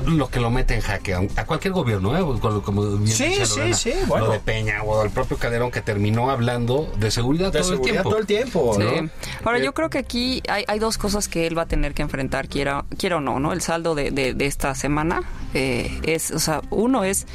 lo 0.05 0.29
que 0.29 0.41
lo 0.41 0.51
mete 0.51 0.75
en 0.75 0.81
jaque 0.81 1.15
a, 1.15 1.47
cualquier 1.47 1.73
gobierno, 1.73 2.17
¿eh? 2.17 2.21
Como, 2.41 2.61
como 2.63 2.83
bien 2.97 3.07
Sí, 3.17 3.25
decía 3.39 3.47
sí, 3.47 3.75
sí, 3.75 3.93
bueno. 4.09 4.27
Lo 4.27 4.33
de 4.33 4.41
Peña 4.41 4.83
o 4.83 5.05
el 5.05 5.11
propio 5.11 5.37
Calderón 5.37 5.71
que 5.71 5.81
terminó 5.81 6.29
hablando 6.31 6.93
de 6.99 7.11
seguridad 7.13 7.53
De 7.53 7.61
todo 7.61 7.71
seguridad 7.71 7.99
el 7.99 8.03
tiempo. 8.03 8.11
todo 8.11 8.19
el 8.19 8.27
tiempo, 8.27 8.75
Sí. 8.75 8.81
¿no? 9.03 9.11
Ahora, 9.45 9.59
Eh, 9.61 9.65
yo 9.65 9.75
creo 9.75 9.89
que 9.89 9.99
aquí 9.99 10.43
hay, 10.49 10.65
hay 10.67 10.79
dos 10.81 10.99
cosas 10.99 11.29
que 11.29 11.47
él 11.47 11.57
va 11.57 11.63
a 11.63 11.67
tener 11.67 11.95
que 11.95 12.03
enfrentar, 12.03 12.49
quiera, 12.49 12.85
quiera 12.99 13.19
o 13.19 13.21
no, 13.21 13.39
¿no? 13.39 13.53
El 13.53 13.61
saldo 13.63 13.95
de, 13.95 14.11
de- 14.11 14.35
de 14.35 14.47
esta 14.47 14.75
semana 14.75 15.23
eh, 15.55 16.01
es, 16.03 16.33
o 16.33 16.41
sea, 16.41 16.63
uno 16.71 17.05
es 17.05 17.27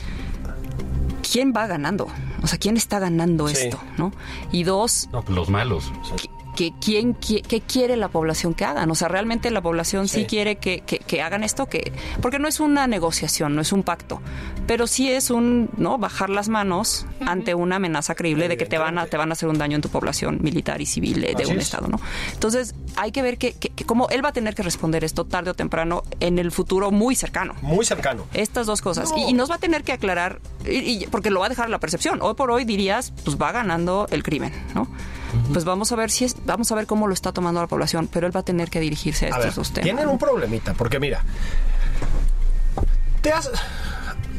quién 1.22 1.54
va 1.56 1.68
ganando, 1.68 2.08
o 2.44 2.48
sea, 2.48 2.58
quién 2.58 2.78
está 2.78 3.00
ganando 3.00 3.48
Sí. 3.48 3.56
esto, 3.58 3.80
¿no? 3.98 4.12
Y 4.52 4.64
dos, 4.64 5.10
No, 5.12 5.22
pues 5.24 5.36
los 5.36 5.50
malos. 5.50 5.92
Que, 6.56 6.74
quién 6.82 7.16
qui- 7.16 7.42
qué 7.42 7.62
quiere 7.62 7.96
la 7.98 8.08
población 8.10 8.54
que 8.54 8.66
hagan. 8.66 8.90
O 8.92 8.96
sea, 8.96 9.08
realmente 9.08 9.50
la 9.52 9.62
población 9.62 10.08
sí, 10.08 10.22
Sí. 10.22 10.26
quiere 10.26 10.58
que, 10.58 10.82
que- 10.82 11.00
que 11.00 11.22
hagan 11.22 11.44
esto, 11.44 11.68
que 11.68 11.92
porque 12.22 12.40
no 12.40 12.48
es 12.48 12.60
una 12.60 12.88
negociación, 12.88 13.56
no 13.56 13.62
es 13.62 13.72
un 13.72 13.84
pacto, 13.84 14.22
pero 14.68 14.88
sí 14.88 15.12
es 15.12 15.30
un 15.32 15.70
no 15.78 15.98
bajar 15.98 16.30
las 16.30 16.50
manos 16.50 17.06
ante 17.26 17.56
una 17.56 17.78
amenaza 17.78 18.16
creíble 18.16 18.48
de 18.48 18.58
que 18.58 18.66
te 18.66 18.78
van 18.78 18.98
a 18.98 19.06
te 19.08 19.18
van 19.18 19.30
a 19.30 19.34
hacer 19.34 19.50
un 19.50 19.58
daño 19.58 19.76
en 19.76 19.82
tu 19.82 19.90
población 19.90 20.40
militar 20.42 20.82
y 20.82 20.86
civil 20.86 21.24
eh, 21.24 21.34
de 21.36 21.44
Así 21.44 21.52
un 21.52 21.58
es. 21.60 21.66
estado, 21.66 21.88
¿no? 21.88 22.00
Entonces 22.34 22.76
hay 22.96 23.12
que 23.12 23.22
ver 23.22 23.38
que, 23.38 23.54
que, 23.54 23.70
que 23.70 23.86
cómo 23.86 24.08
él 24.10 24.24
va 24.24 24.30
a 24.30 24.34
tener 24.34 24.56
que 24.56 24.64
responder 24.64 25.04
esto 25.04 25.26
tarde 25.26 25.52
o 25.52 25.54
temprano 25.54 26.04
en 26.20 26.38
el 26.40 26.52
futuro 26.52 26.92
muy 26.92 27.16
cercano. 27.16 27.54
Muy 27.62 27.86
cercano. 27.86 28.26
Estas 28.34 28.66
dos 28.68 28.82
cosas. 28.82 29.10
No. 29.12 29.18
Y, 29.18 29.30
y 29.30 29.34
nos 29.34 29.50
va 29.50 29.56
a 29.56 29.60
tener 29.60 29.84
que 29.84 29.92
aclarar, 29.94 30.40
y- 30.66 31.04
y- 31.04 31.08
porque 31.08 31.30
lo 31.30 31.40
va 31.40 31.46
a 31.48 31.50
dejar 31.50 31.66
a 31.66 31.70
la 31.70 31.80
percepción. 31.80 32.20
Hoy 32.22 32.34
por 32.36 32.52
hoy 32.52 32.66
dirías, 32.66 33.14
pues 33.24 33.38
va 33.42 33.52
ganando 33.52 34.08
el 34.12 34.24
crimen, 34.24 34.54
¿no? 34.76 34.88
Pues 35.54 35.65
vamos 35.65 35.91
a 35.91 35.96
ver 35.96 36.10
si 36.12 36.26
es, 36.26 36.36
vamos 36.46 36.72
a 36.72 36.76
ver 36.76 36.86
cómo 36.88 37.08
lo 37.08 37.13
está 37.13 37.32
tomando 37.32 37.62
la 37.62 37.67
población, 37.67 38.08
pero 38.12 38.28
él 38.28 38.36
va 38.36 38.41
a 38.41 38.44
tener 38.44 38.70
que 38.70 38.80
dirigirse 38.80 39.26
a, 39.26 39.28
A 39.28 39.32
estos 39.32 39.46
ver, 39.46 39.54
dos 39.56 39.72
temas. 39.72 39.84
tienen 39.84 40.08
un 40.08 40.17
problemita, 40.17 40.74
porque 40.74 41.00
mira, 41.00 41.24
te 43.22 43.32
haces, 43.32 43.52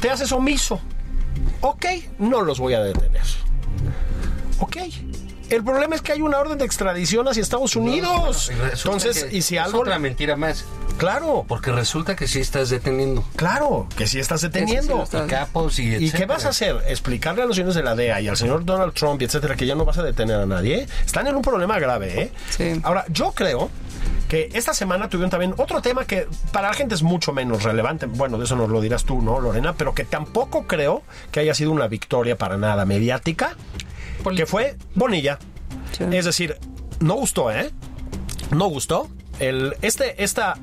te 0.01 0.11
haces 0.11 0.31
omiso. 0.33 0.81
Ok, 1.61 1.87
no 2.19 2.43
los 2.43 2.59
voy 2.59 2.75
a 2.75 2.81
detener. 2.83 3.23
Ok. 4.59 4.77
El 5.53 5.63
problema 5.63 5.95
es 5.95 6.01
que 6.01 6.13
hay 6.13 6.23
una 6.23 6.39
orden 6.39 6.57
de 6.57 6.65
extradición 6.65 7.29
hacia 7.29 7.43
Estados 7.43 7.77
Unidos. 7.77 8.51
Y 8.51 8.75
Entonces, 8.75 9.29
y 9.31 9.43
si 9.43 9.59
es 9.59 9.63
algo... 9.63 9.81
otra 9.81 9.99
mentira 9.99 10.35
más. 10.35 10.65
Claro, 10.97 11.45
Porque 11.47 11.71
resulta 11.71 12.17
que 12.17 12.27
sí 12.27 12.41
estás 12.41 12.71
deteniendo. 12.71 13.23
claro, 13.37 13.87
que 13.95 14.07
sí 14.07 14.19
estás 14.19 14.41
sí 14.41 14.47
deteniendo. 14.47 15.05
Y 15.13 15.27
capos 15.29 15.79
y 15.79 15.95
¿Y 15.97 16.11
qué 16.11 16.25
vas 16.25 16.47
a 16.47 16.51
hacer? 16.51 16.77
¿Explicarle 16.89 17.43
a 17.43 17.47
los 17.47 17.57
señores 17.57 17.75
de 17.75 17.83
la 17.83 17.95
DEA 17.95 18.23
y 18.23 18.29
al 18.29 18.37
señor 18.39 18.65
Donald 18.65 18.95
Trump, 18.95 19.21
y 19.21 19.27
etcétera, 19.27 19.55
que 19.55 19.67
ya 19.67 19.75
no 19.75 19.85
vas 19.85 19.99
a 19.99 20.03
detener 20.03 20.37
a 20.41 20.47
nadie? 20.47 20.87
Están 21.05 21.27
en 21.27 21.37
un 21.37 21.43
problema 21.43 21.79
grave, 21.79 22.23
¿eh? 22.23 22.33
Sí. 22.49 22.81
Ahora, 22.83 23.05
yo 23.09 23.33
creo 23.33 23.69
que 24.31 24.49
esta 24.55 24.73
semana 24.73 25.11
tuvieron 25.11 25.29
también 25.29 25.55
otro 25.59 25.83
tema 25.83 26.07
que 26.07 26.29
para 26.51 26.69
la 26.69 26.75
gente 26.75 26.95
es 26.95 27.03
mucho 27.03 27.35
menos 27.35 27.63
relevante. 27.63 28.07
Bueno, 28.07 28.39
de 28.39 28.45
eso 28.45 28.57
nos 28.57 28.71
lo 28.71 28.81
dirás 28.81 29.05
tú, 29.05 29.21
¿no, 29.21 29.39
Lorena? 29.39 29.75
Pero 29.75 29.95
que 29.95 30.07
tampoco 30.07 30.67
creo 30.67 31.03
que 31.31 31.41
haya 31.41 31.53
sido 31.55 31.73
una 31.73 31.89
victoria 31.89 32.39
para 32.39 32.57
nada 32.57 32.87
mediática, 32.87 33.55
que 34.23 34.47
fue 34.47 34.77
Bonilla. 34.95 35.39
Sí. 35.97 36.05
Es 36.13 36.25
decir, 36.25 36.57
no 37.01 37.15
gustó, 37.15 37.51
¿eh? 37.51 37.71
No 38.51 38.67
gustó. 38.67 39.09
El, 39.39 39.75
este, 39.83 40.23
esta, 40.23 40.57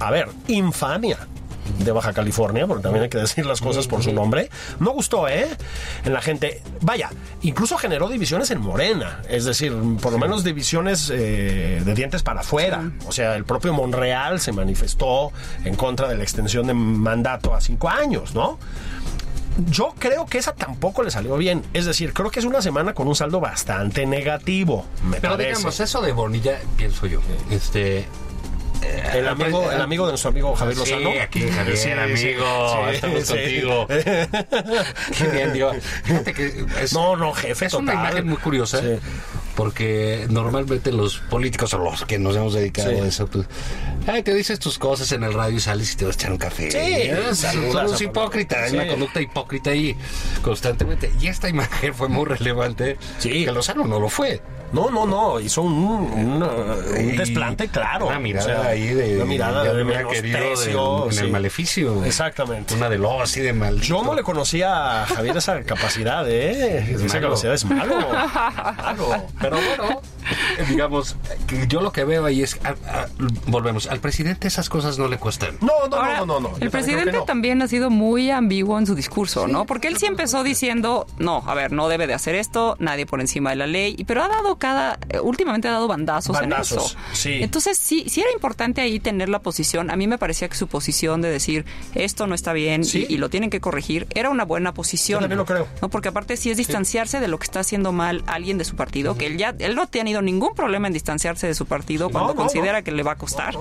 a 0.00 0.10
ver, 0.10 0.28
infamia 0.48 1.18
de 1.78 1.92
Baja 1.92 2.12
California, 2.12 2.66
porque 2.66 2.82
también 2.82 3.04
hay 3.04 3.08
que 3.08 3.18
decir 3.18 3.44
las 3.46 3.60
cosas 3.60 3.86
por 3.86 4.02
su 4.02 4.12
nombre, 4.12 4.50
no 4.80 4.92
gustó, 4.92 5.28
¿eh? 5.28 5.48
En 6.04 6.12
la 6.12 6.20
gente. 6.20 6.62
Vaya, 6.80 7.10
incluso 7.42 7.76
generó 7.76 8.08
divisiones 8.08 8.50
en 8.50 8.60
Morena, 8.60 9.22
es 9.28 9.44
decir, 9.44 9.74
por 10.00 10.12
lo 10.12 10.18
menos 10.18 10.44
divisiones 10.44 11.10
eh, 11.10 11.82
de 11.84 11.94
dientes 11.94 12.22
para 12.22 12.40
afuera. 12.40 12.90
O 13.06 13.12
sea, 13.12 13.36
el 13.36 13.44
propio 13.44 13.72
Monreal 13.72 14.40
se 14.40 14.52
manifestó 14.52 15.32
en 15.64 15.74
contra 15.74 16.08
de 16.08 16.16
la 16.16 16.22
extensión 16.22 16.66
de 16.66 16.74
mandato 16.74 17.54
a 17.54 17.60
cinco 17.60 17.88
años, 17.88 18.34
¿no? 18.34 18.58
Yo 19.70 19.94
creo 19.98 20.26
que 20.26 20.38
esa 20.38 20.54
tampoco 20.54 21.02
le 21.02 21.10
salió 21.10 21.36
bien. 21.36 21.62
Es 21.72 21.86
decir, 21.86 22.12
creo 22.12 22.30
que 22.30 22.40
es 22.40 22.44
una 22.44 22.60
semana 22.60 22.92
con 22.94 23.08
un 23.08 23.14
saldo 23.16 23.40
bastante 23.40 24.04
negativo, 24.06 24.84
me 25.04 25.18
Pero 25.20 25.32
parece. 25.34 25.50
digamos, 25.50 25.80
eso 25.80 26.02
de 26.02 26.12
Bonilla, 26.12 26.58
pienso 26.76 27.06
yo. 27.06 27.20
Este. 27.50 28.06
el 29.14 29.26
amigo, 29.26 29.72
el 29.72 29.80
amigo 29.80 30.04
de 30.06 30.12
nuestro 30.12 30.30
amigo 30.30 30.54
Javier 30.54 30.76
Sí, 30.76 30.90
Lozano. 30.92 31.10
aquí, 31.22 31.48
Javier, 31.48 31.76
Sí, 31.76 31.90
amigo, 31.90 32.76
sí, 32.90 32.94
estamos 32.94 33.22
sí. 33.24 33.32
contigo. 33.32 33.86
Qué 35.18 35.28
bien. 35.32 35.80
Fíjate 36.04 36.34
que 36.34 36.66
es, 36.82 36.92
No, 36.92 37.16
no, 37.16 37.32
jefe, 37.32 37.66
es 37.66 37.74
una 37.74 37.92
total. 37.92 38.06
imagen 38.08 38.28
muy 38.28 38.36
curiosa. 38.38 38.80
Porque 39.56 40.26
normalmente 40.28 40.92
los 40.92 41.16
políticos 41.18 41.72
o 41.74 41.78
los 41.78 42.04
que 42.04 42.18
nos 42.18 42.36
hemos 42.36 42.52
dedicado 42.54 42.90
Sí. 42.90 42.96
a 42.96 43.06
eso, 43.06 43.26
pues, 43.26 43.46
ay, 44.06 44.22
te 44.22 44.34
dices 44.34 44.58
tus 44.60 44.78
cosas 44.78 45.10
en 45.12 45.24
el 45.24 45.32
radio 45.32 45.56
y 45.56 45.60
sales 45.60 45.92
y 45.92 45.96
te 45.96 46.04
vas 46.04 46.14
a 46.16 46.18
echar 46.20 46.32
un 46.32 46.38
café. 46.38 46.70
Sí, 46.70 46.78
¿Eh? 46.78 47.18
Somos 47.34 48.00
hipócritas, 48.00 48.64
hay 48.64 48.70
Sí. 48.70 48.76
una 48.76 48.86
conducta 48.86 49.20
hipócrita 49.20 49.70
ahí 49.70 49.96
constantemente. 50.42 51.10
Y 51.20 51.28
esta 51.28 51.48
imagen 51.48 51.94
fue 51.94 52.08
muy 52.08 52.26
relevante. 52.26 52.98
Sí. 53.18 53.44
Que 53.46 53.50
Lozano 53.52 53.84
no 53.86 53.98
lo 53.98 54.08
fue. 54.10 54.40
No, 54.72 54.90
no, 54.90 55.06
no, 55.06 55.40
hizo 55.40 55.62
un, 55.62 55.72
un, 55.72 56.42
un 56.42 57.00
Y 57.00 57.16
desplante 57.16 57.68
claro. 57.68 58.06
Una 58.08 58.18
mirada 58.18 58.44
O 58.44 58.62
sea, 58.62 58.70
ahí 58.70 58.88
de. 58.88 59.16
Una 59.16 59.24
mirada 59.24 59.64
ya 59.64 59.72
de 59.72 59.84
me 59.84 59.90
hubiera 59.92 60.08
querido 60.08 60.38
menosprecio, 60.38 60.98
de- 61.00 61.06
en 61.06 61.12
sí. 61.12 61.20
el 61.24 61.30
maleficio. 61.30 62.04
Exactamente. 62.04 62.74
Una 62.74 62.88
de 62.88 62.98
lo 62.98 63.20
así 63.22 63.40
de 63.40 63.52
maldito. 63.52 63.86
Yo 63.86 64.02
no 64.02 64.14
le 64.14 64.22
conocía 64.22 65.02
a 65.02 65.06
Javier 65.06 65.36
esa 65.36 65.62
capacidad, 65.62 66.28
¿eh? 66.28 66.78
Esa 66.96 67.06
malo. 67.14 67.20
capacidad 67.28 67.54
es 67.54 67.64
malo. 67.64 67.96
malo. 68.76 69.26
Pero 69.40 69.56
bueno, 69.56 70.00
digamos, 70.68 71.16
yo 71.68 71.80
lo 71.80 71.92
que 71.92 72.04
veo 72.04 72.24
ahí 72.24 72.42
es. 72.42 72.58
a- 72.64 72.70
a- 72.70 73.06
volvemos, 73.46 73.86
al 73.86 74.00
presidente 74.00 74.48
esas 74.48 74.68
cosas 74.68 74.98
no 74.98 75.08
le 75.08 75.18
cuestan. 75.18 75.56
No, 75.60 75.72
no, 75.90 75.96
Ahora, 75.96 76.18
no, 76.20 76.26
no, 76.26 76.40
no. 76.40 76.50
El 76.60 76.70
presidente 76.70 77.18
también 77.26 77.62
ha 77.62 77.68
sido 77.68 77.90
muy 77.90 78.30
ambiguo 78.30 78.78
en 78.78 78.86
su 78.86 78.94
discurso, 78.94 79.46
¿no? 79.46 79.64
Porque 79.66 79.88
él 79.88 79.96
sí 79.96 80.06
empezó 80.06 80.42
diciendo, 80.42 81.06
no, 81.18 81.42
a 81.46 81.54
ver, 81.54 81.72
no 81.72 81.88
debe 81.88 82.06
de 82.06 82.14
hacer 82.14 82.34
esto, 82.34 82.76
nadie 82.78 83.06
por 83.06 83.20
encima 83.20 83.50
de 83.50 83.56
la 83.56 83.66
ley, 83.66 83.94
y- 83.98 84.04
pero 84.04 84.22
ha 84.22 84.28
dado 84.28 84.55
cada, 84.58 84.98
eh, 85.08 85.20
últimamente 85.20 85.68
ha 85.68 85.72
dado 85.72 85.88
bandazos, 85.88 86.34
Bandazos, 86.36 86.72
en 86.72 86.78
eso. 86.78 86.96
sí. 87.12 87.32
Entonces 87.42 87.78
sí, 87.78 88.04
sí 88.08 88.20
era 88.20 88.30
importante 88.32 88.80
ahí 88.80 89.00
tener 89.00 89.28
la 89.28 89.40
posición. 89.40 89.90
A 89.90 89.96
mí 89.96 90.06
me 90.06 90.18
parecía 90.18 90.48
que 90.48 90.56
su 90.56 90.66
posición 90.68 91.22
de 91.22 91.30
decir 91.30 91.64
esto 91.94 92.26
no 92.26 92.34
está 92.34 92.52
bien 92.52 92.84
Sí. 92.84 93.06
y, 93.08 93.14
y 93.14 93.18
lo 93.18 93.28
tienen 93.30 93.50
que 93.50 93.60
corregir 93.60 94.06
era 94.14 94.30
una 94.30 94.44
buena 94.44 94.74
posición. 94.74 95.18
Yo 95.20 95.22
también 95.24 95.38
lo 95.38 95.44
creo. 95.46 95.66
¿no? 95.82 95.88
Porque 95.88 96.08
aparte 96.08 96.36
sí 96.36 96.50
es 96.50 96.56
distanciarse 96.56 97.20
de 97.20 97.28
lo 97.28 97.38
que 97.38 97.44
está 97.44 97.60
haciendo 97.60 97.92
mal 97.92 98.22
alguien 98.26 98.58
de 98.58 98.64
su 98.64 98.76
partido, 98.76 99.16
que 99.16 99.26
él 99.26 99.38
ya, 99.38 99.54
él 99.58 99.74
no 99.74 99.82
ha 99.82 99.86
tenido 99.86 100.22
ningún 100.22 100.54
problema 100.54 100.86
en 100.86 100.92
distanciarse 100.92 101.46
de 101.46 101.54
su 101.54 101.66
partido 101.66 102.10
cuando 102.10 102.34
no, 102.34 102.36
considera 102.36 102.78
no. 102.78 102.84
que 102.84 102.92
le 102.92 103.02
va 103.02 103.12
a 103.12 103.16
costar. 103.16 103.54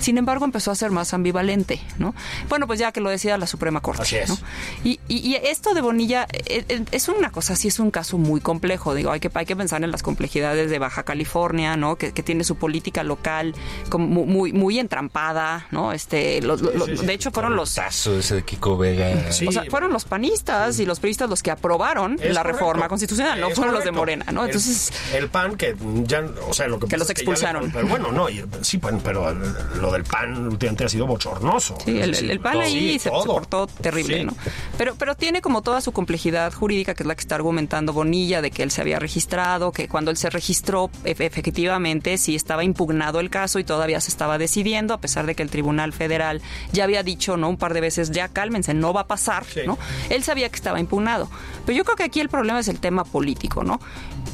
Sin 0.00 0.16
embargo, 0.18 0.44
empezó 0.44 0.70
a 0.70 0.74
ser 0.74 0.90
más 0.90 1.12
ambivalente, 1.12 1.80
¿no? 1.98 2.14
Bueno, 2.48 2.66
pues 2.66 2.78
ya 2.78 2.90
que 2.92 3.00
lo 3.00 3.10
decida 3.10 3.36
la 3.38 3.46
Suprema 3.46 3.80
Corte. 3.80 4.02
Así 4.02 4.16
es. 4.16 4.30
Y, 4.84 4.98
y- 5.08 5.18
y 5.30 5.34
esto 5.34 5.74
de 5.74 5.80
Bonilla 5.82 6.26
eh, 6.32 6.64
eh, 6.68 6.84
es 6.90 7.08
una 7.08 7.30
cosa, 7.30 7.54
sí 7.56 7.68
es 7.68 7.78
un 7.78 7.90
caso 7.90 8.16
muy 8.16 8.40
complejo. 8.40 8.94
Digo, 8.94 9.10
hay 9.10 9.20
que, 9.20 9.30
hay 9.34 9.44
que 9.46 9.56
pensar 9.56 9.82
en 9.84 9.90
las 9.90 10.02
complejidades 10.02 10.29
de 10.38 10.78
Baja 10.78 11.02
California, 11.02 11.76
¿no? 11.76 11.96
Que, 11.96 12.12
que 12.12 12.22
tiene 12.22 12.44
su 12.44 12.56
política 12.56 13.02
local 13.02 13.54
como 13.88 14.06
mu- 14.06 14.26
muy, 14.26 14.52
muy 14.52 14.78
entrampada, 14.78 15.66
¿no? 15.70 15.92
Este, 15.92 16.40
lo- 16.42 16.56
lo- 16.56 16.72
lo- 16.72 16.86
de 16.86 17.12
hecho, 17.12 17.30
fueron 17.30 17.56
los 17.56 17.76
ese 17.78 18.34
de 18.36 18.42
Kiko 18.44 18.76
Vega. 18.78 19.32
Sí. 19.32 19.46
o 19.46 19.52
sea, 19.52 19.64
fueron 19.68 19.92
los 19.92 20.04
panistas 20.04 20.78
y 20.78 20.86
los 20.86 21.00
priistas 21.00 21.28
los 21.28 21.42
que 21.42 21.50
aprobaron 21.50 22.14
Es 22.20 22.32
la 22.34 22.42
correcto. 22.42 22.58
reforma 22.60 22.88
constitucional, 22.88 23.40
no 23.40 23.48
Es 23.48 23.54
fueron 23.54 23.74
los 23.74 23.84
de. 23.84 23.90
Morena, 23.90 24.24
¿no? 24.32 24.44
Entonces, 24.44 24.92
El, 25.12 25.28
PAN, 25.28 25.56
que 25.56 25.74
ya, 26.04 26.22
o 26.48 26.54
sea, 26.54 26.68
lo 26.68 26.78
que, 26.78 26.96
los 26.96 27.08
ya 27.08 27.12
expulsaron. 27.12 27.70
pero 27.72 27.86
bueno, 27.88 28.12
no, 28.12 28.28
y- 28.28 28.44
sí, 28.62 28.78
pero 29.02 29.34
lo 29.80 29.90
del 29.92 30.04
PAN 30.04 30.46
últimamente 30.48 30.84
ha 30.84 30.88
sido 30.88 31.06
bochornoso. 31.06 31.76
Sí, 31.84 31.98
el, 32.00 32.38
PAN 32.40 32.60
ahí 32.60 32.70
Sí, 32.92 32.98
se, 33.00 33.10
se 33.10 33.26
portó 33.26 33.66
terrible, 33.66 34.18
Sí. 34.18 34.24
¿no? 34.24 34.34
Pero, 34.78 34.94
pero 34.96 35.14
tiene 35.16 35.40
como 35.42 35.62
toda 35.62 35.80
su 35.80 35.92
complejidad 35.92 36.52
jurídica, 36.52 36.94
que 36.94 37.02
es 37.02 37.06
la 37.06 37.14
que 37.14 37.20
está 37.20 37.34
argumentando 37.34 37.92
Bonilla, 37.92 38.40
de 38.42 38.50
que 38.50 38.62
él 38.62 38.70
se 38.70 38.80
había 38.80 38.98
registrado, 38.98 39.72
que 39.72 39.88
cuando 39.88 40.10
él 40.10 40.16
se 40.20 40.30
registró, 40.30 40.90
efe- 41.04 41.24
efectivamente, 41.26 42.16
sí 42.18 42.36
estaba 42.36 42.62
impugnado 42.64 43.18
el 43.20 43.30
caso 43.30 43.58
y 43.58 43.64
todavía 43.64 44.00
se 44.00 44.10
estaba 44.10 44.38
decidiendo, 44.38 44.94
a 44.94 45.00
pesar 45.00 45.26
de 45.26 45.34
que 45.34 45.42
el 45.42 45.50
Tribunal 45.50 45.92
Federal 45.92 46.40
ya 46.72 46.84
había 46.84 47.02
dicho, 47.02 47.36
¿no? 47.36 47.48
Un 47.48 47.56
par 47.56 47.74
de 47.74 47.80
veces, 47.80 48.10
ya 48.10 48.28
cálmense, 48.28 48.74
no 48.74 48.92
va 48.92 49.02
a 49.02 49.06
pasar, 49.06 49.44
Sí. 49.44 49.60
¿no? 49.66 49.78
Él 50.08 50.22
sabía 50.22 50.48
que 50.48 50.56
estaba 50.56 50.78
impugnado. 50.80 51.28
Pero 51.66 51.76
yo 51.76 51.84
creo 51.84 51.96
que 51.96 52.04
aquí 52.04 52.20
el 52.20 52.28
problema 52.28 52.60
es 52.60 52.68
el 52.68 52.78
tema 52.80 53.04
político, 53.04 53.64
¿no? 53.64 53.80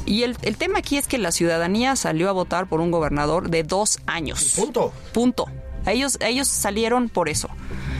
Y 0.05 0.23
el, 0.23 0.37
el 0.43 0.57
tema 0.57 0.79
aquí 0.79 0.97
es 0.97 1.07
que 1.07 1.17
la 1.17 1.31
ciudadanía 1.31 1.95
salió 1.95 2.29
a 2.29 2.31
votar 2.31 2.67
por 2.67 2.79
un 2.81 2.91
gobernador 2.91 3.49
de 3.49 3.63
dos 3.63 3.99
años. 4.05 4.53
Punto. 4.55 4.93
Punto. 5.13 5.45
Ellos, 5.85 6.17
ellos 6.21 6.47
salieron 6.47 7.09
por 7.09 7.29
eso. 7.29 7.49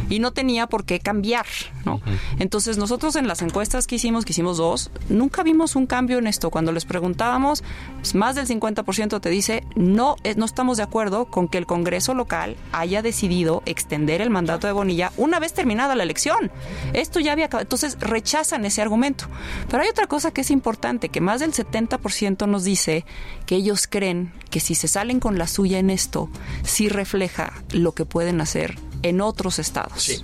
Y 0.10 0.20
no 0.20 0.32
tenía 0.32 0.68
por 0.68 0.86
qué 0.86 1.00
cambiar, 1.00 1.46
¿no? 1.86 2.02
Entonces 2.40 2.78
nosotros 2.78 3.16
en 3.16 3.28
las 3.28 3.42
encuestas 3.42 3.88
que 3.88 3.96
hicimos, 3.96 4.26
que 4.26 4.32
hicimos 4.32 4.58
dos, 4.58 4.92
nunca 5.10 5.44
vimos 5.44 5.76
un 5.76 5.86
cambio 5.86 6.18
en 6.18 6.28
esto. 6.28 6.50
Cuando 6.50 6.72
les 6.72 6.86
preguntábamos, 6.86 7.64
pues, 7.98 8.16
más 8.16 8.36
del 8.36 8.48
50% 8.48 9.20
te 9.20 9.30
dice, 9.30 9.64
no, 9.76 10.16
eh, 10.24 10.36
no 10.38 10.46
estamos 10.46 10.78
de 10.78 10.84
acuerdo 10.84 11.26
con 11.26 11.48
que 11.48 11.58
el 11.58 11.66
Congreso 11.66 12.14
local 12.14 12.56
haya 12.72 13.02
decidido 13.02 13.64
extender 13.66 14.22
el 14.22 14.30
mandato 14.30 14.68
de 14.68 14.74
Bonilla 14.74 15.12
una 15.18 15.40
vez 15.40 15.54
terminada 15.54 15.96
la 15.96 16.04
elección. 16.04 16.52
Esto 16.94 17.20
ya 17.20 17.32
había 17.32 17.46
acabado. 17.46 17.64
Entonces 17.64 17.98
rechazan 18.00 18.66
ese 18.66 18.82
argumento. 18.82 19.26
Pero 19.70 19.84
hay 19.84 19.90
otra 19.90 20.08
cosa 20.08 20.32
que 20.32 20.42
es 20.42 20.52
importante, 20.52 21.10
que 21.10 21.22
más 21.22 21.40
del 21.40 21.54
70% 21.54 22.48
nos 22.48 22.64
dice 22.64 23.06
que 23.46 23.56
ellos 23.56 23.88
creen 23.88 24.32
que 24.50 24.60
si 24.60 24.76
se 24.76 24.88
salen 24.88 25.20
con 25.20 25.38
la 25.38 25.48
suya 25.48 25.80
en 25.80 25.90
esto, 25.90 26.30
sí 26.64 26.90
refleja 26.90 27.54
lo 27.72 27.94
que 27.94 28.06
pueden 28.06 28.42
hacer 28.42 28.87
en 29.04 29.22
otros 29.22 29.60
estados. 29.60 30.02
Sí. 30.04 30.24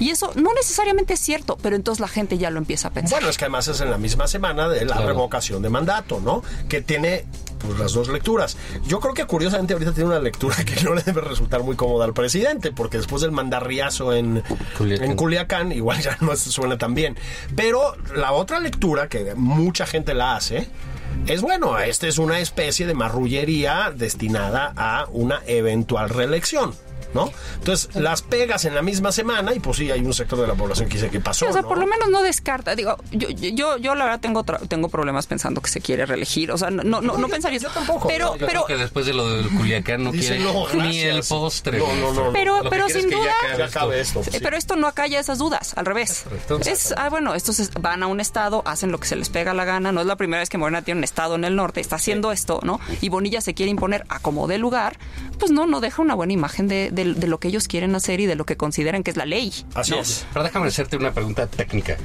Y 0.00 0.10
eso 0.10 0.32
no 0.34 0.52
necesariamente 0.54 1.14
es 1.14 1.20
cierto, 1.20 1.56
pero 1.62 1.76
entonces 1.76 2.00
la 2.00 2.08
gente 2.08 2.38
ya 2.38 2.50
lo 2.50 2.58
empieza 2.58 2.88
a 2.88 2.90
pensar. 2.90 3.18
Bueno, 3.18 3.28
es 3.28 3.36
que 3.38 3.44
además 3.44 3.68
es 3.68 3.80
en 3.80 3.90
la 3.90 3.98
misma 3.98 4.26
semana 4.26 4.68
de 4.68 4.84
la 4.84 4.94
Claro. 4.96 5.08
revocación 5.08 5.62
de 5.62 5.68
mandato, 5.70 6.20
¿no? 6.20 6.42
Que 6.68 6.80
tiene 6.80 7.24
pues, 7.58 7.78
las 7.78 7.92
dos 7.92 8.08
lecturas. 8.08 8.56
Yo 8.86 9.00
creo 9.00 9.14
que 9.14 9.24
curiosamente 9.26 9.72
ahorita 9.74 9.92
tiene 9.92 10.10
una 10.10 10.20
lectura 10.20 10.56
que 10.64 10.82
no 10.82 10.94
le 10.94 11.02
debe 11.02 11.20
resultar 11.20 11.62
muy 11.62 11.76
cómoda 11.76 12.04
al 12.04 12.12
presidente, 12.14 12.72
porque 12.72 12.98
después 12.98 13.22
del 13.22 13.32
mandarriazo 13.32 14.12
en 14.12 14.42
Culiacán. 14.78 15.10
en 15.10 15.16
Culiacán, 15.16 15.72
igual 15.72 16.00
ya 16.02 16.16
no 16.20 16.34
suena 16.36 16.78
tan 16.78 16.94
bien. 16.94 17.16
Pero 17.54 17.96
la 18.14 18.32
otra 18.32 18.60
lectura 18.60 19.08
que 19.08 19.34
mucha 19.34 19.86
gente 19.86 20.14
la 20.14 20.36
hace 20.36 20.68
es 21.26 21.40
bueno, 21.40 21.78
esta 21.78 22.06
es 22.06 22.18
una 22.18 22.38
especie 22.40 22.86
de 22.86 22.94
marrullería 22.94 23.92
destinada 23.94 24.72
a 24.76 25.06
una 25.10 25.40
eventual 25.46 26.08
reelección. 26.10 26.74
¿No? 27.14 27.30
Entonces 27.58 27.94
las 27.94 28.22
pegas 28.22 28.64
en 28.64 28.74
la 28.74 28.82
misma 28.82 29.10
semana 29.12 29.54
y 29.54 29.60
pues 29.60 29.78
sí 29.78 29.90
hay 29.90 30.00
un 30.00 30.12
sector 30.12 30.38
de 30.40 30.46
la 30.46 30.54
población 30.54 30.88
que 30.88 30.94
dice 30.96 31.08
que 31.10 31.20
pasó. 31.20 31.46
Sí, 31.46 31.50
o 31.50 31.52
sea, 31.52 31.62
¿no? 31.62 31.68
por 31.68 31.78
lo 31.78 31.86
menos 31.86 32.08
no 32.10 32.22
descarta. 32.22 32.74
Digo, 32.74 32.96
yo, 33.12 33.28
yo, 33.30 33.76
yo 33.78 33.94
la 33.94 34.04
verdad 34.04 34.20
tengo, 34.20 34.44
tengo 34.44 34.88
problemas 34.88 35.26
pensando 35.26 35.60
que 35.60 35.70
se 35.70 35.80
quiere 35.80 36.04
reelegir. 36.06 36.50
O 36.52 36.58
sea, 36.58 36.70
no, 36.70 36.82
no, 36.82 37.00
no, 37.00 37.18
yo- 37.18 37.28
pensaría 37.28 37.58
yo 37.58 37.68
eso. 37.68 37.74
tampoco. 37.78 38.08
Pero, 38.08 38.36
Yo 38.36 38.46
pero, 38.46 38.64
creo 38.64 38.66
que 38.66 38.82
después 38.82 39.06
de 39.06 39.14
lo 39.14 39.28
del 39.30 39.48
Culiacán 39.48 40.04
no 40.04 40.12
Dice, 40.12 40.36
quiere 40.36 40.44
no, 40.52 40.66
ni 40.74 41.00
el 41.00 41.22
postre. 41.22 41.78
No, 41.78 41.86
no, 41.96 42.12
no. 42.12 42.32
pero, 42.32 42.60
pero 42.68 42.88
sin 42.88 43.08
duda. 43.08 43.30
ya 43.56 43.64
acabe 43.66 44.00
esto. 44.00 44.22
Sí. 44.22 44.30
Pero 44.42 44.56
esto 44.56 44.76
no 44.76 44.86
acalla 44.86 45.18
esas 45.20 45.38
dudas, 45.38 45.72
al 45.76 45.86
revés. 45.86 46.24
Es, 46.66 46.92
ah, 46.96 47.08
bueno, 47.08 47.34
estos 47.34 47.60
es- 47.60 47.70
van 47.80 48.02
a 48.02 48.06
un 48.08 48.20
estado, 48.20 48.62
hacen 48.66 48.92
lo 48.92 48.98
que 49.00 49.08
se 49.08 49.16
les 49.16 49.28
pega 49.30 49.54
la 49.54 49.64
gana. 49.64 49.92
No 49.92 50.00
es 50.00 50.06
la 50.06 50.16
primera 50.16 50.40
vez 50.40 50.48
que 50.48 50.58
Morena 50.58 50.82
tiene 50.82 50.98
un 50.98 51.04
estado 51.04 51.34
en 51.36 51.44
el 51.44 51.56
norte, 51.56 51.80
está 51.80 51.96
haciendo 51.96 52.32
esto, 52.32 52.60
¿no? 52.62 52.80
Y 53.00 53.08
Bonilla 53.08 53.40
se 53.40 53.54
quiere 53.54 53.70
imponer 53.70 54.04
a 54.08 54.18
como 54.18 54.46
de 54.46 54.58
lugar, 54.58 54.98
pues 55.38 55.50
no, 55.50 55.66
no 55.66 55.80
deja 55.80 56.02
una 56.02 56.14
buena 56.14 56.32
imagen 56.32 56.68
de, 56.68 56.90
de- 56.96 57.14
de 57.14 57.26
lo 57.28 57.38
que 57.38 57.46
ellos 57.48 57.68
quieren 57.68 57.94
hacer 57.94 58.18
y 58.18 58.26
de 58.26 58.34
lo 58.34 58.44
que 58.44 58.56
consideran 58.56 59.04
que 59.04 59.12
es 59.12 59.16
la 59.16 59.26
ley. 59.26 59.52
Así 59.74 59.92
¿no? 59.92 60.00
es. 60.00 60.26
Pero 60.32 60.44
déjame 60.44 60.66
hacerte 60.66 60.96
una 60.96 61.12
pregunta 61.12 61.46
técnica. 61.46 61.96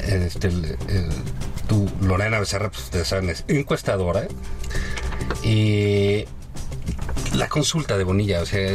Este, 0.00 0.48
el- 0.48 0.76
el- 0.88 1.08
tú, 1.68 1.90
Lorena 2.02 2.38
Becerra, 2.38 2.70
pues 2.70 2.82
ustedes 2.84 3.08
saben, 3.08 3.30
es 3.30 3.44
encuestadora. 3.48 4.26
Y 5.42 6.24
la 7.34 7.48
consulta 7.48 7.96
de 7.96 8.04
Bonilla, 8.04 8.42
o 8.42 8.46
sea, 8.46 8.72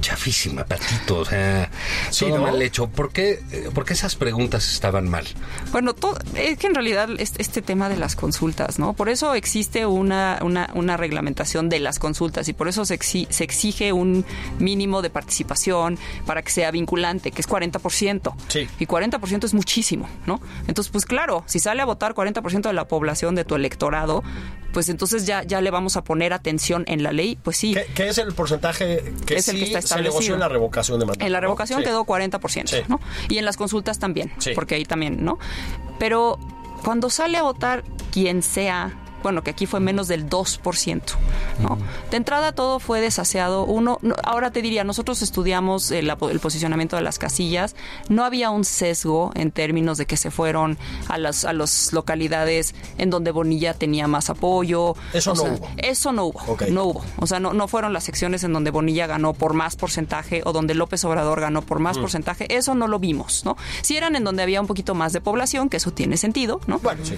chafísima, 0.00 0.64
patito, 0.64 1.18
o 1.18 1.24
sea, 1.24 1.70
Sí, 2.14 2.26
todo 2.26 2.38
¿no? 2.38 2.42
mal 2.44 2.60
hecho. 2.62 2.88
¿Por 2.88 3.12
qué, 3.12 3.42
eh, 3.52 3.68
por 3.74 3.84
qué 3.84 3.92
esas 3.94 4.16
preguntas 4.16 4.72
estaban 4.72 5.08
mal? 5.08 5.24
Bueno, 5.72 5.94
todo, 5.94 6.18
es 6.34 6.58
que 6.58 6.66
en 6.68 6.74
realidad 6.74 7.08
este, 7.18 7.42
este 7.42 7.62
tema 7.62 7.88
de 7.88 7.96
las 7.96 8.16
consultas, 8.16 8.78
¿no? 8.78 8.92
Por 8.94 9.08
eso 9.08 9.34
existe 9.34 9.86
una, 9.86 10.38
una, 10.42 10.70
una 10.74 10.96
reglamentación 10.96 11.68
de 11.68 11.80
las 11.80 11.98
consultas 11.98 12.48
y 12.48 12.52
por 12.52 12.68
eso 12.68 12.84
se, 12.84 12.98
exi- 12.98 13.26
se 13.30 13.44
exige 13.44 13.92
un 13.92 14.24
mínimo 14.58 15.02
de 15.02 15.10
participación 15.10 15.98
para 16.26 16.42
que 16.42 16.50
sea 16.50 16.70
vinculante, 16.70 17.30
que 17.30 17.40
es 17.40 17.48
40%. 17.48 18.34
Sí. 18.48 18.68
Y 18.78 18.86
40% 18.86 19.44
es 19.44 19.54
muchísimo, 19.54 20.08
¿no? 20.26 20.40
Entonces, 20.68 20.90
pues 20.90 21.04
claro, 21.04 21.42
si 21.46 21.58
sale 21.58 21.82
a 21.82 21.84
votar 21.84 22.14
40% 22.14 22.62
de 22.62 22.72
la 22.72 22.86
población 22.88 23.34
de 23.34 23.44
tu 23.44 23.54
electorado, 23.54 24.22
pues 24.72 24.88
entonces 24.88 25.24
ya, 25.24 25.44
ya 25.44 25.60
le 25.60 25.70
vamos 25.70 25.96
a 25.96 26.02
poner 26.02 26.32
atención 26.32 26.82
en 26.88 27.02
la 27.04 27.12
ley, 27.12 27.38
pues 27.42 27.56
sí. 27.56 27.74
¿Qué, 27.74 27.86
qué 27.94 28.08
es 28.08 28.18
el 28.18 28.34
porcentaje 28.34 29.12
que 29.24 29.36
Es 29.36 29.48
el 29.48 29.56
que 29.58 29.64
está 29.66 29.80
se 29.82 29.94
negoció 29.96 30.08
establecido. 30.08 30.34
en 30.34 30.40
la 30.40 30.48
revocación 30.48 30.98
de 30.98 31.06
mandato? 31.06 31.24
En 31.24 31.32
la 31.32 31.38
¿no? 31.38 31.42
revocación 31.42 31.78
Sí. 31.80 31.84
quedó 31.84 32.03
40%, 32.04 32.68
Sí. 32.68 32.76
¿no? 32.88 33.00
Y 33.28 33.38
en 33.38 33.44
las 33.44 33.56
consultas 33.56 33.98
también, 33.98 34.32
Sí. 34.38 34.52
porque 34.54 34.74
ahí 34.76 34.84
también, 34.84 35.24
¿no? 35.24 35.38
Pero 35.98 36.38
cuando 36.84 37.10
sale 37.10 37.38
a 37.38 37.42
votar 37.42 37.84
quien 38.12 38.42
sea, 38.42 38.92
bueno, 39.24 39.42
que 39.42 39.50
aquí 39.50 39.66
fue 39.66 39.80
menos 39.80 40.06
del 40.06 40.28
2%, 40.30 41.02
¿no? 41.60 41.78
De 42.12 42.16
entrada 42.16 42.52
todo 42.52 42.78
fue 42.78 43.00
desaseado. 43.00 43.64
Uno, 43.64 43.98
no, 44.02 44.14
ahora 44.22 44.52
te 44.52 44.62
diría, 44.62 44.84
nosotros 44.84 45.20
estudiamos 45.22 45.90
el, 45.90 46.08
apo- 46.10 46.30
el 46.30 46.38
posicionamiento 46.38 46.94
de 46.94 47.02
las 47.02 47.18
casillas, 47.18 47.74
no 48.08 48.24
había 48.24 48.50
un 48.50 48.64
sesgo 48.64 49.32
en 49.34 49.50
términos 49.50 49.98
de 49.98 50.06
que 50.06 50.16
se 50.16 50.30
fueron 50.30 50.78
a 51.08 51.18
las 51.18 51.44
a 51.44 51.52
las 51.52 51.92
localidades 51.92 52.74
en 52.98 53.10
donde 53.10 53.32
Bonilla 53.32 53.74
tenía 53.74 54.06
más 54.06 54.30
apoyo. 54.30 54.94
Eso 55.12 55.32
O 55.32 55.34
no 55.34 55.42
sea, 55.42 55.52
hubo. 55.54 55.68
Eso 55.78 56.12
no 56.12 56.24
hubo, 56.26 56.40
no 56.70 56.84
hubo. 56.84 57.04
O 57.18 57.26
sea, 57.26 57.40
no, 57.40 57.52
no 57.54 57.66
fueron 57.66 57.92
las 57.92 58.04
secciones 58.04 58.44
en 58.44 58.52
donde 58.52 58.70
Bonilla 58.70 59.06
ganó 59.06 59.32
por 59.32 59.54
más 59.54 59.74
porcentaje 59.74 60.42
o 60.44 60.52
donde 60.52 60.74
López 60.74 61.04
Obrador 61.04 61.40
ganó 61.40 61.62
por 61.62 61.80
Mm. 61.80 61.82
más 61.82 61.98
porcentaje. 61.98 62.54
Eso 62.54 62.74
no 62.74 62.86
lo 62.86 62.98
vimos, 62.98 63.44
¿no? 63.46 63.56
Sí 63.82 63.96
eran 63.96 64.16
en 64.16 64.24
donde 64.24 64.42
había 64.42 64.60
un 64.60 64.66
poquito 64.66 64.94
más 64.94 65.12
de 65.14 65.20
población, 65.20 65.68
que 65.70 65.78
eso 65.78 65.90
tiene 65.92 66.16
sentido, 66.18 66.60
¿no? 66.66 66.78
Bueno, 66.80 67.00
sí, 67.04 67.16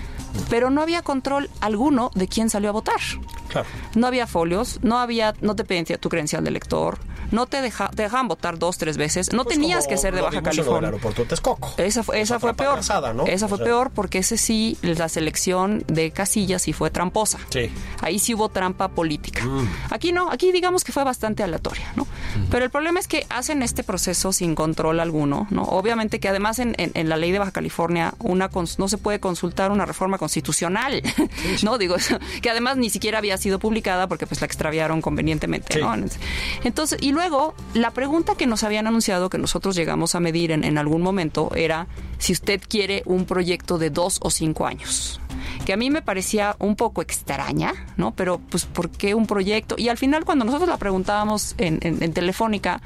Pero 0.48 0.70
no 0.70 0.82
había 0.82 1.02
control 1.02 1.50
alguno 1.60 1.95
de 2.14 2.28
quién 2.28 2.50
salió 2.50 2.70
a 2.70 2.72
votar. 2.72 3.00
claro. 3.48 3.66
No 3.94 4.06
había 4.06 4.26
folios, 4.26 4.78
no 4.82 4.98
había, 4.98 5.34
no 5.40 5.54
te 5.56 5.64
pedían 5.64 5.84
tu 6.00 6.08
credencial 6.08 6.42
de 6.44 6.50
elector, 6.50 6.98
no 7.32 7.46
te, 7.46 7.60
deja- 7.60 7.90
te 7.90 8.02
dejaban 8.02 8.28
votar 8.28 8.58
dos, 8.58 8.78
tres 8.78 8.96
veces, 8.96 9.32
no 9.32 9.42
Pues 9.44 9.56
tenías 9.56 9.86
que 9.88 9.96
ser 9.96 10.14
de 10.14 10.20
Baja 10.22 10.34
del 10.36 10.42
California. 10.44 10.88
aeropuerto 10.88 11.22
de 11.22 11.28
Texcoco. 11.28 11.74
Esa 11.76 12.02
fue, 12.02 12.20
esa 12.20 12.36
Es 12.36 12.40
fue 12.40 12.54
peor. 12.54 12.78
¿no? 13.14 13.26
Esa 13.26 13.48
fue 13.48 13.56
O 13.56 13.58
sea, 13.58 13.64
peor 13.66 13.90
porque 13.90 14.18
ese 14.18 14.36
sí, 14.36 14.78
la 14.82 15.08
selección 15.08 15.82
de 15.88 16.10
casillas 16.12 16.62
sí 16.62 16.72
fue 16.72 16.90
tramposa. 16.90 17.38
Sí. 17.50 17.70
Ahí 18.00 18.18
sí 18.20 18.34
hubo 18.34 18.48
trampa 18.48 18.88
política. 18.88 19.42
Aquí 19.90 20.12
no, 20.12 20.30
aquí 20.30 20.52
digamos 20.52 20.84
que 20.84 20.92
fue 20.92 21.02
bastante 21.04 21.42
aleatoria, 21.42 21.92
¿no? 21.96 22.06
Pero 22.50 22.64
el 22.64 22.70
problema 22.70 23.00
es 23.00 23.08
que 23.08 23.26
hacen 23.28 23.62
este 23.62 23.82
proceso 23.84 24.32
sin 24.32 24.54
control 24.54 25.00
alguno, 25.00 25.46
¿no? 25.50 25.62
Obviamente 25.62 26.20
que 26.20 26.28
además 26.28 26.58
en, 26.58 26.74
en- 26.78 26.92
en 26.94 27.08
la 27.08 27.16
ley 27.16 27.32
de 27.32 27.38
Baja 27.38 27.50
California 27.52 28.14
una 28.20 28.50
no 28.78 28.88
se 28.88 28.98
puede 28.98 29.20
consultar 29.20 29.70
una 29.70 29.84
reforma 29.86 30.18
constitucional, 30.18 31.02
¿no? 31.62 31.78
Digo, 31.78 31.96
que 32.42 32.50
además 32.50 32.76
ni 32.76 32.90
siquiera 32.90 33.18
había 33.18 33.36
sido 33.36 33.58
publicada 33.58 34.06
porque 34.06 34.26
pues 34.26 34.40
la 34.40 34.46
extraviaron 34.46 35.00
convenientemente, 35.02 35.74
Sí. 35.74 35.80
¿no? 35.80 35.94
Entonces, 36.64 36.98
y 37.02 37.12
luego, 37.12 37.54
la 37.74 37.90
pregunta 37.90 38.34
que 38.36 38.46
nos 38.46 38.62
habían 38.64 38.86
anunciado, 38.86 39.28
que 39.30 39.38
nosotros 39.38 39.74
llegamos 39.76 40.14
a 40.14 40.20
medir 40.20 40.50
en, 40.52 40.64
en 40.64 40.78
algún 40.78 41.02
momento, 41.02 41.50
era 41.54 41.86
si 42.18 42.32
usted 42.32 42.60
quiere 42.66 43.02
un 43.06 43.24
proyecto 43.26 43.78
de 43.78 43.90
dos 43.90 44.18
o 44.22 44.30
cinco 44.30 44.66
años. 44.66 45.20
Que 45.64 45.72
a 45.72 45.76
mí 45.76 45.90
me 45.90 46.00
parecía 46.02 46.56
un 46.60 46.76
poco 46.76 47.02
extraña, 47.02 47.72
¿no? 47.96 48.12
Pero, 48.14 48.40
pues, 48.50 48.64
¿por 48.64 48.88
qué 48.90 49.14
un 49.14 49.26
proyecto? 49.26 49.74
Y 49.78 49.88
al 49.88 49.98
final, 49.98 50.24
cuando 50.24 50.44
nosotros 50.44 50.68
la 50.68 50.76
preguntábamos 50.76 51.54
en, 51.58 51.78
en- 51.82 52.02
en 52.02 52.12
Telefónica, 52.26 52.80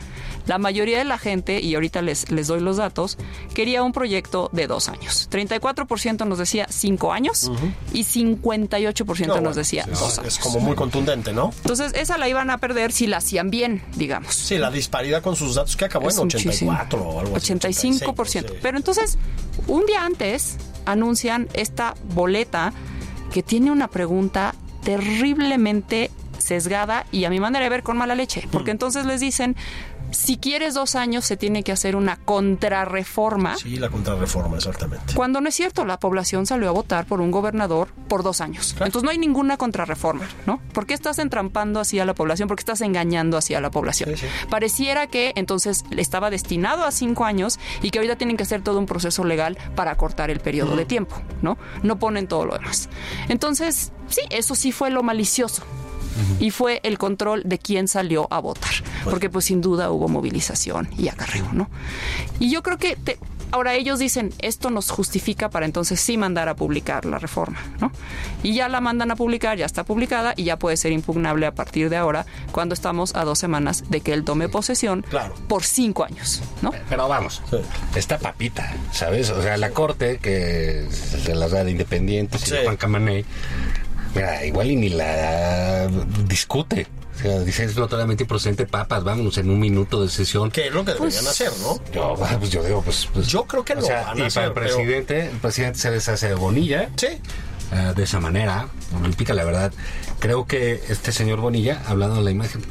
la 0.47 0.59
mayoría 0.59 0.99
de 0.99 1.05
la 1.05 1.17
gente, 1.17 1.61
y 1.63 1.75
ahorita 1.75 2.03
les, 2.03 2.31
les 2.31 2.47
doy 2.47 2.61
los 2.61 2.77
datos, 2.77 3.17
quería 3.55 3.83
un 3.83 3.93
proyecto 3.93 4.51
de 4.53 4.67
dos 4.67 4.91
años. 4.91 5.29
34% 5.33 6.27
nos 6.27 6.37
decía 6.39 6.67
cinco 6.69 7.11
años 7.15 7.51
y 7.95 8.05
58% 8.05 9.27
No, 9.27 9.27
nos 9.29 9.41
bueno, 9.41 9.55
decía 9.55 9.85
es- 9.91 9.99
dos 9.99 10.13
Es 10.13 10.19
años. 10.19 10.39
como 10.41 10.61
muy 10.61 10.77
contundente, 10.77 11.33
¿no? 11.33 11.53
Entonces, 11.63 11.93
esa 11.95 12.19
la 12.19 12.29
iban 12.29 12.51
a 12.51 12.59
perder 12.59 12.93
si 12.93 13.07
la 13.07 13.17
hacían 13.17 13.49
bien, 13.51 13.83
digamos. 13.97 14.35
Sí, 14.35 14.59
la 14.59 14.71
disparidad 14.71 15.23
con 15.23 15.37
sus 15.37 15.55
datos 15.55 15.75
que 15.75 15.87
acabó 15.87 16.11
Es 16.11 16.17
en 16.19 16.25
muchísimo. 16.25 16.71
84 16.73 17.03
o 17.03 17.21
algo 17.21 17.37
así. 17.37 17.53
85%. 17.55 17.57
85, 17.57 18.25
sí. 18.27 18.41
Pero 18.61 18.77
entonces, 18.77 19.17
un 19.69 19.87
día 19.87 20.05
antes 20.05 20.59
anuncian 20.85 21.49
esta 21.55 21.95
boleta 22.15 22.75
que 23.33 23.43
tiene 23.43 23.71
una 23.71 23.89
pregunta 23.89 24.55
terriblemente 24.85 26.11
sesgada 26.41 27.07
y 27.13 27.25
a 27.25 27.31
mi 27.31 27.41
manera 27.41 27.65
de 27.65 27.71
ver 27.71 27.83
con 27.83 27.97
mala 27.97 28.15
leche. 28.15 28.47
Mm. 28.47 28.51
Porque 28.51 28.71
entonces 28.71 29.07
les 29.07 29.21
dicen, 29.21 29.57
si 30.11 30.37
quieres 30.37 30.75
dos 30.75 30.95
años 30.95 31.25
se 31.25 31.37
tiene 31.37 31.63
que 31.63 31.73
hacer 31.73 31.97
una 31.97 32.17
contrarreforma. 32.17 33.57
Sí, 33.57 33.77
la 33.77 33.89
contrarreforma, 33.89 34.57
exactamente. 34.57 35.15
Cuando 35.15 35.41
no 35.41 35.49
es 35.49 35.55
cierto, 35.55 35.85
la 35.85 35.99
población 35.99 36.47
salió 36.47 36.69
a 36.69 36.73
votar 36.73 37.07
por 37.07 37.21
un 37.21 37.31
gobernador 37.31 37.89
por 38.09 38.23
dos 38.23 38.41
años. 38.41 38.73
Entonces 38.73 39.03
no 39.03 39.11
hay 39.11 39.19
ninguna 39.19 39.57
contrarreforma, 39.57 40.27
¿no? 40.47 40.61
¿Por 40.73 40.87
qué 40.87 40.95
estás 40.95 41.19
entrampando 41.19 41.81
así 41.81 41.99
a 41.99 42.05
la 42.05 42.15
población? 42.15 42.49
¿Por 42.49 42.57
qué 42.57 42.63
estás 42.63 42.81
engañando 42.81 43.37
así 43.37 43.55
a 43.55 43.61
la 43.61 43.71
población? 43.71 44.11
Sí, 44.11 44.27
sí. 44.27 44.27
Pareciera 44.49 45.07
que 45.07 45.33
entonces 45.37 45.85
estaba 45.97 46.31
destinado 46.31 46.85
a 46.85 46.91
cinco 46.91 47.25
años 47.25 47.59
y 47.83 47.91
que 47.91 47.99
ahorita 47.99 48.17
tienen 48.17 48.37
que 48.37 48.43
hacer 48.43 48.63
todo 48.63 48.79
un 48.79 48.87
proceso 48.87 49.25
legal 49.25 49.57
para 49.75 49.95
cortar 49.97 50.31
el 50.31 50.41
periodo 50.41 50.77
de 50.77 50.85
tiempo, 50.85 51.21
¿no? 51.43 51.57
No 51.83 51.99
ponen 51.99 52.27
todo 52.27 52.47
lo 52.47 52.55
demás. 52.55 52.89
Entonces, 53.29 53.93
sí, 54.09 54.23
eso 54.31 54.55
sí 54.55 54.73
fue 54.73 54.91
lo 54.91 55.03
malicioso. 55.03 55.63
Y 56.39 56.51
fue 56.51 56.81
el 56.83 56.99
control 56.99 57.43
de 57.45 57.59
quién 57.59 57.89
salió 57.89 58.27
a 58.31 58.39
votar. 58.41 58.73
Porque 59.05 59.31
pues 59.31 59.47
sin 59.47 59.61
duda 59.61 59.91
hubo 59.91 60.09
movilización 60.09 60.89
y 60.99 61.09
acarreo, 61.09 61.49
¿no? 61.53 61.71
Y 62.39 62.51
yo 62.51 62.63
creo 62.63 62.77
que 62.79 62.97
te- 62.97 63.19
ahora 63.53 63.75
ellos 63.75 63.99
dicen, 63.99 64.33
esto 64.39 64.71
nos 64.71 64.91
justifica 64.91 65.49
para 65.51 65.67
entonces 65.67 66.01
sí 66.01 66.17
mandar 66.17 66.49
a 66.49 66.55
publicar 66.55 67.05
la 67.05 67.19
reforma, 67.19 67.59
¿no? 67.81 67.91
Y 68.45 68.55
ya 68.55 68.69
la 68.69 68.81
mandan 68.81 69.11
a 69.11 69.17
publicar, 69.17 69.59
ya 69.59 69.67
está 69.67 69.83
publicada 69.85 70.35
y 70.37 70.45
ya 70.45 70.57
puede 70.59 70.77
ser 70.77 70.93
impugnable 70.93 71.47
a 71.47 71.55
partir 71.55 71.91
de 71.91 71.97
ahora, 71.97 72.27
cuando 72.53 72.75
estamos 72.75 73.15
a 73.17 73.25
dos 73.25 73.39
semanas 73.41 73.85
de 73.91 74.03
que 74.03 74.13
él 74.13 74.23
tome 74.25 74.49
posesión 74.49 75.03
Claro. 75.09 75.35
por 75.49 75.65
cinco 75.65 76.05
años, 76.05 76.43
¿no? 76.63 76.71
Pero 76.89 77.09
vamos, 77.09 77.43
Sí. 77.51 77.57
está 77.97 78.19
papita, 78.19 78.73
¿sabes? 78.93 79.31
O 79.31 79.43
sea, 79.43 79.57
la 79.57 79.71
corte, 79.71 80.19
que 80.19 80.85
es 80.87 81.25
de 81.25 81.35
la 81.35 81.49
red 81.49 81.67
Independientes 81.67 82.43
y 82.43 82.47
Sí. 82.51 82.57
Juan 82.65 82.77
Camaney, 82.77 83.25
mira, 84.15 84.45
igual 84.45 84.71
y 84.71 84.77
ni 84.77 84.89
la 84.91 85.89
discute. 86.27 86.87
O 87.17 87.23
sea, 87.23 87.41
dice, 87.41 87.65
es 87.65 87.77
notoriamente 87.77 88.23
improcedente, 88.25 88.67
papas, 88.67 89.05
vámonos 89.05 89.37
en 89.37 89.51
un 89.51 89.61
minuto 89.61 90.03
de 90.03 90.09
sesión. 90.09 90.51
Que 90.51 90.69
es 90.69 90.73
lo 90.73 90.85
que 90.85 90.95
deberían 90.95 91.27
hacer, 91.27 91.51
¿no? 91.61 91.79
Yo, 91.93 92.15
pues 92.39 92.51
yo 92.51 92.63
digo, 92.65 92.81
pues, 92.83 93.09
pues- 93.13 93.27
Yo 93.27 93.45
creo 93.45 93.63
que 93.65 93.75
lo 93.75 93.83
sea, 93.83 94.05
van 94.05 94.17
a 94.19 94.25
y 94.25 94.27
hacer, 94.27 94.53
para 94.55 94.67
el 94.67 94.73
pero- 94.73 94.77
presidente, 94.77 95.27
el 95.27 95.37
presidente 95.39 95.79
se 95.79 95.91
deshace 95.91 96.29
de 96.29 96.35
Bonilla. 96.35 96.89
Sí. 96.97 97.09
eh, 97.73 97.93
de 97.95 98.03
esa 98.03 98.19
manera, 98.19 98.67
olímpica, 99.01 99.33
la 99.33 99.45
verdad. 99.45 99.73
Creo 100.19 100.45
que 100.45 100.83
este 100.89 101.13
señor 101.13 101.41
Bonilla, 101.41 101.81
hablando 101.87 102.17
de 102.17 102.23
la 102.23 102.33
imagen, 102.33 102.63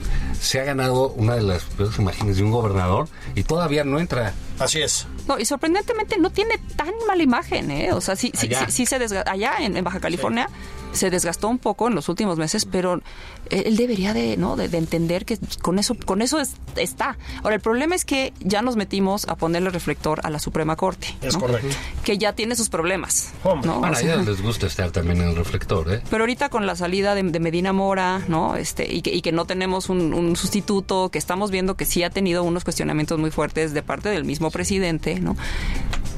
se 0.41 0.59
ha 0.59 0.65
ganado 0.65 1.09
una 1.11 1.35
de 1.35 1.41
las 1.41 1.63
peores 1.63 1.97
imágenes 1.99 2.35
de 2.35 2.43
un 2.43 2.51
gobernador 2.51 3.07
y 3.33 3.43
todavía 3.43 3.85
no 3.85 3.97
entra. 3.99 4.33
Así 4.59 4.81
es. 4.81 5.07
No, 5.25 5.39
y 5.39 5.45
sorprendentemente 5.45 6.17
no 6.17 6.31
tiene 6.31 6.57
tan 6.75 6.91
mala 7.07 7.23
imagen, 7.23 7.71
¿eh? 7.71 7.93
O 7.93 8.01
sea, 8.01 8.17
sí, 8.17 8.33
sí, 8.35 8.49
sí, 8.49 8.65
sí 8.67 8.85
se 8.85 8.99
desgastó. 8.99 9.31
Allá 9.31 9.53
en, 9.61 9.77
en 9.77 9.83
Baja 9.85 10.01
California 10.01 10.49
se 10.91 11.09
desgastó 11.09 11.47
un 11.49 11.59
poco 11.59 11.87
en 11.87 11.95
los 11.95 12.09
últimos 12.09 12.37
meses, 12.37 12.65
pero 12.65 13.01
él 13.49 13.77
debería 13.77 14.13
de, 14.13 14.37
¿no? 14.37 14.55
de, 14.55 14.67
de 14.69 14.77
entender 14.77 15.23
que 15.25 15.37
con 15.61 15.77
eso, 15.79 15.95
con 16.05 16.21
eso 16.21 16.39
es- 16.39 16.53
está. 16.75 17.17
Ahora, 17.43 17.55
el 17.55 17.61
problema 17.61 17.95
es 17.95 18.05
que 18.05 18.33
ya 18.39 18.61
nos 18.61 18.75
metimos 18.75 19.27
a 19.27 19.35
ponerle 19.35 19.69
reflector 19.69 20.19
a 20.23 20.29
la 20.29 20.39
Suprema 20.39 20.75
Corte. 20.75 21.15
Es 21.21 21.35
¿no? 21.35 21.41
correcto. 21.41 21.75
Que 22.03 22.17
ya 22.17 22.33
tiene 22.33 22.55
sus 22.55 22.69
problemas. 22.69 23.31
Hombre, 23.43 23.67
¿no? 23.67 23.79
Bueno, 23.79 23.93
O 23.93 23.97
a 23.97 23.99
sea, 23.99 24.15
ellos 24.15 24.27
les 24.27 24.41
gusta 24.41 24.65
estar 24.67 24.91
también 24.91 25.21
en 25.21 25.29
el 25.29 25.35
reflector, 25.35 25.93
¿eh? 25.93 26.01
pero 26.09 26.23
ahorita 26.23 26.49
con 26.49 26.65
la 26.65 26.75
salida 26.75 27.15
de, 27.15 27.23
de 27.23 27.39
Medina 27.39 27.71
Mora, 27.73 28.21
¿no? 28.27 28.55
Este, 28.55 28.91
y 28.91 29.01
que, 29.01 29.13
y 29.13 29.21
que 29.21 29.31
no 29.31 29.45
tenemos 29.45 29.89
un, 29.89 30.13
un 30.13 30.35
sustituto, 30.35 31.09
que 31.09 31.17
estamos 31.19 31.51
viendo 31.51 31.75
que 31.75 31.85
sí 31.85 32.03
ha 32.03 32.09
tenido 32.09 32.43
unos 32.43 32.63
cuestionamientos 32.63 33.19
muy 33.19 33.31
fuertes 33.31 33.73
de 33.73 33.83
parte 33.83 34.09
del 34.09 34.25
mismo 34.25 34.49
presidente, 34.51 35.19
¿no? 35.19 35.35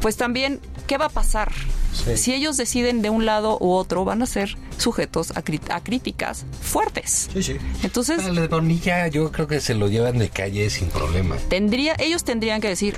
Pues 0.02 0.18
también, 0.18 0.60
¿qué 0.88 0.98
va 0.98 1.06
a 1.06 1.10
pasar? 1.10 1.52
Sí. 1.94 2.18
Si 2.18 2.34
ellos 2.34 2.58
deciden 2.58 3.02
de 3.02 3.10
un 3.10 3.26
lado 3.26 3.58
u 3.60 3.72
otro, 3.74 4.06
van 4.06 4.22
a 4.22 4.26
ser 4.26 4.58
sujetos 4.78 5.32
a, 5.32 5.40
a 5.76 5.84
críticas 5.84 6.46
fuertes. 6.62 7.30
Sí, 7.34 7.44
sí. 7.44 7.58
Entonces, 7.84 8.26
El 8.26 8.36
de 8.36 8.48
Bonilla 8.48 9.08
yo 9.08 9.32
creo 9.32 9.48
que 9.48 9.60
se 9.60 9.74
lo 9.76 9.88
llevan 9.88 10.18
de 10.18 10.30
calle 10.30 10.70
sin 10.70 10.88
problema. 10.90 11.36
tendría, 11.50 11.96
ellos 12.00 12.24
tendrían 12.24 12.62
que 12.62 12.70
decir, 12.70 12.98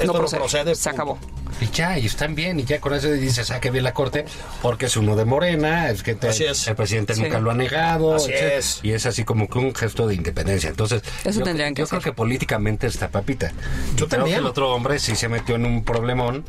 Esto 0.00 0.12
no 0.12 0.20
no 0.22 0.28
procede, 0.28 0.74
se 0.74 0.90
acabó. 0.90 1.18
Y 1.60 1.66
ya, 1.72 1.96
y 1.98 2.06
están 2.06 2.34
bien, 2.34 2.58
y 2.58 2.64
ya 2.64 2.80
con 2.80 2.92
eso 2.94 3.08
dices, 3.12 3.50
ah, 3.52 3.60
que 3.60 3.70
bien 3.70 3.84
la 3.84 3.94
corte, 3.94 4.24
porque 4.62 4.86
es 4.86 4.96
uno 4.96 5.14
de 5.14 5.24
Morena, 5.24 5.90
es 5.90 6.02
que 6.02 6.14
te- 6.16 6.30
es. 6.30 6.66
el 6.66 6.74
presidente 6.74 7.14
Sí. 7.14 7.22
nunca 7.22 7.38
lo 7.38 7.52
ha 7.52 7.54
negado, 7.54 8.16
Así 8.16 8.32
es. 8.32 8.80
y 8.82 8.90
es 8.92 9.06
así 9.06 9.22
como 9.24 9.48
que 9.48 9.58
un 9.58 9.72
gesto 9.72 10.08
de 10.08 10.14
independencia. 10.16 10.70
Entonces, 10.70 11.02
Eso 11.24 11.38
yo, 11.40 11.44
tendrían 11.44 11.74
que 11.74 11.82
yo 11.82 11.88
creo 11.88 12.00
que 12.00 12.12
políticamente 12.12 12.88
está 12.88 13.08
papita. 13.10 13.52
Yo 13.94 14.08
Creo 14.08 14.08
también. 14.08 14.36
que 14.36 14.40
el 14.40 14.46
otro 14.46 14.74
hombre 14.74 14.98
sí 14.98 15.14
se 15.14 15.28
metió 15.28 15.54
en 15.54 15.66
un 15.66 15.84
problemón, 15.84 16.44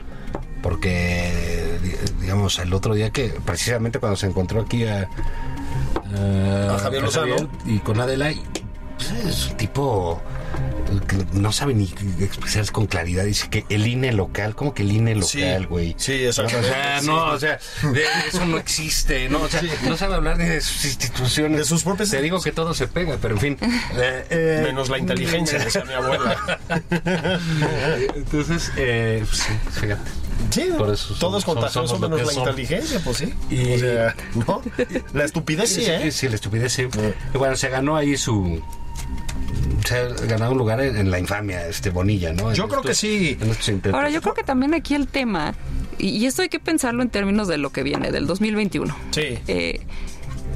porque, 0.64 1.78
di- 1.84 2.22
digamos, 2.22 2.58
el 2.58 2.74
otro 2.74 2.96
día 2.96 3.12
que, 3.12 3.28
precisamente 3.46 4.00
cuando 4.00 4.16
se 4.16 4.26
encontró 4.26 4.62
aquí 4.62 4.86
a, 4.88 5.08
A 6.74 6.80
Javier 6.80 7.04
Lozano. 7.04 7.36
y 7.66 7.80
con 7.80 8.00
Adela, 8.00 8.32
pues, 8.98 9.12
es 9.28 9.48
un 9.52 9.58
tipo 9.58 10.20
no 11.34 11.52
sabe 11.52 11.74
ni 11.74 11.94
expresarse 12.20 12.72
con 12.72 12.86
claridad. 12.88 13.24
Dice 13.26 13.50
que 13.50 13.66
el 13.70 13.88
INE 13.88 14.12
local, 14.14 14.56
¿cómo 14.56 14.74
que 14.74 14.84
el 14.84 14.92
INE 14.92 15.22
Sí, 15.24 15.40
local, 15.42 15.68
güey? 15.68 15.96
sí, 15.98 16.26
O 16.26 16.30
exactamente. 16.30 16.70
sea, 16.70 17.02
no, 17.02 17.26
o 17.32 17.40
sea, 17.40 17.60
de- 17.92 18.04
eso 18.28 18.46
no 18.46 18.58
existe, 18.58 19.28
¿no? 19.30 19.42
O 19.42 19.48
sea, 19.50 19.62
no 19.88 19.98
sabe 19.98 20.16
hablar 20.16 20.38
ni 20.38 20.46
de 20.46 20.62
sus 20.62 20.86
instituciones. 20.86 21.58
De 21.60 21.66
sus 21.66 21.84
propias- 21.84 22.12
Te 22.12 22.22
digo 22.22 22.42
que 22.42 22.52
todo 22.52 22.74
se 22.74 22.88
pega, 22.88 23.18
pero 23.22 23.36
en 23.36 23.40
fin. 23.42 23.58
Eh, 23.62 24.26
eh, 24.30 24.62
Menos 24.64 24.90
la 24.90 24.98
inteligencia, 25.00 25.58
decía 25.60 25.84
mi 25.86 25.94
abuela. 25.94 26.60
Entonces, 28.16 28.72
eh, 28.78 29.24
pues 29.28 29.38
sí, 29.42 29.54
fíjate. 29.82 30.12
Sí, 30.50 30.70
Por 30.78 30.92
eso 30.94 31.08
son- 31.10 31.20
todo 31.20 31.38
es 31.38 31.44
son- 31.44 31.54
contagioso 31.56 31.88
somos 31.96 32.02
lo 32.10 32.18
menos 32.18 32.34
la 32.36 32.40
inteligencia, 32.42 33.00
pues 33.04 33.18
sí. 33.18 33.34
Y- 33.50 33.74
O 33.74 33.80
sea, 33.80 34.16
¿no? 34.36 34.62
La 35.14 35.24
estupidez 35.26 35.70
sí, 35.70 35.86
¿eh? 35.86 36.12
Sí, 36.12 36.28
la 36.28 36.36
estupidez 36.36 36.74
sí. 36.74 36.88
Y 37.34 37.38
bueno, 37.38 37.56
se 37.56 37.70
ganó 37.70 37.96
ahí 37.96 38.18
su. 38.18 38.62
Se 39.86 39.96
ha 39.98 40.08
ganado 40.28 40.52
un 40.54 40.58
lugar 40.58 40.80
en, 40.82 40.96
en 40.96 41.12
la 41.12 41.20
infamia, 41.20 41.68
este 41.68 41.90
Bonilla, 41.90 42.34
¿no? 42.34 42.54
Yo 42.54 42.64
En 42.64 42.70
creo 42.70 42.82
que 42.82 42.94
sí. 42.94 43.38
Ahora, 43.92 44.10
yo 44.10 44.22
creo 44.22 44.34
que 44.34 44.44
también 44.44 44.74
aquí 44.74 44.96
el 44.96 45.08
tema, 45.08 45.54
y, 45.98 46.10
y 46.10 46.26
esto 46.26 46.42
hay 46.42 46.50
que 46.50 46.60
pensarlo 46.60 47.02
en 47.02 47.10
términos 47.10 47.48
de 47.48 47.58
lo 47.58 47.72
que 47.72 47.84
viene, 47.84 48.12
del 48.12 48.28
2021. 48.28 48.96
Sí. 49.12 49.40
Eh, 49.48 49.82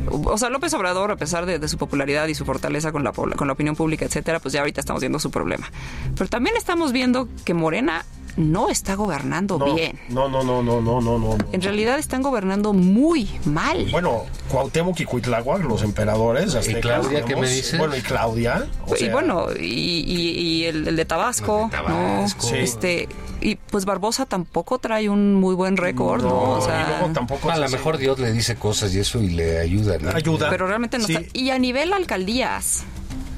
o 0.09 0.37
sea, 0.37 0.49
López 0.49 0.73
Obrador, 0.73 1.11
a 1.11 1.15
pesar 1.17 1.45
de, 1.45 1.59
de 1.59 1.67
su 1.67 1.77
popularidad 1.77 2.27
y 2.27 2.35
su 2.35 2.45
fortaleza 2.45 2.91
con 2.91 3.03
la, 3.03 3.11
con 3.11 3.47
la 3.47 3.53
opinión 3.53 3.75
pública, 3.75 4.05
etcétera, 4.05 4.39
pues 4.39 4.53
ya 4.53 4.61
ahorita 4.61 4.79
estamos 4.79 5.01
viendo 5.01 5.19
su 5.19 5.31
problema. 5.31 5.69
Pero 6.15 6.29
también 6.29 6.55
estamos 6.55 6.91
viendo 6.91 7.27
que 7.43 7.53
Morena 7.53 8.05
no 8.37 8.69
está 8.69 8.95
gobernando 8.95 9.57
No, 9.57 9.73
bien. 9.75 9.99
no, 10.09 10.29
no, 10.29 10.43
no, 10.43 10.61
no, 10.61 10.79
no, 10.79 11.01
no, 11.01 11.17
no. 11.19 11.37
En 11.51 11.61
realidad 11.61 11.97
están 11.99 12.21
gobernando 12.21 12.71
muy 12.71 13.29
mal. 13.45 13.87
Bueno, 13.91 14.23
Cuauhtémoc 14.49 14.99
y 14.99 15.05
Cuitláhuac, 15.05 15.63
los 15.63 15.81
emperadores. 15.83 16.53
aztecas, 16.55 16.81
Claudia, 16.81 17.25
¿qué 17.25 17.35
me 17.35 17.49
dices? 17.49 17.77
Bueno, 17.79 17.95
y 17.97 18.01
Claudia. 18.01 18.65
o 18.87 18.95
y 18.95 18.99
sea, 18.99 19.11
bueno, 19.11 19.47
y, 19.59 19.65
y- 19.65 20.37
y 20.39 20.63
el, 20.65 20.87
el 20.87 20.95
de 20.95 21.05
Tabasco, 21.05 21.65
de 21.71 21.77
Tabasco. 21.77 22.45
¿no? 22.45 22.49
Sí. 22.49 22.55
Este, 22.57 23.09
y 23.41 23.55
pues 23.55 23.85
Barbosa 23.85 24.25
tampoco 24.25 24.77
trae 24.79 25.09
un 25.09 25.33
muy 25.35 25.55
buen 25.55 25.75
récord, 25.77 26.21
¿no? 26.23 26.29
no, 26.29 26.49
O 26.51 26.61
sea, 26.61 26.83
y 26.85 26.89
luego 26.89 27.13
tampoco. 27.13 27.49
A 27.51 27.57
lo 27.57 27.65
así. 27.65 27.73
mejor 27.73 27.97
Dios 27.97 28.19
le 28.19 28.31
dice 28.31 28.55
cosas 28.55 28.93
y 28.95 28.99
eso 28.99 29.19
y 29.21 29.29
le 29.31 29.59
ayuda, 29.59 29.97
¿no? 29.99 30.09
Ayuda. 30.15 30.49
pero 30.49 30.67
realmente 30.67 30.97
no 30.99 31.05
Sí. 31.07 31.15
está. 31.15 31.27
Y 31.37 31.49
a 31.49 31.57
nivel 31.59 31.91
alcaldías, 31.93 32.83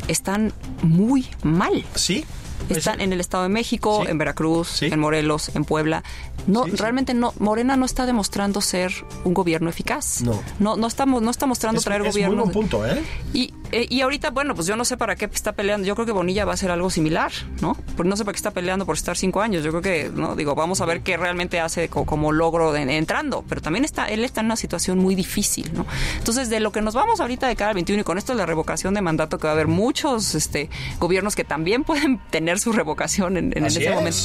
están 0.08 0.52
muy 0.82 1.28
mal. 1.44 1.86
Sí. 1.96 2.26
Están 2.70 3.02
en 3.02 3.14
el 3.14 3.20
Estado 3.20 3.44
de 3.44 3.50
México, 3.50 4.02
Sí. 4.06 4.12
en 4.12 4.18
Veracruz, 4.18 4.68
Sí. 4.68 4.86
en 4.88 5.00
Morelos, 5.00 5.50
en 5.56 5.66
Puebla. 5.66 6.04
No, 6.48 6.66
Sí, 6.66 6.72
realmente 6.72 7.14
no. 7.14 7.34
Morena 7.40 7.76
no 7.76 7.86
está 7.86 8.06
demostrando 8.06 8.62
ser 8.62 8.92
un 9.24 9.34
gobierno 9.34 9.70
eficaz. 9.70 10.22
No. 10.22 10.40
No, 10.60 10.76
no 10.76 10.88
estamos, 10.88 11.22
no 11.22 11.32
está 11.32 11.46
mostrando 11.48 11.80
Es, 11.80 11.86
traer 11.86 12.02
es 12.02 12.08
muy 12.16 12.24
gobierno. 12.24 12.44
buen 12.44 12.54
punto, 12.54 12.86
¿eh? 12.86 13.02
Y, 13.34 13.54
eh, 13.72 13.88
y 13.90 14.02
ahorita, 14.02 14.32
bueno, 14.32 14.56
pues 14.56 14.68
yo 14.68 14.76
no 14.76 14.86
sé 14.86 14.98
para 14.98 15.16
qué 15.16 15.26
está 15.26 15.54
peleando. 15.54 15.86
Yo 15.88 15.96
creo 15.96 16.06
que 16.06 16.12
Bonilla 16.12 16.46
va 16.46 16.52
a 16.52 16.54
hacer 16.56 16.72
algo 16.72 16.90
similar, 16.90 17.32
¿no? 17.62 17.76
Pues 17.96 18.08
no 18.08 18.16
sé 18.18 18.26
para 18.26 18.34
qué 18.34 18.38
está 18.38 18.52
peleando 18.52 18.86
por 18.86 18.96
estar 18.96 19.16
cinco 19.18 19.42
años. 19.42 19.64
Yo 19.64 19.72
creo 19.72 19.82
que, 19.82 20.12
no, 20.14 20.36
digo, 20.36 20.56
vamos 20.56 20.82
a 20.82 20.86
ver 20.86 21.02
qué 21.02 21.18
realmente 21.18 21.60
hace 21.60 21.90
co- 21.90 22.06
como 22.06 22.32
logro 22.32 22.72
de- 22.72 22.98
entrando. 22.98 23.44
Pero 23.48 23.62
también 23.62 23.86
está, 23.86 24.10
él 24.10 24.24
está 24.24 24.42
en 24.42 24.48
una 24.48 24.56
situación 24.56 24.98
muy 25.00 25.16
difícil, 25.16 25.72
¿no? 25.74 25.86
Entonces, 26.18 26.50
de 26.50 26.60
lo 26.60 26.72
que 26.72 26.82
nos 26.82 26.94
vamos 26.94 27.20
ahorita 27.20 27.48
de 27.48 27.56
cara 27.56 27.70
al 27.70 27.76
21 27.76 28.02
y 28.02 28.04
con 28.04 28.18
esto 28.18 28.34
de 28.34 28.38
la 28.38 28.46
revocación 28.46 28.94
de 28.94 29.02
mandato, 29.02 29.38
que 29.38 29.46
va 29.48 29.52
a 29.52 29.54
haber 29.54 29.68
muchos 29.68 30.36
este, 30.36 30.70
gobiernos 31.00 31.36
que 31.36 31.44
también 31.44 31.84
pueden 31.84 32.20
tener 32.30 32.60
su 32.60 32.72
revocación 32.72 33.38
en, 33.38 33.66
ese 33.66 33.84
es. 33.88 33.94
momento. 33.96 34.18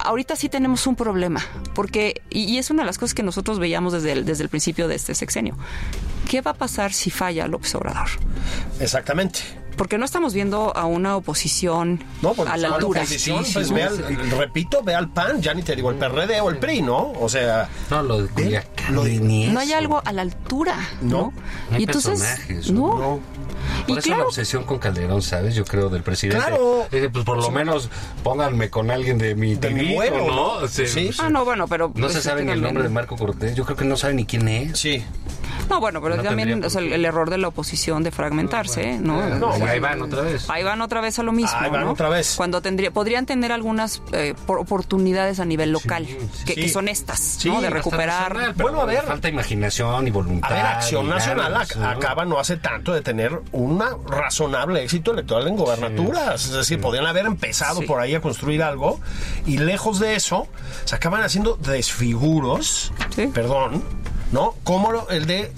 Ahorita 0.00 0.36
sí 0.36 0.48
tenemos 0.48 0.86
un 0.86 0.96
problema, 0.96 1.44
porque, 1.74 2.22
y, 2.30 2.44
y 2.44 2.58
es 2.58 2.70
una 2.70 2.82
de 2.82 2.86
las 2.86 2.98
cosas 2.98 3.14
que 3.14 3.22
nosotros 3.22 3.58
veíamos 3.58 3.92
desde 3.92 4.12
el, 4.12 4.24
desde 4.24 4.42
el 4.44 4.48
principio 4.48 4.88
de 4.88 4.94
este 4.94 5.14
sexenio. 5.14 5.56
¿Qué 6.28 6.40
va 6.42 6.50
a 6.52 6.54
pasar 6.54 6.92
si 6.92 7.10
falla 7.10 7.46
López 7.48 7.74
Obrador? 7.74 8.08
Exactamente. 8.80 9.40
Porque 9.76 9.96
no 9.96 10.04
estamos 10.04 10.34
viendo 10.34 10.76
a 10.76 10.86
una 10.86 11.16
oposición 11.16 12.02
No, 12.20 12.34
porque 12.34 12.50
a 12.52 12.56
la 12.56 12.68
la 12.68 12.74
altura. 12.76 13.00
oposición, 13.02 13.44
Sí, 13.44 13.52
pues 13.54 13.68
sí, 13.68 13.74
ve 13.74 13.88
sí. 13.88 14.02
al, 14.04 14.30
repito, 14.32 14.82
ve 14.82 14.92
al 14.94 15.08
PAN, 15.08 15.40
ya 15.40 15.54
ni 15.54 15.62
te 15.62 15.76
digo 15.76 15.90
el 15.90 15.96
PRD 15.96 16.40
o 16.40 16.50
el 16.50 16.58
PRI, 16.58 16.82
¿no? 16.82 17.12
O 17.12 17.28
sea, 17.28 17.68
No, 17.88 18.02
lo 18.02 18.22
de 18.22 18.28
Culiacán, 18.28 18.92
Lo 18.94 19.04
de- 19.04 19.20
ni 19.20 19.46
No 19.46 19.60
hay 19.60 19.72
algo 19.72 20.02
a 20.04 20.12
la 20.12 20.22
altura, 20.22 20.76
No. 21.00 21.08
¿no? 21.08 21.32
No 21.70 21.76
hay 21.76 21.82
y 21.82 21.84
entonces, 21.84 22.18
personajes, 22.20 22.72
no. 22.72 22.98
no. 22.98 23.20
Por 23.86 23.90
Y 23.96 23.98
eso 23.98 24.08
la 24.10 24.14
claro, 24.16 24.28
obsesión 24.28 24.64
con 24.64 24.78
Calderón, 24.78 25.22
¿sabes? 25.22 25.54
Yo 25.54 25.64
creo 25.64 25.88
del 25.90 26.02
presidente. 26.02 26.44
Claro. 26.44 26.86
Dice, 26.90 27.08
pues 27.10 27.24
por 27.24 27.36
lo 27.38 27.50
menos 27.52 27.88
pónganme 28.24 28.70
con 28.70 28.90
alguien 28.90 29.16
de 29.18 29.34
mi 29.36 29.54
De 29.54 29.70
mi 29.70 29.94
vuelo, 29.94 30.26
¿no? 30.26 30.34
¿no? 30.34 30.48
O 30.54 30.68
sea, 30.68 30.86
Sí. 30.88 31.04
pues, 31.06 31.20
ah, 31.20 31.30
no, 31.30 31.44
bueno, 31.44 31.68
pero 31.68 31.92
No 31.94 32.08
se 32.08 32.14
pues, 32.14 32.24
sabe 32.24 32.44
ni 32.44 32.50
el 32.52 32.60
nombre 32.60 32.82
de 32.82 32.88
Marco 32.88 33.16
Cortés. 33.16 33.54
Yo 33.54 33.64
creo 33.64 33.76
que 33.76 33.84
no 33.84 33.96
sabe 33.96 34.14
ni 34.14 34.24
quién 34.26 34.48
es. 34.48 34.78
Sí. 34.78 35.04
No, 35.68 35.80
bueno, 35.80 36.00
pero 36.00 36.16
No 36.16 36.22
también 36.22 36.64
o 36.64 36.70
sea, 36.70 36.80
el, 36.80 37.04
error 37.04 37.30
de 37.30 37.38
la 37.38 37.48
oposición 37.48 38.02
de 38.02 38.10
fragmentarse, 38.10 38.98
¿no? 38.98 39.20
Ah, 39.20 39.28
No, 39.28 39.56
y 39.58 39.62
ahí 39.62 39.78
van 39.80 40.02
otra 40.02 40.22
vez. 40.22 40.48
Ahí 40.50 40.62
van 40.64 40.80
otra 40.80 41.00
vez 41.00 41.18
a 41.18 41.22
lo 41.22 41.32
mismo, 41.32 41.58
Ahí 41.58 41.70
van 41.70 41.84
¿no? 41.84 41.92
otra 41.92 42.08
vez. 42.08 42.34
Cuando 42.36 42.60
tendría, 42.62 42.90
podrían 42.90 43.26
tener 43.26 43.52
algunas 43.52 44.02
eh, 44.12 44.34
por- 44.46 44.58
oportunidades 44.58 45.40
a 45.40 45.44
nivel 45.44 45.70
local, 45.72 46.06
que, 46.06 46.54
sí. 46.54 46.60
que 46.62 46.68
son 46.68 46.88
estas, 46.88 47.18
Sí, 47.18 47.48
¿no? 47.48 47.60
De 47.60 47.70
recuperar. 47.70 48.32
Nacional, 48.34 48.54
pero 48.56 48.68
Bueno, 48.68 48.80
a 48.82 48.84
ver. 48.86 49.02
Falta 49.04 49.28
imaginación 49.28 50.06
y 50.06 50.10
voluntad. 50.10 50.50
A 50.50 50.54
ver, 50.54 50.66
Acción 50.66 51.08
Nacional 51.08 51.52
ganas, 51.52 51.76
¿no? 51.76 51.88
acaba 51.88 52.24
no 52.24 52.38
hace 52.38 52.56
tanto 52.56 52.92
de 52.92 53.00
tener 53.02 53.40
un 53.52 53.82
razonable 54.06 54.82
éxito 54.82 55.12
electoral 55.12 55.48
en 55.48 55.56
gobernaturas. 55.56 56.44
Es 56.46 56.52
decir, 56.52 56.80
podían 56.80 57.06
haber 57.06 57.26
empezado 57.26 57.80
Sí. 57.80 57.86
por 57.86 58.00
ahí 58.00 58.14
a 58.14 58.20
construir 58.20 58.62
algo 58.62 59.00
y 59.46 59.58
lejos 59.58 59.98
de 60.00 60.14
eso 60.14 60.46
se 60.84 60.94
acaban 60.96 61.22
haciendo 61.22 61.56
desfiguros, 61.56 62.92
Sí. 63.14 63.26
perdón, 63.28 63.82
¿no? 64.32 64.54
Como 64.64 64.92
lo- 64.92 65.08
el 65.10 65.26
de 65.26 65.52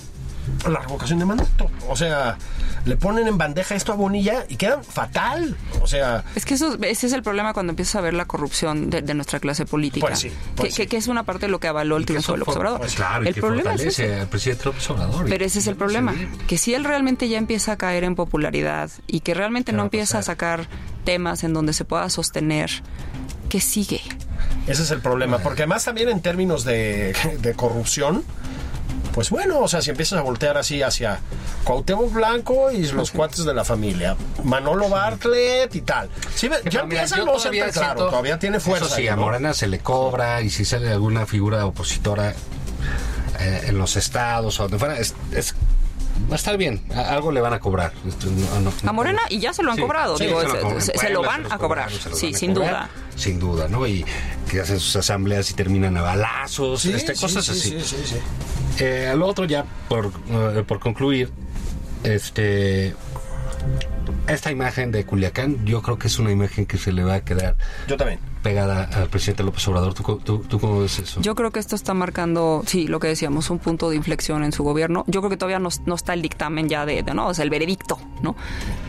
la 0.69 0.81
revocación 0.81 1.19
de 1.19 1.25
mandato. 1.27 1.71
O 1.89 1.95
sea, 1.97 2.37
le 2.87 2.97
ponen 2.97 3.29
en 3.29 3.37
bandeja 3.39 3.75
esto 3.75 3.93
a 3.93 3.95
Bonilla 3.97 4.47
y 4.49 4.57
quedan 4.57 4.83
fatal. 4.83 5.55
O 5.83 5.87
sea, 5.87 6.25
Es 6.35 6.45
que 6.45 6.55
eso, 6.55 6.77
ese 6.83 7.07
es 7.07 7.13
el 7.13 7.23
problema 7.23 7.53
cuando 7.53 7.71
empiezas 7.71 7.97
a 7.97 8.01
ver 8.01 8.15
la 8.15 8.25
corrupción 8.25 8.89
de, 8.91 9.03
de 9.03 9.15
nuestra 9.15 9.39
clase 9.39 9.67
política. 9.67 10.07
Pues 10.07 10.19
sí, 10.19 10.31
que, 10.31 10.35
pues 10.57 10.75
que- 10.75 10.83
sí. 10.85 10.89
que 10.89 10.97
es 10.97 11.09
una 11.09 11.23
parte 11.25 11.47
de 11.47 11.53
lo 11.53 11.61
que 11.61 11.69
avaló 11.69 11.99
el 11.99 12.07
triunfo 12.07 12.23
eso 12.25 12.33
de 12.33 12.39
López 12.39 12.55
for- 12.55 12.61
Obrador. 12.63 12.81
pues 12.81 12.95
claro, 12.95 13.25
y 13.25 13.29
el 13.29 13.35
que 13.35 13.41
problema 13.41 13.75
es 13.75 13.83
ese. 13.83 14.15
al 14.21 14.29
presidente 14.29 14.65
López 14.65 14.91
Obrador. 14.91 15.27
Pero 15.29 15.45
ese 15.45 15.59
es 15.59 15.67
el 15.67 15.77
problema, 15.77 16.15
Sí. 16.15 16.29
que 16.49 16.59
si 16.59 16.75
él 16.75 16.85
realmente 16.85 17.29
ya 17.29 17.39
empieza 17.39 17.73
a 17.73 17.77
caer 17.77 18.03
en 18.05 18.15
popularidad 18.15 18.91
y 19.07 19.21
que 19.21 19.35
realmente 19.35 19.73
¿Qué 19.73 19.77
no 19.77 19.83
a 19.83 19.87
empieza 19.87 20.19
a 20.19 20.21
pasar? 20.21 20.35
sacar 20.35 20.69
temas 21.05 21.45
en 21.45 21.53
donde 21.53 21.75
se 21.75 21.85
pueda 21.85 22.09
sostener, 22.11 22.71
¿qué 23.51 23.61
sigue? 23.61 24.01
Ese 24.67 24.83
es 24.83 24.91
el 24.91 25.01
problema, 25.01 25.39
porque 25.39 25.63
además 25.63 25.85
también 25.85 26.09
en 26.09 26.21
términos 26.23 26.65
de, 26.65 27.15
de 27.41 27.55
corrupción, 27.55 28.25
pues 29.13 29.31
bueno, 29.31 29.61
o 29.61 29.69
sea, 29.69 29.83
si 29.83 29.91
empiezas 29.91 30.19
a 30.19 30.23
voltear 30.23 30.57
así 30.57 30.83
hacia 30.83 31.21
Cuauhtémoc 31.65 32.13
Blanco 32.13 32.71
y 32.71 32.87
los 32.93 33.11
cuates 33.11 33.45
de 33.45 33.53
la 33.55 33.65
familia, 33.65 34.17
Manolo 34.45 34.89
Bartlett 34.89 35.75
y 35.75 35.81
tal. 35.83 36.09
Sí, 36.35 36.49
ya 36.49 36.59
pero 36.63 36.71
mira, 36.87 37.03
empieza 37.03 37.17
yo 37.17 37.23
a 37.23 37.27
no 37.27 37.33
ser 37.39 37.41
todavía 37.53 37.65
tan 37.65 37.73
claro, 37.73 37.87
siento- 37.89 38.11
todavía 38.11 38.39
tiene 38.39 38.61
fuerza. 38.61 38.87
Eso 38.87 38.95
sí, 38.97 39.03
ahí, 39.03 39.09
a 39.09 39.17
¿no? 39.17 39.23
Morena 39.23 39.55
se 39.55 39.67
le 39.69 39.79
cobra 39.81 40.41
y 40.43 40.51
si 40.51 40.65
sale 40.65 40.91
alguna 40.91 41.27
figura 41.27 41.65
opositora 41.67 42.35
eh, 43.41 43.65
en 43.69 43.79
los 43.79 43.97
estados 43.97 44.59
o 44.61 44.65
donde 44.65 44.79
fuera, 44.79 44.99
es, 44.99 45.15
es- 45.33 45.55
va 46.31 46.35
a 46.35 46.37
estar 46.37 46.57
bien. 46.59 46.83
A- 46.95 47.11
algo 47.15 47.33
le 47.33 47.41
van 47.41 47.55
a 47.55 47.61
cobrar. 47.61 47.93
Esto 48.07 48.27
no- 48.29 48.61
no- 48.61 48.73
A 48.89 48.93
Morena 48.93 49.21
y 49.31 49.39
ya 49.41 49.53
se 49.53 49.63
lo 49.63 49.71
han 49.71 49.77
Sí, 49.77 49.83
cobrado, 49.83 50.19
sí, 50.19 50.27
digo, 50.27 50.41
se 50.43 50.47
lo 50.49 50.55
se, 50.55 50.61
cobran. 50.61 50.81
se- 50.81 50.87
se 50.87 50.93
Puebla 50.93 51.11
lo 51.15 51.21
se 51.23 51.27
van 51.27 51.43
los 51.45 51.53
a 51.53 51.59
cobrar, 51.59 51.91
los 51.93 52.19
sí, 52.19 52.35
sin 52.35 52.55
cobrar, 52.55 52.71
duda. 52.71 52.91
Sin 53.17 53.39
duda, 53.39 53.69
¿no? 53.69 53.87
Y 53.87 54.05
que 54.51 54.61
hacen 54.61 54.79
sus 54.81 54.97
asambleas 54.97 55.51
y 55.51 55.55
terminan 55.55 55.97
a 55.97 56.03
balazos, 56.03 56.83
Sí, 56.83 56.93
este, 56.93 57.15
sí, 57.15 57.21
cosas 57.21 57.45
sí, 57.45 57.53
así. 57.79 58.19
Eh, 58.79 59.09
al 59.11 59.23
otro 59.23 59.45
ya 59.45 59.65
por, 59.89 60.13
eh, 60.31 60.63
por 60.67 60.79
concluir, 60.81 61.31
este 62.05 62.95
esta 64.27 64.51
imagen 64.51 64.91
de 64.91 65.05
Culiacán, 65.05 65.65
yo 65.67 65.83
creo 65.83 65.99
que 65.99 66.07
es 66.07 66.19
una 66.19 66.31
imagen 66.33 66.65
que 66.67 66.79
se 66.79 66.93
le 66.93 67.05
va 67.05 67.15
a 67.15 67.25
quedar 67.25 67.57
Yo 67.87 67.97
también. 67.97 68.19
pegada 68.43 68.85
al 68.85 69.09
presidente 69.09 69.43
López 69.43 69.67
Obrador. 69.69 69.93
¿Tú, 69.95 70.19
tú, 70.25 70.39
tú 70.39 70.59
cómo 70.59 70.81
ves 70.81 70.99
eso? 70.99 71.21
Yo 71.21 71.35
creo 71.35 71.51
que 71.51 71.59
esto 71.61 71.77
está 71.77 71.93
marcando, 71.95 72.63
sí, 72.67 72.87
lo 72.89 73.01
que 73.01 73.09
decíamos, 73.09 73.51
un 73.51 73.59
punto 73.59 73.91
de 73.91 73.97
inflexión 73.97 74.43
en 74.43 74.53
su 74.53 74.63
gobierno. 74.65 75.05
Yo 75.09 75.21
creo 75.21 75.31
que 75.31 75.37
todavía 75.37 75.59
no, 75.59 75.69
no 75.85 75.95
está 75.95 76.15
el 76.15 76.23
dictamen 76.23 76.69
ya 76.69 76.87
de, 76.87 77.03
de, 77.03 77.13
no, 77.15 77.29
o 77.29 77.35
sea, 77.35 77.43
el 77.45 77.51
veredicto, 77.51 77.99
¿no? 78.23 78.37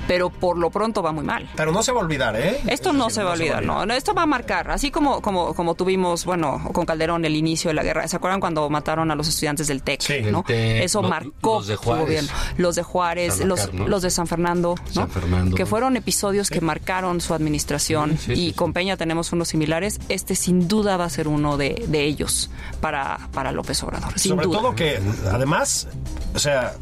Pero 0.07 0.29
por 0.29 0.57
lo 0.57 0.69
pronto 0.71 1.01
va 1.01 1.11
muy 1.11 1.23
mal. 1.23 1.49
Pero 1.55 1.71
no 1.71 1.83
se 1.83 1.91
va 1.91 1.99
a 2.01 2.03
olvidar, 2.03 2.35
¿eh? 2.35 2.59
Esto 2.67 2.89
Es 2.89 2.95
no 2.95 3.05
decir, 3.05 3.15
se 3.15 3.23
va 3.23 3.29
a 3.31 3.33
olvidar, 3.33 3.63
no. 3.63 3.83
Esto 3.93 4.13
va 4.13 4.23
a 4.23 4.25
marcar, 4.25 4.71
así 4.71 4.91
como, 4.91 5.21
como, 5.21 5.53
como 5.53 5.75
tuvimos, 5.75 6.25
bueno, 6.25 6.61
con 6.73 6.85
Calderón 6.85 7.23
el 7.25 7.35
inicio 7.35 7.69
de 7.69 7.75
la 7.75 7.83
guerra. 7.83 8.07
¿Se 8.07 8.15
acuerdan 8.17 8.39
cuando 8.39 8.69
mataron 8.69 9.09
a 9.11 9.15
los 9.15 9.27
estudiantes 9.27 9.67
del 9.67 9.83
TEC? 9.83 10.01
Sí. 10.01 10.21
¿no? 10.31 10.43
TEC, 10.43 10.83
Eso 10.83 11.01
marcó 11.01 11.55
los 11.57 11.67
de 11.67 11.75
su 11.75 11.81
Juárez. 11.83 12.05
gobierno. 12.05 12.29
Los 12.57 12.75
de 12.75 12.83
Juárez, 12.83 13.39
los, 13.45 13.73
los 13.73 14.01
de 14.01 14.09
San 14.09 14.27
Fernando, 14.27 14.75
¿no? 14.87 14.91
San 14.93 15.09
Fernando. 15.09 15.55
Que 15.55 15.65
fueron 15.65 15.95
episodios 15.95 16.49
que 16.49 16.61
marcaron 16.61 17.21
su 17.21 17.33
administración 17.33 18.17
Sí, 18.17 18.33
y 18.33 18.53
con 18.53 18.73
Peña 18.73 18.97
tenemos 18.97 19.31
unos 19.31 19.47
similares. 19.49 19.99
Este 20.09 20.35
sin 20.35 20.67
duda 20.67 20.97
va 20.97 21.05
a 21.05 21.09
ser 21.09 21.27
uno 21.27 21.57
de, 21.57 21.85
de 21.87 22.03
ellos 22.03 22.49
para, 22.81 23.29
para 23.33 23.51
López 23.51 23.81
Obrador. 23.83 24.17
Sin 24.19 24.31
Sobre 24.31 24.45
duda. 24.47 24.57
todo 24.59 24.75
que, 24.75 24.99
además, 25.31 25.87
o 26.33 26.39
sea, 26.39 26.73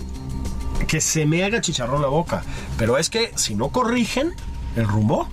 que 0.88 1.02
se 1.02 1.26
me 1.26 1.44
haga 1.44 1.62
chicharrón 1.62 2.02
la 2.02 2.08
boca. 2.08 2.44
Pero 2.78 2.98
es 2.98 3.10
que 3.10 3.32
si 3.36 3.56
no 3.56 3.70
corrigen 3.70 4.34
el 4.76 4.88
rumbo, 4.88 5.28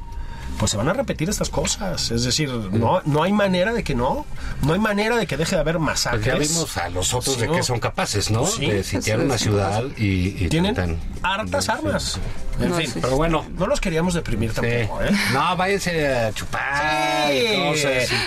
pues 0.58 0.70
se 0.70 0.76
van 0.76 0.88
a 0.88 0.92
repetir 0.92 1.28
estas 1.28 1.50
cosas. 1.50 2.10
Es 2.10 2.24
decir, 2.24 2.48
no, 2.50 3.00
no 3.04 3.22
hay 3.22 3.32
manera 3.32 3.72
de 3.72 3.82
que 3.84 3.94
no, 3.94 4.26
no 4.62 4.72
hay 4.72 4.78
manera 4.78 5.16
de 5.16 5.26
que 5.26 5.36
deje 5.36 5.54
de 5.54 5.60
haber 5.60 5.78
masacres. 5.78 6.22
Porque 6.24 6.44
ya 6.46 6.52
vimos 6.52 6.76
a 6.76 6.88
los 6.90 7.14
otros 7.14 7.34
Sí, 7.36 7.40
de 7.42 7.46
no. 7.48 7.54
que 7.54 7.62
son 7.62 7.80
capaces, 7.80 8.30
¿no? 8.30 8.46
Sí. 8.46 8.66
de 8.66 8.82
sitiar 8.84 9.20
una 9.20 9.38
ciudad 9.38 9.84
y, 9.96 10.44
y 10.44 10.48
Tienen 10.48 10.74
tratan- 10.74 10.96
hartas 11.22 11.68
armas. 11.68 12.18
En 12.60 12.70
No, 12.70 12.76
fin, 12.76 12.86
sí, 12.90 12.98
Pero 13.02 13.16
bueno, 13.16 13.44
no 13.58 13.66
los 13.66 13.80
queríamos 13.82 14.14
deprimir 14.14 14.50
sí. 14.50 14.60
tampoco, 14.62 15.02
¿eh? 15.02 15.10
no, 15.34 15.56
váyanse 15.58 16.08
a 16.08 16.32
chupar 16.32 17.30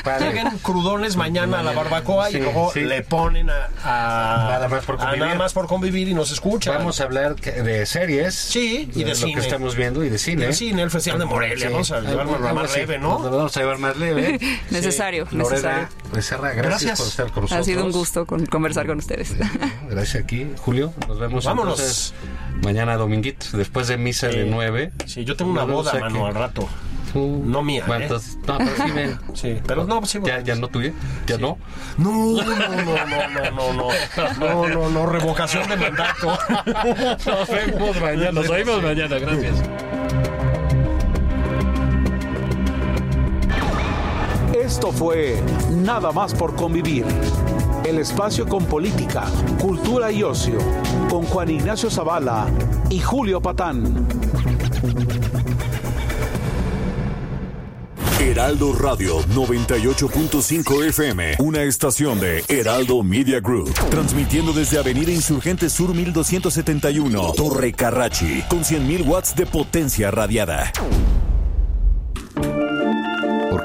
padre. 0.04 0.28
Lleguen 0.28 0.50
crudones 0.62 1.16
mañana 1.16 1.60
a 1.62 1.64
la 1.64 1.72
barbacoa 1.72 2.30
Sí, 2.30 2.38
y 2.38 2.42
luego 2.42 2.72
sí. 2.74 2.82
le 2.82 3.02
ponen 3.02 3.50
a, 3.50 3.70
a- 3.84 4.50
Nada 4.52 4.68
más 4.68 4.86
por 4.86 4.96
a 4.96 4.98
convivir. 5.00 5.20
nada 5.26 5.36
más 5.36 5.54
por 5.54 5.68
convivir 5.68 6.08
y 6.10 6.14
nos 6.14 6.32
escuchan. 6.32 6.76
Vamos 6.78 7.02
a 7.02 7.06
hablar 7.06 7.36
de 7.38 7.86
series. 7.86 8.36
Sí, 8.36 8.90
y 8.94 9.04
de 9.04 9.10
lo 9.10 9.16
cine. 9.16 9.34
que 9.34 9.40
estamos 9.40 9.76
viendo 9.76 10.04
y 10.04 10.10
de 10.10 10.18
cine. 10.20 10.46
El 10.46 10.54
cine, 10.54 10.82
el 10.84 10.92
Festival 10.92 11.20
de 11.20 11.26
Morelia. 11.26 11.68
Sí. 11.68 11.72
Vamos 11.74 11.92
a 11.92 11.98
llevarlo 12.28 12.54
más 12.56 12.72
así. 12.72 12.80
leve, 12.80 13.00
Nos 13.00 13.22
¿no? 13.22 13.30
lo 13.30 13.38
vamos 13.38 13.58
a 13.58 13.60
llevar 13.60 13.78
más 13.80 13.98
leve. 13.98 14.40
Necesario, 14.72 15.26
Lorena 15.32 15.50
necesario. 15.50 15.88
Becerra, 16.14 16.50
gracias, 16.54 16.66
Gracias. 16.70 17.00
por 17.00 17.08
estar 17.08 17.32
con 17.32 17.44
nosotros. 17.44 17.62
Ha 17.62 17.64
sido 17.72 17.86
un 17.86 17.92
gusto 17.92 18.26
con- 18.26 18.46
conversar 18.46 18.88
con 18.88 18.98
ustedes. 18.98 19.34
Gracias 19.90 20.24
aquí, 20.24 20.48
Julio. 20.58 20.94
Nos 21.08 21.20
vemos 21.20 21.46
Vámonos. 21.46 21.80
entonces 21.80 22.14
mañana 22.64 22.98
dominguito, 22.98 23.46
después 23.58 23.88
de 23.88 23.98
misa 23.98 24.28
de 24.28 24.44
Sí. 24.44 24.50
9. 24.50 24.92
Sí, 25.06 25.26
yo 25.26 25.36
tengo 25.36 25.52
una 25.52 25.64
boda, 25.64 25.94
mano, 26.00 26.26
al 26.28 26.36
rato. 26.36 26.68
No 27.16 27.64
mía, 27.64 27.84
Bueno, 27.88 28.02
¿eh? 28.02 28.06
entonces, 28.06 28.38
no, 28.46 28.58
pero 28.60 28.70
sí 28.86 28.92
ven. 28.92 29.20
Sí, 29.34 29.60
pero 29.66 29.84
no, 29.86 30.06
sí, 30.06 30.20
¿Ya, 30.24 30.42
ya 30.42 30.54
no 30.56 30.68
tuya? 30.68 30.94
¿Ya 31.26 31.40
no? 31.40 31.58
No, 31.98 32.12
no, 32.12 32.44
no, 32.44 32.70
no, 32.70 32.84
no, 32.86 33.52
no, 33.52 33.72
no, 33.72 34.34
no, 34.40 34.68
no, 34.70 34.90
no, 34.90 35.06
revocación 35.08 35.68
de 35.68 35.76
mandato. 35.76 36.28
Nos 37.26 37.50
vemos 37.50 38.00
mañana. 38.00 38.32
Nos 38.32 38.50
oímos 38.50 38.84
mañana. 38.84 39.18
Gracias. 39.18 39.56
Esto 44.80 44.94
fue 44.94 45.44
Nada 45.72 46.14
más 46.14 46.34
por 46.34 46.56
convivir. 46.56 47.04
El 47.84 48.00
espacio 48.00 48.48
con 48.48 48.64
política, 48.64 49.26
cultura 49.62 50.10
y 50.10 50.24
ocio, 50.24 50.58
con 51.10 51.24
Juan 51.24 51.50
Ignacio 51.50 51.90
Zavala 51.90 52.48
y 52.90 53.02
Julio 53.02 53.42
Patán. 53.42 54.08
Heraldo 58.22 58.72
Radio 58.72 59.20
98.5 59.24 60.86
FM, 60.86 61.36
una 61.40 61.64
estación 61.64 62.22
de 62.22 62.46
Heraldo 62.48 63.04
Media 63.04 63.42
Group, 63.42 63.74
transmitiendo 63.90 64.54
desde 64.54 64.80
Avenida 64.80 65.12
Insurgente 65.12 65.70
Sur 65.70 65.94
1271, 65.94 67.34
Torre 67.36 67.74
Carrachi, 67.74 68.44
con 68.50 68.60
100.000 68.60 69.06
watts 69.06 69.36
de 69.36 69.46
potencia 69.46 70.10
radiada. 70.10 70.72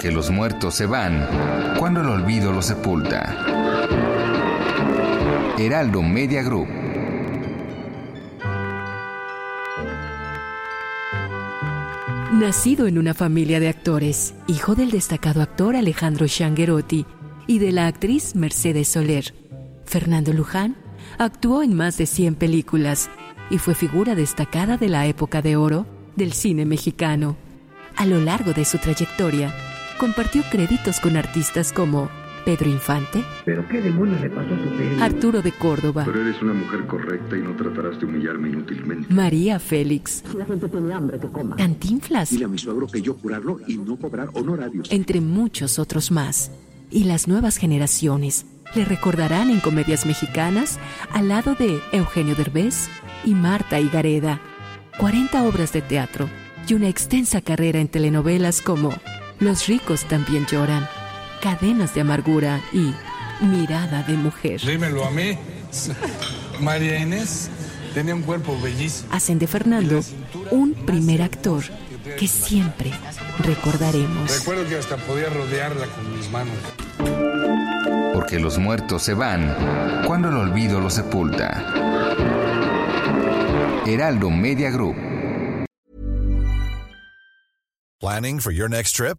Porque 0.05 0.14
los 0.14 0.30
muertos 0.30 0.74
se 0.74 0.84
van 0.84 1.26
cuando 1.78 2.02
el 2.02 2.09
olvido 2.09 2.52
los 2.52 2.66
sepulta. 2.66 3.42
Heraldo 5.59 6.02
Media 6.02 6.42
Group. 6.42 6.68
Nacido 12.34 12.86
en 12.86 12.98
una 12.98 13.14
familia 13.14 13.61
de 13.61 13.68
actores, 13.68 14.34
hijo 14.46 14.74
del 14.74 14.90
destacado 14.90 15.40
actor 15.40 15.74
Alejandro 15.74 16.26
Shanguerotti 16.26 17.07
y 17.46 17.59
de 17.59 17.72
la 17.72 17.86
actriz 17.86 18.34
Mercedes 18.34 18.88
Soler, 18.88 19.32
Fernando 19.86 20.34
Luján 20.34 20.76
actuó 21.16 21.62
en 21.62 21.72
más 21.74 21.96
de 21.96 22.05
100 22.05 22.34
películas 22.34 23.09
y 23.48 23.57
fue 23.57 23.74
figura 23.74 24.14
destacada 24.14 24.76
de 24.76 24.90
la 24.90 25.07
época 25.07 25.40
de 25.40 25.57
oro 25.57 25.86
del 26.14 26.34
cine 26.34 26.66
mexicano. 26.66 27.38
A 27.96 28.05
lo 28.05 28.20
largo 28.20 28.52
de 28.52 28.66
su 28.66 28.76
trayectoria, 28.76 29.55
compartió 29.99 30.42
créditos 30.51 31.01
con 31.01 31.16
artistas 31.16 31.72
como 31.72 32.09
Pedro 32.45 32.68
Infante, 32.68 33.24
¿Pero 33.47 33.66
qué 33.68 33.80
demonios 33.80 34.20
le 34.20 34.28
pasó 34.28 34.55
a 34.55 34.59
su 34.59 34.76
pelo? 34.76 35.03
Arturo 35.03 35.40
de 35.42 35.53
Córdoba, 35.53 36.03
Pero 36.05 36.20
eres 36.20 36.42
una 36.42 36.53
mujer 36.53 36.86
correcta 36.86 37.36
y 37.38 37.40
no 37.40 37.57
tratarás 37.57 37.99
de 37.99 38.05
humillarme 38.07 38.51
inútilmente. 38.51 39.12
María 39.14 39.59
Félix, 39.59 40.22
La 40.36 40.45
gente 40.45 40.68
tiene 40.68 40.92
hambre 40.92 41.18
que 41.18 41.28
coma. 41.28 41.57
Cantinflas, 41.57 42.30
Dile 42.30 42.45
a 42.45 42.49
mi 42.49 42.59
suegro 42.59 42.86
que 42.86 43.01
yo 43.01 43.16
curarlo 43.16 43.61
y 43.66 43.78
no 43.78 43.97
cobrar 43.97 44.28
honorarios. 44.34 44.92
entre 44.92 45.20
muchos 45.22 45.78
otros 45.78 46.11
más. 46.11 46.51
Y 46.90 47.05
las 47.05 47.28
nuevas 47.28 47.57
generaciones 47.57 48.45
le 48.74 48.84
recordarán 48.84 49.49
en 49.51 49.61
comedias 49.61 50.05
mexicanas 50.05 50.78
al 51.12 51.28
lado 51.28 51.55
de 51.55 51.80
Eugenio 51.92 52.34
Derbez 52.34 52.88
y 53.24 53.34
Marta 53.34 53.80
Higareda. 53.80 54.38
40 54.99 55.42
obras 55.45 55.72
de 55.72 55.80
teatro 55.80 56.28
y 56.68 56.74
una 56.74 56.88
extensa 56.88 57.40
carrera 57.40 57.80
en 57.80 57.88
telenovelas 57.88 58.61
como 58.61 58.92
Los 59.45 59.66
ricos 59.66 60.07
también 60.07 60.47
lloran, 60.47 60.88
Cadenas 61.42 61.95
de 61.95 62.01
amargura 62.01 62.62
y 62.72 62.95
Mirada 63.45 64.03
de 64.03 64.14
mujer. 64.14 64.59
Dímelo 64.59 65.05
a 65.05 65.11
mí. 65.11 65.36
María 66.61 66.99
Inés 66.99 67.51
tenía 67.92 68.14
un 68.14 68.22
cuerpo 68.22 68.59
bellísimo. 68.62 69.12
Hacen 69.12 69.38
de 69.38 69.47
Fernando 69.47 70.01
un 70.51 70.72
primer 70.72 71.20
actor 71.20 71.62
que 72.18 72.26
siempre 72.26 72.90
recordaremos. 73.40 74.38
Recuerdo 74.38 74.66
que 74.66 74.78
hasta 74.78 74.97
podía 74.97 75.28
rodearla 75.28 75.88
con 75.88 76.16
mis 76.16 76.30
manos. 76.30 76.57
Porque 78.14 78.40
los 78.40 78.57
muertos 78.57 79.03
se 79.03 79.12
van 79.12 80.03
cuando 80.07 80.30
el 80.30 80.36
olvido 80.36 80.80
los 80.80 80.95
sepulta. 80.95 81.70
Heraldo 83.84 84.30
Media 84.30 84.70
Group. 84.70 84.97
Planning 88.01 88.40
for 88.40 88.51
your 88.51 88.70
next 88.70 88.97
trip? 88.97 89.18